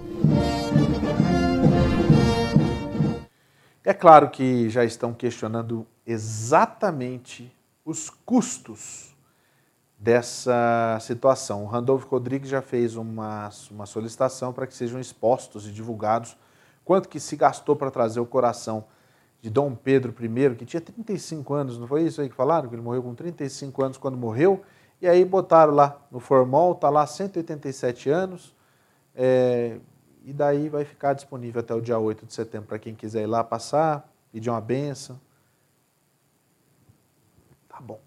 É 3.84 3.94
claro 3.94 4.30
que 4.30 4.68
já 4.68 4.84
estão 4.84 5.12
questionando 5.12 5.86
exatamente 6.06 7.52
os 7.84 8.10
custos 8.10 9.14
dessa 9.98 10.98
situação. 11.00 11.64
O 11.64 11.66
Randolfo 11.66 12.08
Rodrigues 12.08 12.48
já 12.48 12.62
fez 12.62 12.96
uma, 12.96 13.50
uma 13.70 13.86
solicitação 13.86 14.52
para 14.52 14.66
que 14.66 14.74
sejam 14.74 15.00
expostos 15.00 15.66
e 15.66 15.72
divulgados 15.72 16.36
quanto 16.84 17.08
que 17.08 17.20
se 17.20 17.36
gastou 17.36 17.76
para 17.76 17.90
trazer 17.90 18.20
o 18.20 18.26
coração 18.26 18.84
de 19.40 19.48
Dom 19.48 19.74
Pedro 19.74 20.14
I, 20.20 20.54
que 20.56 20.66
tinha 20.66 20.80
35 20.80 21.54
anos, 21.54 21.78
não 21.78 21.86
foi 21.86 22.02
isso 22.02 22.20
aí 22.20 22.28
que 22.28 22.34
falaram? 22.34 22.68
Que 22.68 22.74
ele 22.74 22.82
morreu 22.82 23.02
com 23.02 23.14
35 23.14 23.84
anos 23.84 23.96
quando 23.96 24.16
morreu, 24.16 24.62
e 25.00 25.08
aí 25.08 25.24
botaram 25.24 25.72
lá 25.72 26.00
no 26.10 26.20
formol, 26.20 26.72
está 26.72 26.90
lá 26.90 27.06
187 27.06 28.10
anos, 28.10 28.54
é, 29.14 29.78
e 30.24 30.32
daí 30.32 30.68
vai 30.68 30.84
ficar 30.84 31.14
disponível 31.14 31.60
até 31.60 31.74
o 31.74 31.80
dia 31.80 31.98
8 31.98 32.26
de 32.26 32.34
setembro 32.34 32.68
para 32.68 32.78
quem 32.78 32.94
quiser 32.94 33.22
ir 33.22 33.26
lá 33.26 33.42
passar, 33.42 34.10
pedir 34.30 34.50
uma 34.50 34.60
benção. 34.60 35.18
Tá 37.68 37.80
bom, 37.80 38.00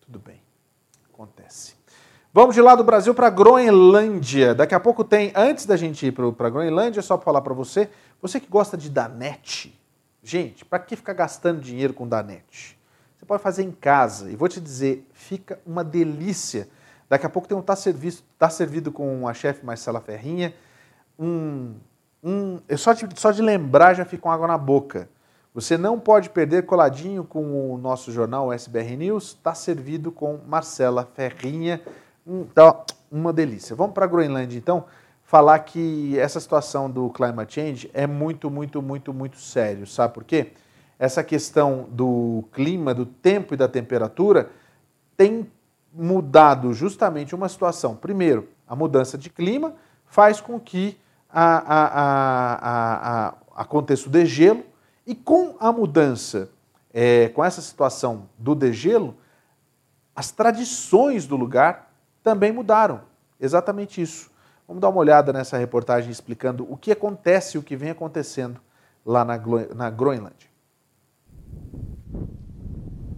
tudo 0.00 0.18
bem, 0.18 0.40
acontece. 1.12 1.76
Vamos 2.32 2.54
de 2.54 2.62
lá 2.62 2.74
do 2.74 2.84
Brasil 2.84 3.14
para 3.14 3.30
Groenlândia. 3.30 4.54
Daqui 4.54 4.74
a 4.74 4.80
pouco 4.80 5.02
tem, 5.02 5.32
antes 5.34 5.66
da 5.66 5.76
gente 5.76 6.06
ir 6.06 6.12
para 6.12 6.50
Groenlândia, 6.50 7.02
só 7.02 7.16
para 7.16 7.24
falar 7.24 7.40
para 7.40 7.54
você, 7.54 7.90
você 8.20 8.38
que 8.38 8.48
gosta 8.48 8.76
de 8.76 8.88
Danete, 8.88 9.78
gente, 10.22 10.64
para 10.64 10.78
que 10.78 10.94
ficar 10.94 11.14
gastando 11.14 11.60
dinheiro 11.60 11.92
com 11.92 12.06
Danete? 12.06 12.77
Pode 13.28 13.42
fazer 13.42 13.62
em 13.62 13.70
casa 13.70 14.30
e 14.30 14.34
vou 14.34 14.48
te 14.48 14.60
dizer, 14.60 15.06
fica 15.12 15.60
uma 15.66 15.84
delícia. 15.84 16.66
Daqui 17.08 17.26
a 17.26 17.28
pouco 17.28 17.46
tem 17.46 17.56
um 17.56 17.62
tá 17.62 17.76
servido, 17.76 18.16
tá 18.38 18.50
servido 18.50 18.90
com 18.90 19.28
a 19.28 19.34
chefe 19.34 19.64
Marcela 19.64 20.00
Ferrinha, 20.00 20.54
um, 21.18 21.74
um, 22.24 22.58
só 22.76 22.92
de, 22.92 23.06
só 23.14 23.30
de 23.30 23.42
lembrar 23.42 23.94
já 23.94 24.04
fica 24.04 24.22
com 24.22 24.30
água 24.30 24.48
na 24.48 24.58
boca. 24.58 25.08
Você 25.54 25.76
não 25.76 26.00
pode 26.00 26.30
perder 26.30 26.64
coladinho 26.64 27.22
com 27.22 27.72
o 27.74 27.78
nosso 27.78 28.10
jornal 28.10 28.52
SBR 28.52 28.96
News, 28.96 29.28
está 29.28 29.54
servido 29.54 30.10
com 30.10 30.38
Marcela 30.46 31.06
Ferrinha 31.14 31.80
então, 32.28 32.84
uma 33.10 33.32
delícia. 33.32 33.74
Vamos 33.74 33.94
para 33.94 34.06
Groenlândia, 34.06 34.58
então, 34.58 34.84
falar 35.22 35.58
que 35.60 36.18
essa 36.18 36.38
situação 36.38 36.90
do 36.90 37.08
climate 37.08 37.54
change 37.54 37.90
é 37.94 38.06
muito, 38.06 38.50
muito, 38.50 38.82
muito, 38.82 39.14
muito 39.14 39.38
sério. 39.38 39.86
Sabe 39.86 40.12
por 40.12 40.24
quê? 40.24 40.52
Essa 40.98 41.22
questão 41.22 41.86
do 41.90 42.44
clima, 42.52 42.92
do 42.92 43.06
tempo 43.06 43.54
e 43.54 43.56
da 43.56 43.68
temperatura 43.68 44.50
tem 45.16 45.50
mudado 45.92 46.72
justamente 46.74 47.34
uma 47.34 47.48
situação. 47.48 47.94
Primeiro, 47.94 48.48
a 48.66 48.74
mudança 48.74 49.16
de 49.16 49.30
clima 49.30 49.74
faz 50.06 50.40
com 50.40 50.58
que 50.58 50.98
a, 51.30 51.58
a, 51.74 53.28
a, 53.28 53.34
aconteça 53.62 54.08
o 54.08 54.10
degelo 54.10 54.64
e 55.06 55.14
com 55.14 55.56
a 55.60 55.72
mudança, 55.72 56.50
é, 56.92 57.28
com 57.28 57.44
essa 57.44 57.60
situação 57.60 58.28
do 58.38 58.54
degelo, 58.54 59.16
as 60.14 60.30
tradições 60.30 61.26
do 61.26 61.36
lugar 61.36 61.92
também 62.22 62.52
mudaram. 62.52 63.02
Exatamente 63.40 64.02
isso. 64.02 64.30
Vamos 64.66 64.80
dar 64.80 64.88
uma 64.88 64.98
olhada 64.98 65.32
nessa 65.32 65.56
reportagem 65.56 66.10
explicando 66.10 66.70
o 66.70 66.76
que 66.76 66.92
acontece 66.92 67.56
e 67.56 67.58
o 67.58 67.62
que 67.62 67.76
vem 67.76 67.90
acontecendo 67.90 68.60
lá 69.06 69.24
na, 69.24 69.40
na 69.74 69.90
Groenlândia. 69.90 70.47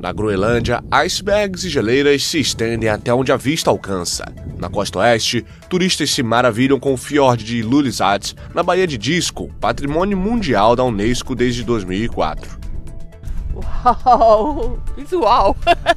Na 0.01 0.12
Groenlândia, 0.12 0.82
icebergs 0.90 1.62
e 1.62 1.68
geleiras 1.68 2.24
se 2.24 2.40
estendem 2.40 2.89
até 2.89 3.12
onde 3.12 3.31
a 3.32 3.36
vista 3.36 3.68
alcança. 3.68 4.24
Na 4.59 4.70
costa 4.70 4.98
oeste, 4.98 5.44
turistas 5.68 6.10
se 6.10 6.22
maravilham 6.22 6.81
com 6.81 6.94
o 6.94 6.97
fiord 6.97 7.44
de 7.44 7.60
Lulizat, 7.60 8.35
na 8.55 8.62
Baía 8.62 8.86
de 8.86 8.97
Disco, 8.97 9.52
patrimônio 9.60 10.16
mundial 10.16 10.74
da 10.74 10.82
Unesco 10.82 11.35
desde 11.35 11.62
2004. 11.64 12.59
Uau! 13.55 14.82
Visual! 14.97 15.55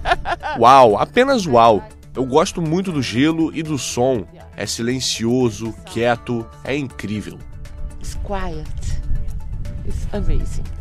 uau, 0.59 0.97
apenas 0.97 1.45
uau! 1.45 1.81
Eu 2.13 2.25
gosto 2.25 2.61
muito 2.61 2.91
do 2.91 3.01
gelo 3.01 3.55
e 3.55 3.63
do 3.63 3.77
som. 3.77 4.25
É 4.57 4.65
silencioso, 4.65 5.73
quieto, 5.85 6.45
é 6.65 6.75
incrível. 6.75 7.39
It's 8.01 8.15
quiet. 8.25 8.67
It's 9.87 10.05
amazing. 10.11 10.72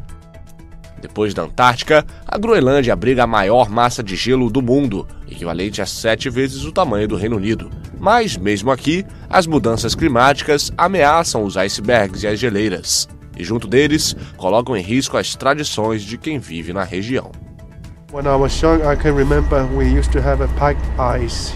Depois 1.02 1.34
da 1.34 1.42
Antártica, 1.42 2.06
a 2.26 2.38
Groenlândia 2.38 2.92
abriga 2.92 3.24
a 3.24 3.26
maior 3.26 3.68
massa 3.68 4.04
de 4.04 4.14
gelo 4.14 4.48
do 4.48 4.62
mundo, 4.62 5.04
equivalente 5.28 5.82
a 5.82 5.86
sete 5.86 6.30
vezes 6.30 6.64
o 6.64 6.70
tamanho 6.70 7.08
do 7.08 7.16
Reino 7.16 7.36
Unido. 7.36 7.68
Mas, 7.98 8.36
mesmo 8.36 8.70
aqui, 8.70 9.04
as 9.28 9.44
mudanças 9.44 9.96
climáticas 9.96 10.70
ameaçam 10.78 11.42
os 11.42 11.56
icebergs 11.56 12.22
e 12.22 12.28
as 12.28 12.38
geleiras, 12.38 13.08
e 13.36 13.42
junto 13.42 13.66
deles 13.66 14.14
colocam 14.36 14.76
em 14.76 14.82
risco 14.82 15.16
as 15.16 15.34
tradições 15.34 16.02
de 16.02 16.16
quem 16.16 16.38
vive 16.38 16.72
na 16.72 16.84
região. 16.84 17.32
When 18.12 18.26
I 18.26 18.36
was 18.36 18.60
young, 18.60 18.80
I 18.82 18.94
can 18.94 19.14
remember 19.14 19.66
we 19.74 19.86
used 19.98 20.12
to 20.12 20.20
have 20.20 20.42
a 20.42 21.18
ice 21.18 21.52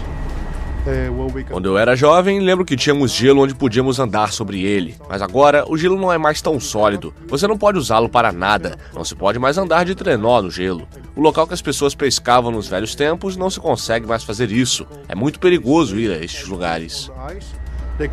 Quando 1.49 1.65
eu 1.67 1.77
era 1.77 1.95
jovem, 1.95 2.39
lembro 2.39 2.65
que 2.65 2.75
tínhamos 2.75 3.11
gelo 3.11 3.41
onde 3.41 3.53
podíamos 3.55 3.99
andar 3.99 4.31
sobre 4.31 4.63
ele. 4.63 4.95
Mas 5.09 5.21
agora, 5.21 5.65
o 5.67 5.77
gelo 5.77 5.99
não 5.99 6.11
é 6.11 6.17
mais 6.17 6.41
tão 6.41 6.59
sólido. 6.59 7.13
Você 7.27 7.47
não 7.47 7.57
pode 7.57 7.77
usá-lo 7.77 8.09
para 8.09 8.31
nada. 8.31 8.77
Não 8.93 9.03
se 9.03 9.15
pode 9.15 9.39
mais 9.39 9.57
andar 9.57 9.85
de 9.85 9.95
trenó 9.95 10.41
no 10.41 10.51
gelo. 10.51 10.87
O 11.15 11.21
local 11.21 11.47
que 11.47 11.53
as 11.53 11.61
pessoas 11.61 11.95
pescavam 11.95 12.51
nos 12.51 12.67
velhos 12.67 12.95
tempos 12.95 13.35
não 13.35 13.49
se 13.49 13.59
consegue 13.59 14.07
mais 14.07 14.23
fazer 14.23 14.51
isso. 14.51 14.85
É 15.07 15.15
muito 15.15 15.39
perigoso 15.39 15.97
ir 15.97 16.11
a 16.11 16.17
estes 16.23 16.47
lugares. 16.47 17.11
They 17.97 18.07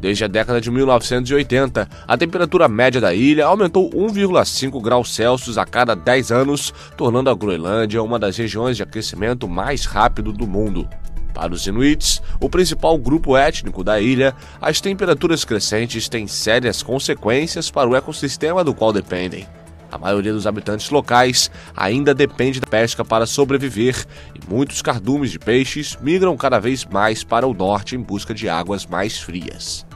Desde 0.00 0.24
a 0.24 0.28
década 0.28 0.60
de 0.60 0.70
1980, 0.70 1.86
a 2.08 2.16
temperatura 2.16 2.66
média 2.66 3.00
da 3.00 3.12
ilha 3.12 3.44
aumentou 3.44 3.90
1,5 3.90 4.80
graus 4.80 5.14
Celsius 5.14 5.58
a 5.58 5.66
cada 5.66 5.94
10 5.94 6.32
anos, 6.32 6.72
tornando 6.96 7.28
a 7.28 7.34
Groenlândia 7.34 8.02
uma 8.02 8.18
das 8.18 8.36
regiões 8.38 8.78
de 8.78 8.82
aquecimento 8.82 9.46
mais 9.46 9.84
rápido 9.84 10.32
do 10.32 10.46
mundo. 10.46 10.88
Para 11.34 11.52
os 11.52 11.66
Inuits, 11.66 12.22
o 12.40 12.48
principal 12.48 12.96
grupo 12.96 13.36
étnico 13.36 13.84
da 13.84 14.00
ilha, 14.00 14.34
as 14.60 14.80
temperaturas 14.80 15.44
crescentes 15.44 16.08
têm 16.08 16.26
sérias 16.26 16.82
consequências 16.82 17.70
para 17.70 17.88
o 17.88 17.94
ecossistema 17.94 18.64
do 18.64 18.74
qual 18.74 18.92
dependem. 18.92 19.46
A 19.92 19.98
maioria 19.98 20.32
dos 20.32 20.46
habitantes 20.46 20.88
locais 20.90 21.50
ainda 21.76 22.14
depende 22.14 22.60
da 22.60 22.66
pesca 22.66 23.04
para 23.04 23.26
sobreviver 23.26 24.06
e 24.34 24.50
muitos 24.50 24.80
cardumes 24.80 25.30
de 25.30 25.38
peixes 25.38 25.96
migram 26.00 26.36
cada 26.36 26.58
vez 26.58 26.84
mais 26.84 27.24
para 27.24 27.46
o 27.46 27.52
norte 27.52 27.96
em 27.96 28.00
busca 28.00 28.32
de 28.32 28.48
águas 28.48 28.86
mais 28.86 29.18
frias. 29.18 29.89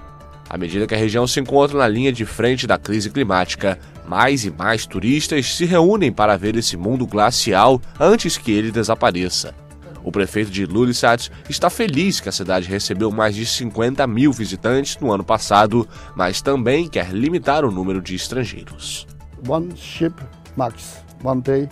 À 0.55 0.57
medida 0.57 0.87
que 0.87 0.95
a 0.95 0.97
região 0.97 1.27
se 1.27 1.41
encontra 1.41 1.77
na 1.77 1.89
linha 1.89 2.13
de 2.13 2.25
frente 2.25 2.65
da 2.65 2.79
crise 2.79 3.11
climática, 3.11 3.77
mais 4.07 4.45
e 4.45 4.53
mais 4.53 4.87
turistas 4.87 5.53
se 5.53 5.65
reúnem 5.65 6.13
para 6.13 6.37
ver 6.37 6.55
esse 6.55 6.77
mundo 6.77 7.09
glacial 7.09 7.83
antes 7.99 8.39
que 8.39 8.53
ele 8.53 8.71
desapareça. 8.71 9.53
O 10.05 10.13
prefeito 10.13 10.53
de 10.53 10.65
Lulisat 10.65 11.29
está 11.51 11.69
feliz 11.69 12.21
que 12.21 12.29
a 12.29 12.33
cidade 12.33 12.69
recebeu 12.69 13.11
mais 13.11 13.35
de 13.35 13.45
50 13.45 14.07
mil 14.07 14.31
visitantes 14.31 14.97
no 15.01 15.11
ano 15.11 15.25
passado, 15.25 15.89
mas 16.15 16.41
também 16.41 16.89
quer 16.89 17.11
limitar 17.11 17.65
o 17.65 17.73
número 17.73 18.01
de 18.01 18.15
estrangeiros. 18.15 19.09
One 19.49 19.77
ship 19.77 20.15
max, 20.57 21.03
one 21.25 21.43
day 21.43 21.69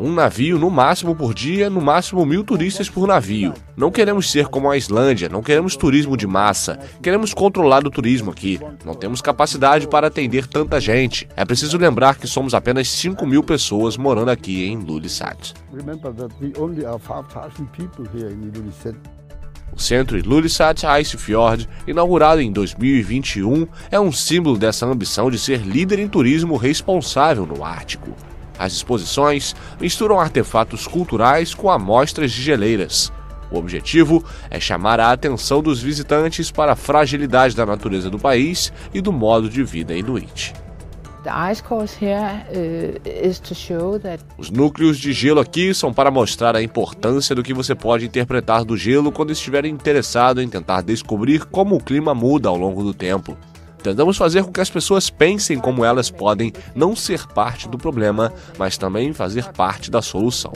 um 0.00 0.12
navio 0.12 0.58
no 0.58 0.70
máximo 0.70 1.14
por 1.14 1.32
dia, 1.32 1.70
no 1.70 1.80
máximo 1.80 2.24
mil 2.26 2.44
turistas 2.44 2.88
por 2.88 3.06
navio. 3.06 3.54
Não 3.76 3.90
queremos 3.90 4.30
ser 4.30 4.48
como 4.48 4.70
a 4.70 4.76
Islândia, 4.76 5.28
não 5.28 5.42
queremos 5.42 5.76
turismo 5.76 6.16
de 6.16 6.26
massa. 6.26 6.78
Queremos 7.02 7.32
controlar 7.32 7.86
o 7.86 7.90
turismo 7.90 8.30
aqui. 8.30 8.60
Não 8.84 8.94
temos 8.94 9.20
capacidade 9.20 9.88
para 9.88 10.08
atender 10.08 10.46
tanta 10.46 10.80
gente. 10.80 11.26
É 11.36 11.44
preciso 11.44 11.78
lembrar 11.78 12.16
que 12.16 12.26
somos 12.26 12.54
apenas 12.54 12.88
5 12.88 13.26
mil 13.26 13.42
pessoas 13.42 13.96
morando 13.96 14.30
aqui 14.30 14.66
em 14.66 14.76
Lulisat. 14.78 15.54
O 19.72 19.80
centro 19.80 20.16
Ilulissat 20.16 20.84
Ice 21.00 21.16
Fjord, 21.16 21.68
inaugurado 21.86 22.40
em 22.40 22.52
2021, 22.52 23.66
é 23.90 23.98
um 23.98 24.12
símbolo 24.12 24.56
dessa 24.56 24.86
ambição 24.86 25.28
de 25.28 25.38
ser 25.38 25.62
líder 25.62 25.98
em 25.98 26.06
turismo 26.06 26.56
responsável 26.56 27.44
no 27.44 27.64
Ártico. 27.64 28.10
As 28.58 28.72
exposições 28.72 29.54
misturam 29.80 30.20
artefatos 30.20 30.86
culturais 30.86 31.54
com 31.54 31.70
amostras 31.70 32.32
de 32.32 32.42
geleiras. 32.42 33.12
O 33.50 33.58
objetivo 33.58 34.24
é 34.50 34.58
chamar 34.58 34.98
a 35.00 35.12
atenção 35.12 35.62
dos 35.62 35.80
visitantes 35.80 36.50
para 36.50 36.72
a 36.72 36.76
fragilidade 36.76 37.54
da 37.54 37.64
natureza 37.64 38.10
do 38.10 38.18
país 38.18 38.72
e 38.92 39.00
do 39.00 39.12
modo 39.12 39.48
de 39.48 39.62
vida 39.62 39.94
inuit. 39.94 40.52
Uh, 42.50 43.00
Os 44.36 44.50
núcleos 44.50 44.98
de 44.98 45.12
gelo 45.12 45.40
aqui 45.40 45.72
são 45.72 45.92
para 45.92 46.10
mostrar 46.10 46.54
a 46.54 46.62
importância 46.62 47.34
do 47.34 47.42
que 47.42 47.54
você 47.54 47.74
pode 47.74 48.04
interpretar 48.04 48.62
do 48.62 48.76
gelo 48.76 49.10
quando 49.10 49.32
estiver 49.32 49.64
interessado 49.64 50.42
em 50.42 50.48
tentar 50.48 50.82
descobrir 50.82 51.46
como 51.46 51.76
o 51.76 51.82
clima 51.82 52.14
muda 52.14 52.50
ao 52.50 52.56
longo 52.56 52.82
do 52.82 52.92
tempo. 52.92 53.38
Tentamos 53.84 54.16
fazer 54.16 54.42
com 54.42 54.50
que 54.50 54.62
as 54.62 54.70
pessoas 54.70 55.10
pensem 55.10 55.58
como 55.58 55.84
elas 55.84 56.10
podem 56.10 56.50
não 56.74 56.96
ser 56.96 57.26
parte 57.26 57.68
do 57.68 57.76
problema, 57.76 58.32
mas 58.56 58.78
também 58.78 59.12
fazer 59.12 59.52
parte 59.52 59.90
da 59.90 60.00
solução. 60.00 60.54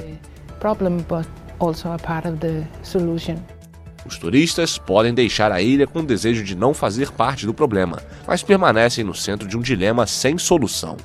Os 4.07 4.17
turistas 4.17 4.79
podem 4.79 5.13
deixar 5.13 5.53
a 5.53 5.61
ilha 5.61 5.87
com 5.87 5.99
o 5.99 6.07
desejo 6.07 6.43
de 6.43 6.57
não 6.57 6.73
fazer 6.73 7.11
parte 7.13 7.45
do 7.45 7.53
problema, 7.53 7.99
mas 8.27 8.43
permanecem 8.43 9.05
no 9.05 9.15
centro 9.15 9.47
de 9.47 9.59
um 9.59 9.61
dilema 9.61 10.07
sem 10.07 10.39
solução. 10.39 10.97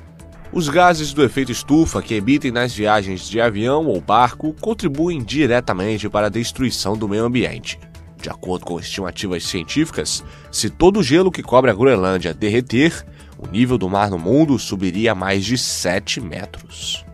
Os 0.50 0.70
gases 0.70 1.12
do 1.12 1.22
efeito 1.22 1.52
estufa 1.52 2.00
que 2.00 2.14
emitem 2.14 2.50
nas 2.50 2.72
viagens 2.72 3.28
de 3.28 3.38
avião 3.38 3.84
ou 3.84 4.00
barco 4.00 4.56
contribuem 4.62 5.22
diretamente 5.22 6.08
para 6.08 6.28
a 6.28 6.30
destruição 6.30 6.96
do 6.96 7.06
meio 7.06 7.26
ambiente. 7.26 7.78
De 8.24 8.30
acordo 8.30 8.64
com 8.64 8.80
estimativas 8.80 9.44
científicas, 9.44 10.24
se 10.50 10.70
todo 10.70 11.00
o 11.00 11.02
gelo 11.02 11.30
que 11.30 11.42
cobre 11.42 11.70
a 11.70 11.74
Groenlândia 11.74 12.32
derreter, 12.32 13.04
o 13.36 13.46
nível 13.46 13.76
do 13.76 13.86
mar 13.86 14.08
no 14.08 14.18
mundo 14.18 14.58
subiria 14.58 15.12
a 15.12 15.14
mais 15.14 15.44
de 15.44 15.58
7 15.58 16.22
metros. 16.22 17.04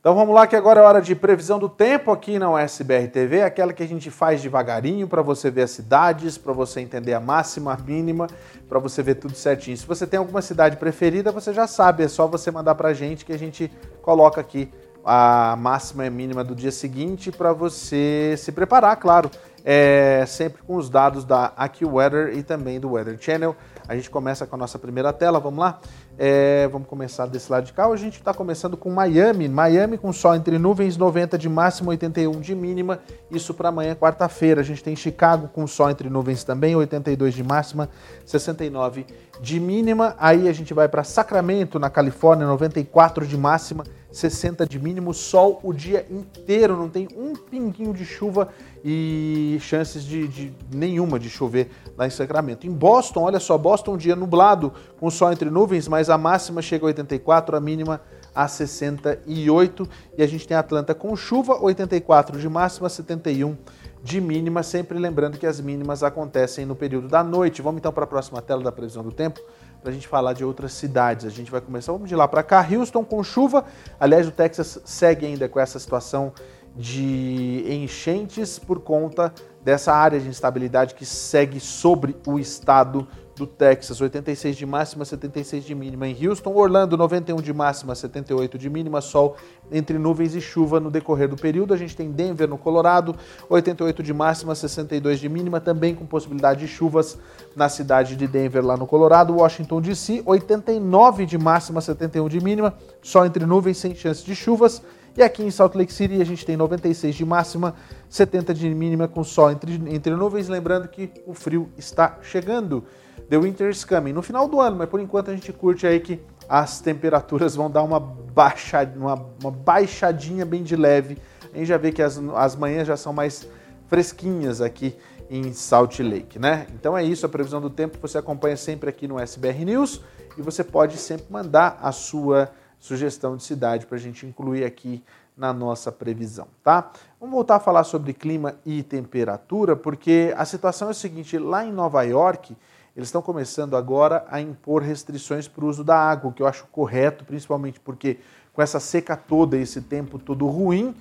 Então 0.00 0.14
vamos 0.14 0.32
lá 0.32 0.46
que 0.46 0.54
agora 0.54 0.80
é 0.80 0.82
hora 0.84 1.02
de 1.02 1.12
previsão 1.16 1.58
do 1.58 1.68
tempo 1.68 2.12
aqui 2.12 2.38
na 2.38 2.48
USBR 2.52 3.08
TV, 3.08 3.42
aquela 3.42 3.72
que 3.72 3.82
a 3.82 3.86
gente 3.86 4.12
faz 4.12 4.40
devagarinho 4.40 5.08
para 5.08 5.22
você 5.22 5.50
ver 5.50 5.62
as 5.62 5.72
cidades, 5.72 6.38
para 6.38 6.52
você 6.52 6.80
entender 6.80 7.14
a 7.14 7.20
máxima, 7.20 7.74
a 7.74 7.76
mínima, 7.76 8.28
para 8.68 8.78
você 8.78 9.02
ver 9.02 9.16
tudo 9.16 9.34
certinho. 9.34 9.76
Se 9.76 9.84
você 9.84 10.06
tem 10.06 10.16
alguma 10.16 10.40
cidade 10.40 10.76
preferida, 10.76 11.32
você 11.32 11.52
já 11.52 11.66
sabe, 11.66 12.04
é 12.04 12.08
só 12.08 12.28
você 12.28 12.48
mandar 12.48 12.76
para 12.76 12.90
a 12.90 12.94
gente 12.94 13.24
que 13.24 13.32
a 13.32 13.38
gente 13.38 13.72
coloca 14.00 14.40
aqui 14.40 14.70
a 15.04 15.56
máxima 15.58 16.06
e 16.06 16.10
mínima 16.10 16.44
do 16.44 16.54
dia 16.54 16.70
seguinte 16.70 17.32
para 17.32 17.52
você 17.52 18.36
se 18.38 18.52
preparar, 18.52 18.94
claro, 18.96 19.28
é, 19.64 20.24
sempre 20.28 20.62
com 20.62 20.76
os 20.76 20.88
dados 20.88 21.24
da 21.24 21.52
AccuWeather 21.56 22.38
e 22.38 22.44
também 22.44 22.78
do 22.78 22.92
Weather 22.92 23.18
Channel. 23.20 23.56
A 23.88 23.96
gente 23.96 24.10
começa 24.10 24.46
com 24.46 24.54
a 24.54 24.58
nossa 24.58 24.78
primeira 24.78 25.14
tela, 25.14 25.40
vamos 25.40 25.60
lá? 25.60 25.80
É, 26.18 26.68
vamos 26.68 26.86
começar 26.86 27.24
desse 27.24 27.50
lado 27.50 27.64
de 27.64 27.72
cá. 27.72 27.86
A 27.86 27.96
gente 27.96 28.18
está 28.18 28.34
começando 28.34 28.76
com 28.76 28.90
Miami. 28.90 29.48
Miami 29.48 29.96
com 29.96 30.12
sol 30.12 30.34
entre 30.34 30.58
nuvens, 30.58 30.98
90 30.98 31.38
de 31.38 31.48
máxima, 31.48 31.88
81 31.88 32.38
de 32.38 32.54
mínima. 32.54 33.00
Isso 33.30 33.54
para 33.54 33.70
amanhã, 33.70 33.94
quarta-feira. 33.94 34.60
A 34.60 34.64
gente 34.64 34.84
tem 34.84 34.94
Chicago 34.94 35.48
com 35.48 35.66
sol 35.66 35.88
entre 35.88 36.10
nuvens 36.10 36.44
também, 36.44 36.76
82 36.76 37.32
de 37.32 37.42
máxima, 37.42 37.88
69 38.26 39.06
de 39.40 39.58
mínima. 39.58 40.14
Aí 40.18 40.50
a 40.50 40.52
gente 40.52 40.74
vai 40.74 40.86
para 40.86 41.02
Sacramento, 41.02 41.78
na 41.78 41.88
Califórnia, 41.88 42.46
94 42.46 43.26
de 43.26 43.38
máxima, 43.38 43.84
60 44.10 44.66
de 44.66 44.78
mínimo, 44.78 45.12
sol 45.12 45.60
o 45.62 45.72
dia 45.72 46.06
inteiro, 46.10 46.76
não 46.76 46.88
tem 46.88 47.08
um 47.16 47.34
pinguinho 47.34 47.92
de 47.92 48.04
chuva 48.04 48.48
e 48.84 49.58
chances 49.60 50.04
de, 50.04 50.26
de, 50.26 50.52
nenhuma 50.72 51.18
de 51.18 51.28
chover 51.28 51.70
lá 51.96 52.06
em 52.06 52.10
Sacramento. 52.10 52.66
Em 52.66 52.70
Boston, 52.70 53.22
olha 53.22 53.38
só, 53.38 53.58
Boston 53.58 53.94
um 53.94 53.96
dia 53.96 54.16
nublado, 54.16 54.72
com 54.98 55.10
sol 55.10 55.30
entre 55.30 55.50
nuvens, 55.50 55.86
mas 55.86 56.08
a 56.08 56.16
máxima 56.16 56.62
chega 56.62 56.84
a 56.84 56.88
84, 56.88 57.56
a 57.56 57.60
mínima 57.60 58.00
a 58.34 58.48
68. 58.48 59.88
E 60.16 60.22
a 60.22 60.26
gente 60.26 60.46
tem 60.46 60.56
Atlanta 60.56 60.94
com 60.94 61.14
chuva, 61.14 61.62
84 61.62 62.38
de 62.38 62.48
máxima, 62.48 62.88
71 62.88 63.56
de 64.02 64.20
mínima, 64.20 64.62
sempre 64.62 64.98
lembrando 64.98 65.38
que 65.38 65.46
as 65.46 65.60
mínimas 65.60 66.02
acontecem 66.02 66.64
no 66.64 66.74
período 66.74 67.08
da 67.08 67.22
noite. 67.22 67.60
Vamos 67.60 67.78
então 67.80 67.92
para 67.92 68.04
a 68.04 68.06
próxima 68.06 68.40
tela 68.40 68.62
da 68.62 68.72
previsão 68.72 69.02
do 69.02 69.12
tempo 69.12 69.40
para 69.80 69.90
a 69.90 69.92
gente 69.92 70.08
falar 70.08 70.32
de 70.32 70.44
outras 70.44 70.72
cidades. 70.72 71.26
A 71.26 71.30
gente 71.30 71.50
vai 71.50 71.60
começar, 71.60 71.92
vamos 71.92 72.08
de 72.08 72.16
lá 72.16 72.26
para 72.26 72.42
cá, 72.42 72.66
Houston 72.70 73.04
com 73.04 73.22
chuva. 73.22 73.64
Aliás, 73.98 74.26
o 74.26 74.30
Texas 74.30 74.80
segue 74.84 75.26
ainda 75.26 75.48
com 75.48 75.60
essa 75.60 75.78
situação 75.78 76.32
de 76.74 77.64
enchentes 77.66 78.58
por 78.58 78.80
conta 78.80 79.32
dessa 79.62 79.92
área 79.92 80.20
de 80.20 80.28
instabilidade 80.28 80.94
que 80.94 81.04
segue 81.04 81.58
sobre 81.58 82.16
o 82.26 82.38
estado 82.38 83.06
do 83.38 83.46
Texas, 83.46 84.00
86 84.00 84.56
de 84.56 84.66
máxima, 84.66 85.04
76 85.04 85.64
de 85.64 85.74
mínima 85.74 86.08
em 86.08 86.26
Houston, 86.26 86.52
Orlando 86.52 86.96
91 86.96 87.36
de 87.36 87.52
máxima, 87.52 87.94
78 87.94 88.58
de 88.58 88.68
mínima, 88.68 89.00
sol 89.00 89.36
entre 89.70 89.98
nuvens 89.98 90.34
e 90.34 90.40
chuva 90.40 90.80
no 90.80 90.90
decorrer 90.90 91.28
do 91.28 91.36
período. 91.36 91.72
A 91.72 91.76
gente 91.76 91.96
tem 91.96 92.10
Denver 92.10 92.48
no 92.48 92.58
Colorado, 92.58 93.14
88 93.48 94.02
de 94.02 94.12
máxima, 94.12 94.54
62 94.54 95.20
de 95.20 95.28
mínima, 95.28 95.60
também 95.60 95.94
com 95.94 96.04
possibilidade 96.04 96.60
de 96.60 96.68
chuvas 96.68 97.16
na 97.54 97.68
cidade 97.68 98.16
de 98.16 98.26
Denver 98.26 98.64
lá 98.64 98.76
no 98.76 98.86
Colorado, 98.86 99.36
Washington 99.36 99.80
DC, 99.80 100.22
89 100.26 101.24
de 101.24 101.38
máxima, 101.38 101.80
71 101.80 102.28
de 102.28 102.40
mínima, 102.40 102.74
sol 103.00 103.24
entre 103.24 103.46
nuvens 103.46 103.78
sem 103.78 103.94
chance 103.94 104.24
de 104.24 104.34
chuvas. 104.34 104.82
E 105.16 105.22
aqui 105.22 105.42
em 105.42 105.50
Salt 105.50 105.74
Lake 105.74 105.92
City 105.92 106.20
a 106.20 106.24
gente 106.24 106.44
tem 106.44 106.56
96 106.56 107.14
de 107.14 107.24
máxima, 107.24 107.74
70 108.08 108.54
de 108.54 108.68
mínima 108.72 109.08
com 109.08 109.24
sol 109.24 109.50
entre, 109.50 109.74
entre 109.88 110.14
nuvens, 110.14 110.48
lembrando 110.48 110.86
que 110.88 111.10
o 111.26 111.34
frio 111.34 111.68
está 111.76 112.18
chegando. 112.22 112.84
The 113.28 113.38
Winter 113.38 113.68
is 113.70 113.84
Coming 113.84 114.12
no 114.12 114.22
final 114.22 114.48
do 114.48 114.60
ano, 114.60 114.76
mas 114.76 114.88
por 114.88 115.00
enquanto 115.00 115.30
a 115.30 115.34
gente 115.34 115.52
curte 115.52 115.86
aí 115.86 116.00
que 116.00 116.20
as 116.48 116.80
temperaturas 116.80 117.54
vão 117.54 117.70
dar 117.70 117.82
uma, 117.82 118.00
baixa, 118.00 118.90
uma, 118.96 119.14
uma 119.40 119.50
baixadinha 119.50 120.46
bem 120.46 120.62
de 120.62 120.74
leve. 120.74 121.18
A 121.52 121.56
gente 121.58 121.66
já 121.66 121.76
vê 121.76 121.92
que 121.92 122.02
as, 122.02 122.18
as 122.34 122.56
manhãs 122.56 122.86
já 122.86 122.96
são 122.96 123.12
mais 123.12 123.46
fresquinhas 123.86 124.60
aqui 124.60 124.96
em 125.30 125.52
Salt 125.52 125.98
Lake, 126.00 126.38
né? 126.38 126.66
Então 126.72 126.96
é 126.96 127.04
isso, 127.04 127.26
a 127.26 127.28
previsão 127.28 127.60
do 127.60 127.68
tempo 127.68 127.98
você 128.00 128.16
acompanha 128.16 128.56
sempre 128.56 128.88
aqui 128.88 129.06
no 129.06 129.18
SBR 129.18 129.64
News 129.64 130.00
e 130.38 130.42
você 130.42 130.64
pode 130.64 130.96
sempre 130.96 131.26
mandar 131.30 131.78
a 131.82 131.92
sua 131.92 132.50
sugestão 132.78 133.36
de 133.36 133.42
cidade 133.42 133.84
para 133.86 133.96
a 133.96 134.00
gente 134.00 134.24
incluir 134.24 134.64
aqui 134.64 135.02
na 135.36 135.52
nossa 135.52 135.92
previsão, 135.92 136.48
tá? 136.64 136.90
Vamos 137.20 137.34
voltar 137.34 137.56
a 137.56 137.60
falar 137.60 137.84
sobre 137.84 138.12
clima 138.12 138.56
e 138.64 138.82
temperatura, 138.82 139.76
porque 139.76 140.34
a 140.36 140.44
situação 140.44 140.88
é 140.88 140.90
a 140.90 140.94
seguinte: 140.94 141.38
lá 141.38 141.64
em 141.64 141.72
Nova 141.72 142.02
York, 142.02 142.56
eles 142.98 143.06
estão 143.06 143.22
começando 143.22 143.76
agora 143.76 144.24
a 144.28 144.40
impor 144.40 144.82
restrições 144.82 145.46
para 145.46 145.64
o 145.64 145.68
uso 145.68 145.84
da 145.84 145.96
água, 145.96 146.30
o 146.32 146.34
que 146.34 146.42
eu 146.42 146.48
acho 146.48 146.66
correto, 146.66 147.24
principalmente 147.24 147.78
porque 147.78 148.18
com 148.52 148.60
essa 148.60 148.80
seca 148.80 149.16
toda, 149.16 149.56
esse 149.56 149.80
tempo 149.80 150.18
todo 150.18 150.48
ruim, 150.48 150.92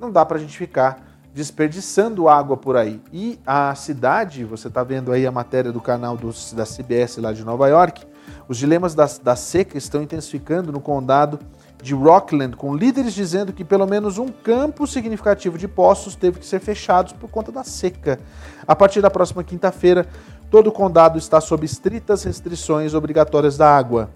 não 0.00 0.10
dá 0.10 0.26
para 0.26 0.36
a 0.36 0.40
gente 0.40 0.58
ficar 0.58 1.06
desperdiçando 1.32 2.28
água 2.28 2.56
por 2.56 2.76
aí. 2.76 3.00
E 3.12 3.38
a 3.46 3.72
cidade, 3.76 4.44
você 4.44 4.66
está 4.66 4.82
vendo 4.82 5.12
aí 5.12 5.28
a 5.28 5.30
matéria 5.30 5.70
do 5.70 5.80
canal 5.80 6.16
do, 6.16 6.32
da 6.56 6.64
CBS 6.64 7.18
lá 7.18 7.32
de 7.32 7.44
Nova 7.44 7.68
York, 7.68 8.04
os 8.48 8.58
dilemas 8.58 8.92
da, 8.92 9.08
da 9.22 9.36
seca 9.36 9.78
estão 9.78 10.02
intensificando 10.02 10.72
no 10.72 10.80
condado 10.80 11.38
de 11.84 11.94
Rockland, 11.94 12.56
com 12.56 12.74
líderes 12.74 13.12
dizendo 13.12 13.52
que 13.52 13.62
pelo 13.62 13.86
menos 13.86 14.16
um 14.16 14.28
campo 14.28 14.86
significativo 14.86 15.58
de 15.58 15.68
poços 15.68 16.16
teve 16.16 16.40
que 16.40 16.46
ser 16.46 16.58
fechado 16.58 17.14
por 17.16 17.28
conta 17.28 17.52
da 17.52 17.62
seca. 17.62 18.18
A 18.66 18.74
partir 18.74 19.02
da 19.02 19.10
próxima 19.10 19.44
quinta-feira, 19.44 20.08
todo 20.50 20.68
o 20.68 20.72
condado 20.72 21.18
está 21.18 21.40
sob 21.40 21.64
estritas 21.64 22.24
restrições 22.24 22.94
obrigatórias 22.94 23.56
da 23.56 23.76
água. 23.76 24.10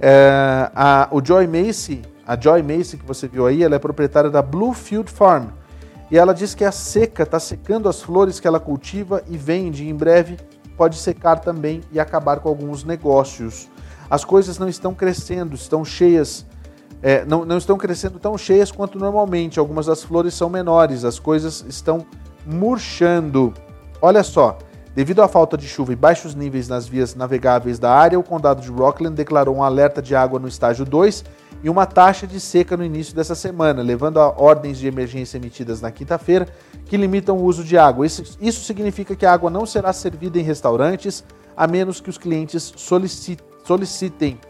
É, 0.00 0.70
a, 0.74 1.08
o 1.10 1.24
Joy 1.24 1.46
Macy, 1.46 2.02
a 2.26 2.38
Joy 2.38 2.62
Macy 2.62 2.96
que 2.96 3.06
você 3.06 3.26
viu 3.26 3.46
aí, 3.46 3.62
ela 3.62 3.76
é 3.76 3.78
proprietária 3.78 4.30
da 4.30 4.42
Bluefield 4.42 5.10
Farm. 5.10 5.48
E 6.10 6.16
ela 6.16 6.32
diz 6.32 6.54
que 6.54 6.64
a 6.64 6.72
seca 6.72 7.24
está 7.24 7.38
secando 7.38 7.88
as 7.88 8.00
flores 8.00 8.40
que 8.40 8.48
ela 8.48 8.58
cultiva 8.58 9.22
e 9.28 9.36
vende. 9.36 9.84
E 9.84 9.90
em 9.90 9.94
breve 9.94 10.36
pode 10.76 10.96
secar 10.96 11.40
também 11.40 11.82
e 11.92 12.00
acabar 12.00 12.40
com 12.40 12.48
alguns 12.48 12.84
negócios. 12.84 13.68
As 14.08 14.24
coisas 14.24 14.58
não 14.58 14.68
estão 14.68 14.94
crescendo, 14.94 15.54
estão 15.54 15.84
cheias, 15.84 16.46
é, 17.02 17.24
não, 17.26 17.44
não 17.44 17.58
estão 17.58 17.76
crescendo 17.76 18.18
tão 18.18 18.38
cheias 18.38 18.72
quanto 18.72 18.98
normalmente. 18.98 19.58
Algumas 19.58 19.86
das 19.86 20.02
flores 20.02 20.32
são 20.34 20.48
menores, 20.48 21.04
as 21.04 21.18
coisas 21.18 21.64
estão 21.68 22.06
murchando. 22.46 23.52
Olha 24.00 24.22
só, 24.22 24.56
Devido 24.98 25.22
à 25.22 25.28
falta 25.28 25.56
de 25.56 25.68
chuva 25.68 25.92
e 25.92 25.94
baixos 25.94 26.34
níveis 26.34 26.66
nas 26.66 26.88
vias 26.88 27.14
navegáveis 27.14 27.78
da 27.78 27.94
área, 27.94 28.18
o 28.18 28.22
condado 28.24 28.60
de 28.60 28.68
Rockland 28.68 29.14
declarou 29.14 29.54
um 29.54 29.62
alerta 29.62 30.02
de 30.02 30.12
água 30.16 30.40
no 30.40 30.48
estágio 30.48 30.84
2 30.84 31.24
e 31.62 31.70
uma 31.70 31.86
taxa 31.86 32.26
de 32.26 32.40
seca 32.40 32.76
no 32.76 32.84
início 32.84 33.14
dessa 33.14 33.36
semana, 33.36 33.80
levando 33.80 34.18
a 34.18 34.26
ordens 34.26 34.76
de 34.76 34.88
emergência 34.88 35.36
emitidas 35.36 35.80
na 35.80 35.92
quinta-feira 35.92 36.48
que 36.84 36.96
limitam 36.96 37.38
o 37.38 37.44
uso 37.44 37.62
de 37.62 37.78
água. 37.78 38.04
Isso, 38.04 38.36
isso, 38.40 38.64
significa 38.64 39.14
que 39.14 39.24
a 39.24 39.32
água 39.32 39.48
não 39.48 39.64
será 39.64 39.92
servida 39.92 40.36
em 40.36 40.42
restaurantes, 40.42 41.22
a 41.56 41.64
menos 41.68 42.00
que 42.00 42.10
os 42.10 42.18
clientes 42.18 42.74
solicitem. 42.76 44.40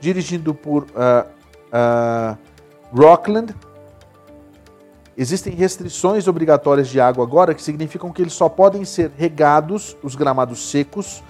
Dirigindo 0.00 0.54
por 0.54 0.84
uh, 0.84 1.28
uh, 1.74 2.38
Rockland, 2.90 3.54
Existem 5.16 5.54
restrições 5.54 6.26
obrigatórias 6.28 6.88
de 6.88 7.00
água 7.00 7.24
agora 7.24 7.54
que 7.54 7.62
significam 7.62 8.12
que 8.12 8.22
eles 8.22 8.32
só 8.32 8.48
podem 8.48 8.84
ser 8.84 9.10
regados, 9.16 9.96
os 10.02 10.14
gramados 10.14 10.70
secos, 10.70 11.22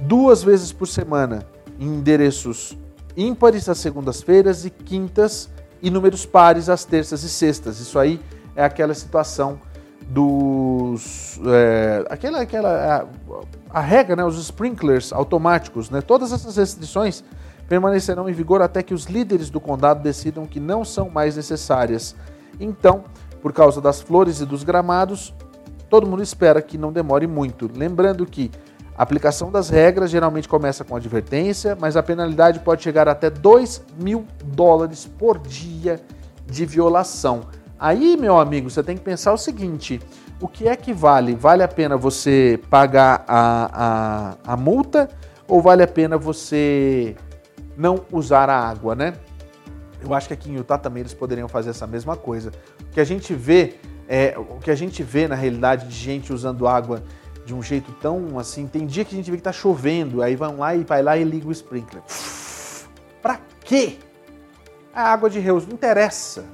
duas 0.00 0.42
vezes 0.42 0.72
por 0.72 0.86
semana, 0.86 1.46
em 1.78 1.86
endereços 1.86 2.76
ímpares 3.16 3.68
às 3.68 3.78
segundas-feiras 3.78 4.64
e 4.64 4.70
quintas 4.70 5.50
e 5.82 5.90
números 5.90 6.24
pares 6.24 6.68
às 6.68 6.84
terças 6.84 7.22
e 7.22 7.28
sextas. 7.28 7.80
Isso 7.80 7.98
aí 7.98 8.20
é 8.54 8.64
aquela 8.64 8.94
situação 8.94 9.60
dos. 10.08 11.40
É, 11.46 12.04
aquela, 12.10 12.40
aquela, 12.40 13.06
a, 13.70 13.78
a, 13.78 13.80
regra, 13.80 14.16
né, 14.16 14.24
os 14.24 14.38
sprinklers 14.38 15.12
automáticos, 15.12 15.90
né, 15.90 16.00
todas 16.00 16.32
essas 16.32 16.56
restrições 16.56 17.22
permanecerão 17.68 18.28
em 18.28 18.32
vigor 18.32 18.60
até 18.60 18.82
que 18.82 18.92
os 18.92 19.04
líderes 19.04 19.48
do 19.48 19.60
condado 19.60 20.02
decidam 20.02 20.44
que 20.44 20.58
não 20.58 20.84
são 20.84 21.08
mais 21.08 21.36
necessárias. 21.36 22.16
Então, 22.58 23.04
por 23.40 23.52
causa 23.52 23.80
das 23.80 24.00
flores 24.00 24.40
e 24.40 24.46
dos 24.46 24.62
gramados, 24.64 25.34
todo 25.88 26.06
mundo 26.06 26.22
espera 26.22 26.60
que 26.62 26.78
não 26.78 26.92
demore 26.92 27.26
muito. 27.26 27.70
Lembrando 27.74 28.26
que 28.26 28.50
a 28.96 29.02
aplicação 29.02 29.50
das 29.50 29.70
regras 29.70 30.10
geralmente 30.10 30.48
começa 30.48 30.84
com 30.84 30.94
advertência, 30.94 31.76
mas 31.80 31.96
a 31.96 32.02
penalidade 32.02 32.60
pode 32.60 32.82
chegar 32.82 33.08
até 33.08 33.30
2 33.30 33.82
mil 33.98 34.26
dólares 34.44 35.08
por 35.18 35.38
dia 35.38 36.00
de 36.46 36.66
violação. 36.66 37.42
Aí, 37.78 38.16
meu 38.16 38.38
amigo, 38.38 38.68
você 38.68 38.82
tem 38.82 38.96
que 38.96 39.02
pensar 39.02 39.32
o 39.32 39.38
seguinte: 39.38 40.00
o 40.40 40.46
que 40.46 40.68
é 40.68 40.76
que 40.76 40.92
vale? 40.92 41.34
Vale 41.34 41.62
a 41.62 41.68
pena 41.68 41.96
você 41.96 42.60
pagar 42.68 43.24
a, 43.26 44.36
a, 44.46 44.52
a 44.52 44.56
multa 44.56 45.08
ou 45.48 45.62
vale 45.62 45.82
a 45.82 45.88
pena 45.88 46.18
você 46.18 47.16
não 47.76 48.02
usar 48.12 48.50
a 48.50 48.68
água, 48.68 48.94
né? 48.94 49.14
Eu 50.02 50.14
acho 50.14 50.28
que 50.28 50.34
aqui 50.34 50.50
em 50.50 50.54
Utah 50.54 50.78
também 50.78 51.02
eles 51.02 51.14
poderiam 51.14 51.48
fazer 51.48 51.70
essa 51.70 51.86
mesma 51.86 52.16
coisa. 52.16 52.52
O 52.80 52.86
que 52.86 53.00
a 53.00 53.04
gente 53.04 53.34
vê, 53.34 53.74
é, 54.08 54.34
o 54.38 54.58
que 54.58 54.70
a 54.70 54.74
gente 54.74 55.02
vê 55.02 55.28
na 55.28 55.34
realidade 55.34 55.86
de 55.86 55.94
gente 55.94 56.32
usando 56.32 56.66
água 56.66 57.02
de 57.44 57.54
um 57.54 57.62
jeito 57.62 57.92
tão 57.92 58.38
assim, 58.38 58.66
tem 58.66 58.86
dia 58.86 59.04
que 59.04 59.14
a 59.14 59.16
gente 59.16 59.30
vê 59.30 59.36
que 59.36 59.42
tá 59.42 59.52
chovendo, 59.52 60.22
aí 60.22 60.36
vão 60.36 60.58
lá 60.58 60.74
e 60.74 60.84
vai 60.84 61.02
lá 61.02 61.16
e 61.16 61.24
liga 61.24 61.48
o 61.48 61.52
sprinkler. 61.52 62.02
Pra 63.20 63.40
quê? 63.60 63.98
A 64.94 65.12
água 65.12 65.28
de 65.28 65.38
reuso 65.38 65.66
não 65.66 65.74
interessa. 65.74 66.44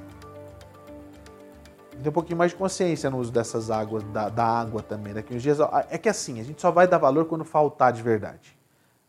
Tem 2.01 2.09
um 2.09 2.13
pouquinho 2.13 2.37
mais 2.37 2.51
de 2.51 2.57
consciência 2.57 3.09
no 3.09 3.17
uso 3.17 3.31
dessas 3.31 3.71
águas, 3.71 4.03
da, 4.03 4.29
da 4.29 4.45
água 4.45 4.83
também. 4.83 5.13
Daqui 5.13 5.35
uns 5.35 5.41
dias. 5.41 5.57
É 5.89 5.97
que 5.97 6.07
assim, 6.07 6.39
a 6.39 6.43
gente 6.43 6.61
só 6.61 6.71
vai 6.71 6.87
dar 6.87 6.99
valor 6.99 7.25
quando 7.25 7.43
faltar 7.43 7.91
de 7.91 8.01
verdade. 8.01 8.55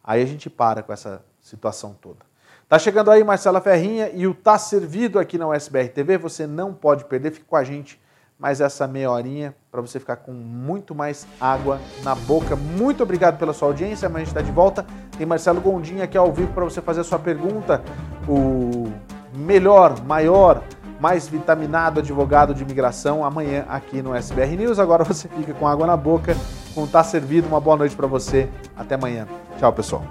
Aí 0.03 0.23
a 0.23 0.27
gente 0.27 0.49
para 0.49 0.83
com 0.83 0.93
essa 0.93 1.23
situação 1.41 1.95
toda. 2.01 2.28
Tá 2.69 2.79
chegando 2.79 3.11
aí 3.11 3.25
Marcela 3.25 3.63
Ferrinha 3.63 4.11
e 4.13 4.27
o 4.27 4.35
Tá 4.35 4.59
Servido 4.59 5.19
aqui 5.19 5.39
na 5.39 5.49
USBR 5.49 5.89
TV. 5.89 6.19
Você 6.19 6.47
não 6.47 6.75
pode 6.75 7.07
perder, 7.07 7.31
fique 7.31 7.47
com 7.47 7.57
a 7.57 7.65
gente 7.65 7.99
mais 8.39 8.61
essa 8.61 8.87
meia 8.87 9.11
horinha 9.11 9.55
para 9.71 9.81
você 9.81 9.99
ficar 9.99 10.17
com 10.17 10.33
muito 10.33 10.95
mais 10.95 11.27
água 11.41 11.81
na 12.05 12.15
boca. 12.15 12.55
Muito 12.55 13.03
obrigado 13.03 13.39
pela 13.39 13.55
sua 13.55 13.69
audiência. 13.69 14.05
Amanhã 14.05 14.23
a 14.23 14.25
gente 14.27 14.37
está 14.37 14.43
de 14.43 14.53
volta. 14.53 14.85
Tem 15.17 15.27
Marcelo 15.27 15.63
Gondinha 15.63 16.05
aqui 16.05 16.19
ao 16.19 16.31
vivo 16.31 16.53
para 16.53 16.63
você 16.63 16.83
fazer 16.83 17.01
a 17.01 17.05
sua 17.05 17.19
pergunta. 17.19 17.83
O 18.29 18.93
melhor, 19.35 20.05
maior, 20.05 20.63
mais 21.01 21.27
vitaminado 21.27 22.01
advogado 22.01 22.53
de 22.53 22.63
imigração 22.63 23.25
amanhã 23.25 23.65
aqui 23.67 24.03
no 24.03 24.15
SBR 24.15 24.57
News. 24.59 24.79
Agora 24.79 25.05
você 25.05 25.27
fica 25.27 25.55
com 25.55 25.67
água 25.67 25.87
na 25.87 25.97
boca, 25.97 26.37
com 26.75 26.87
Tá 26.87 27.03
Servido. 27.03 27.49
Uma 27.49 27.61
boa 27.61 27.79
noite 27.79 27.97
para 27.97 28.07
você. 28.07 28.47
Até 28.77 28.95
amanhã. 28.95 29.27
Tchau, 29.59 29.73
pessoal. 29.73 30.05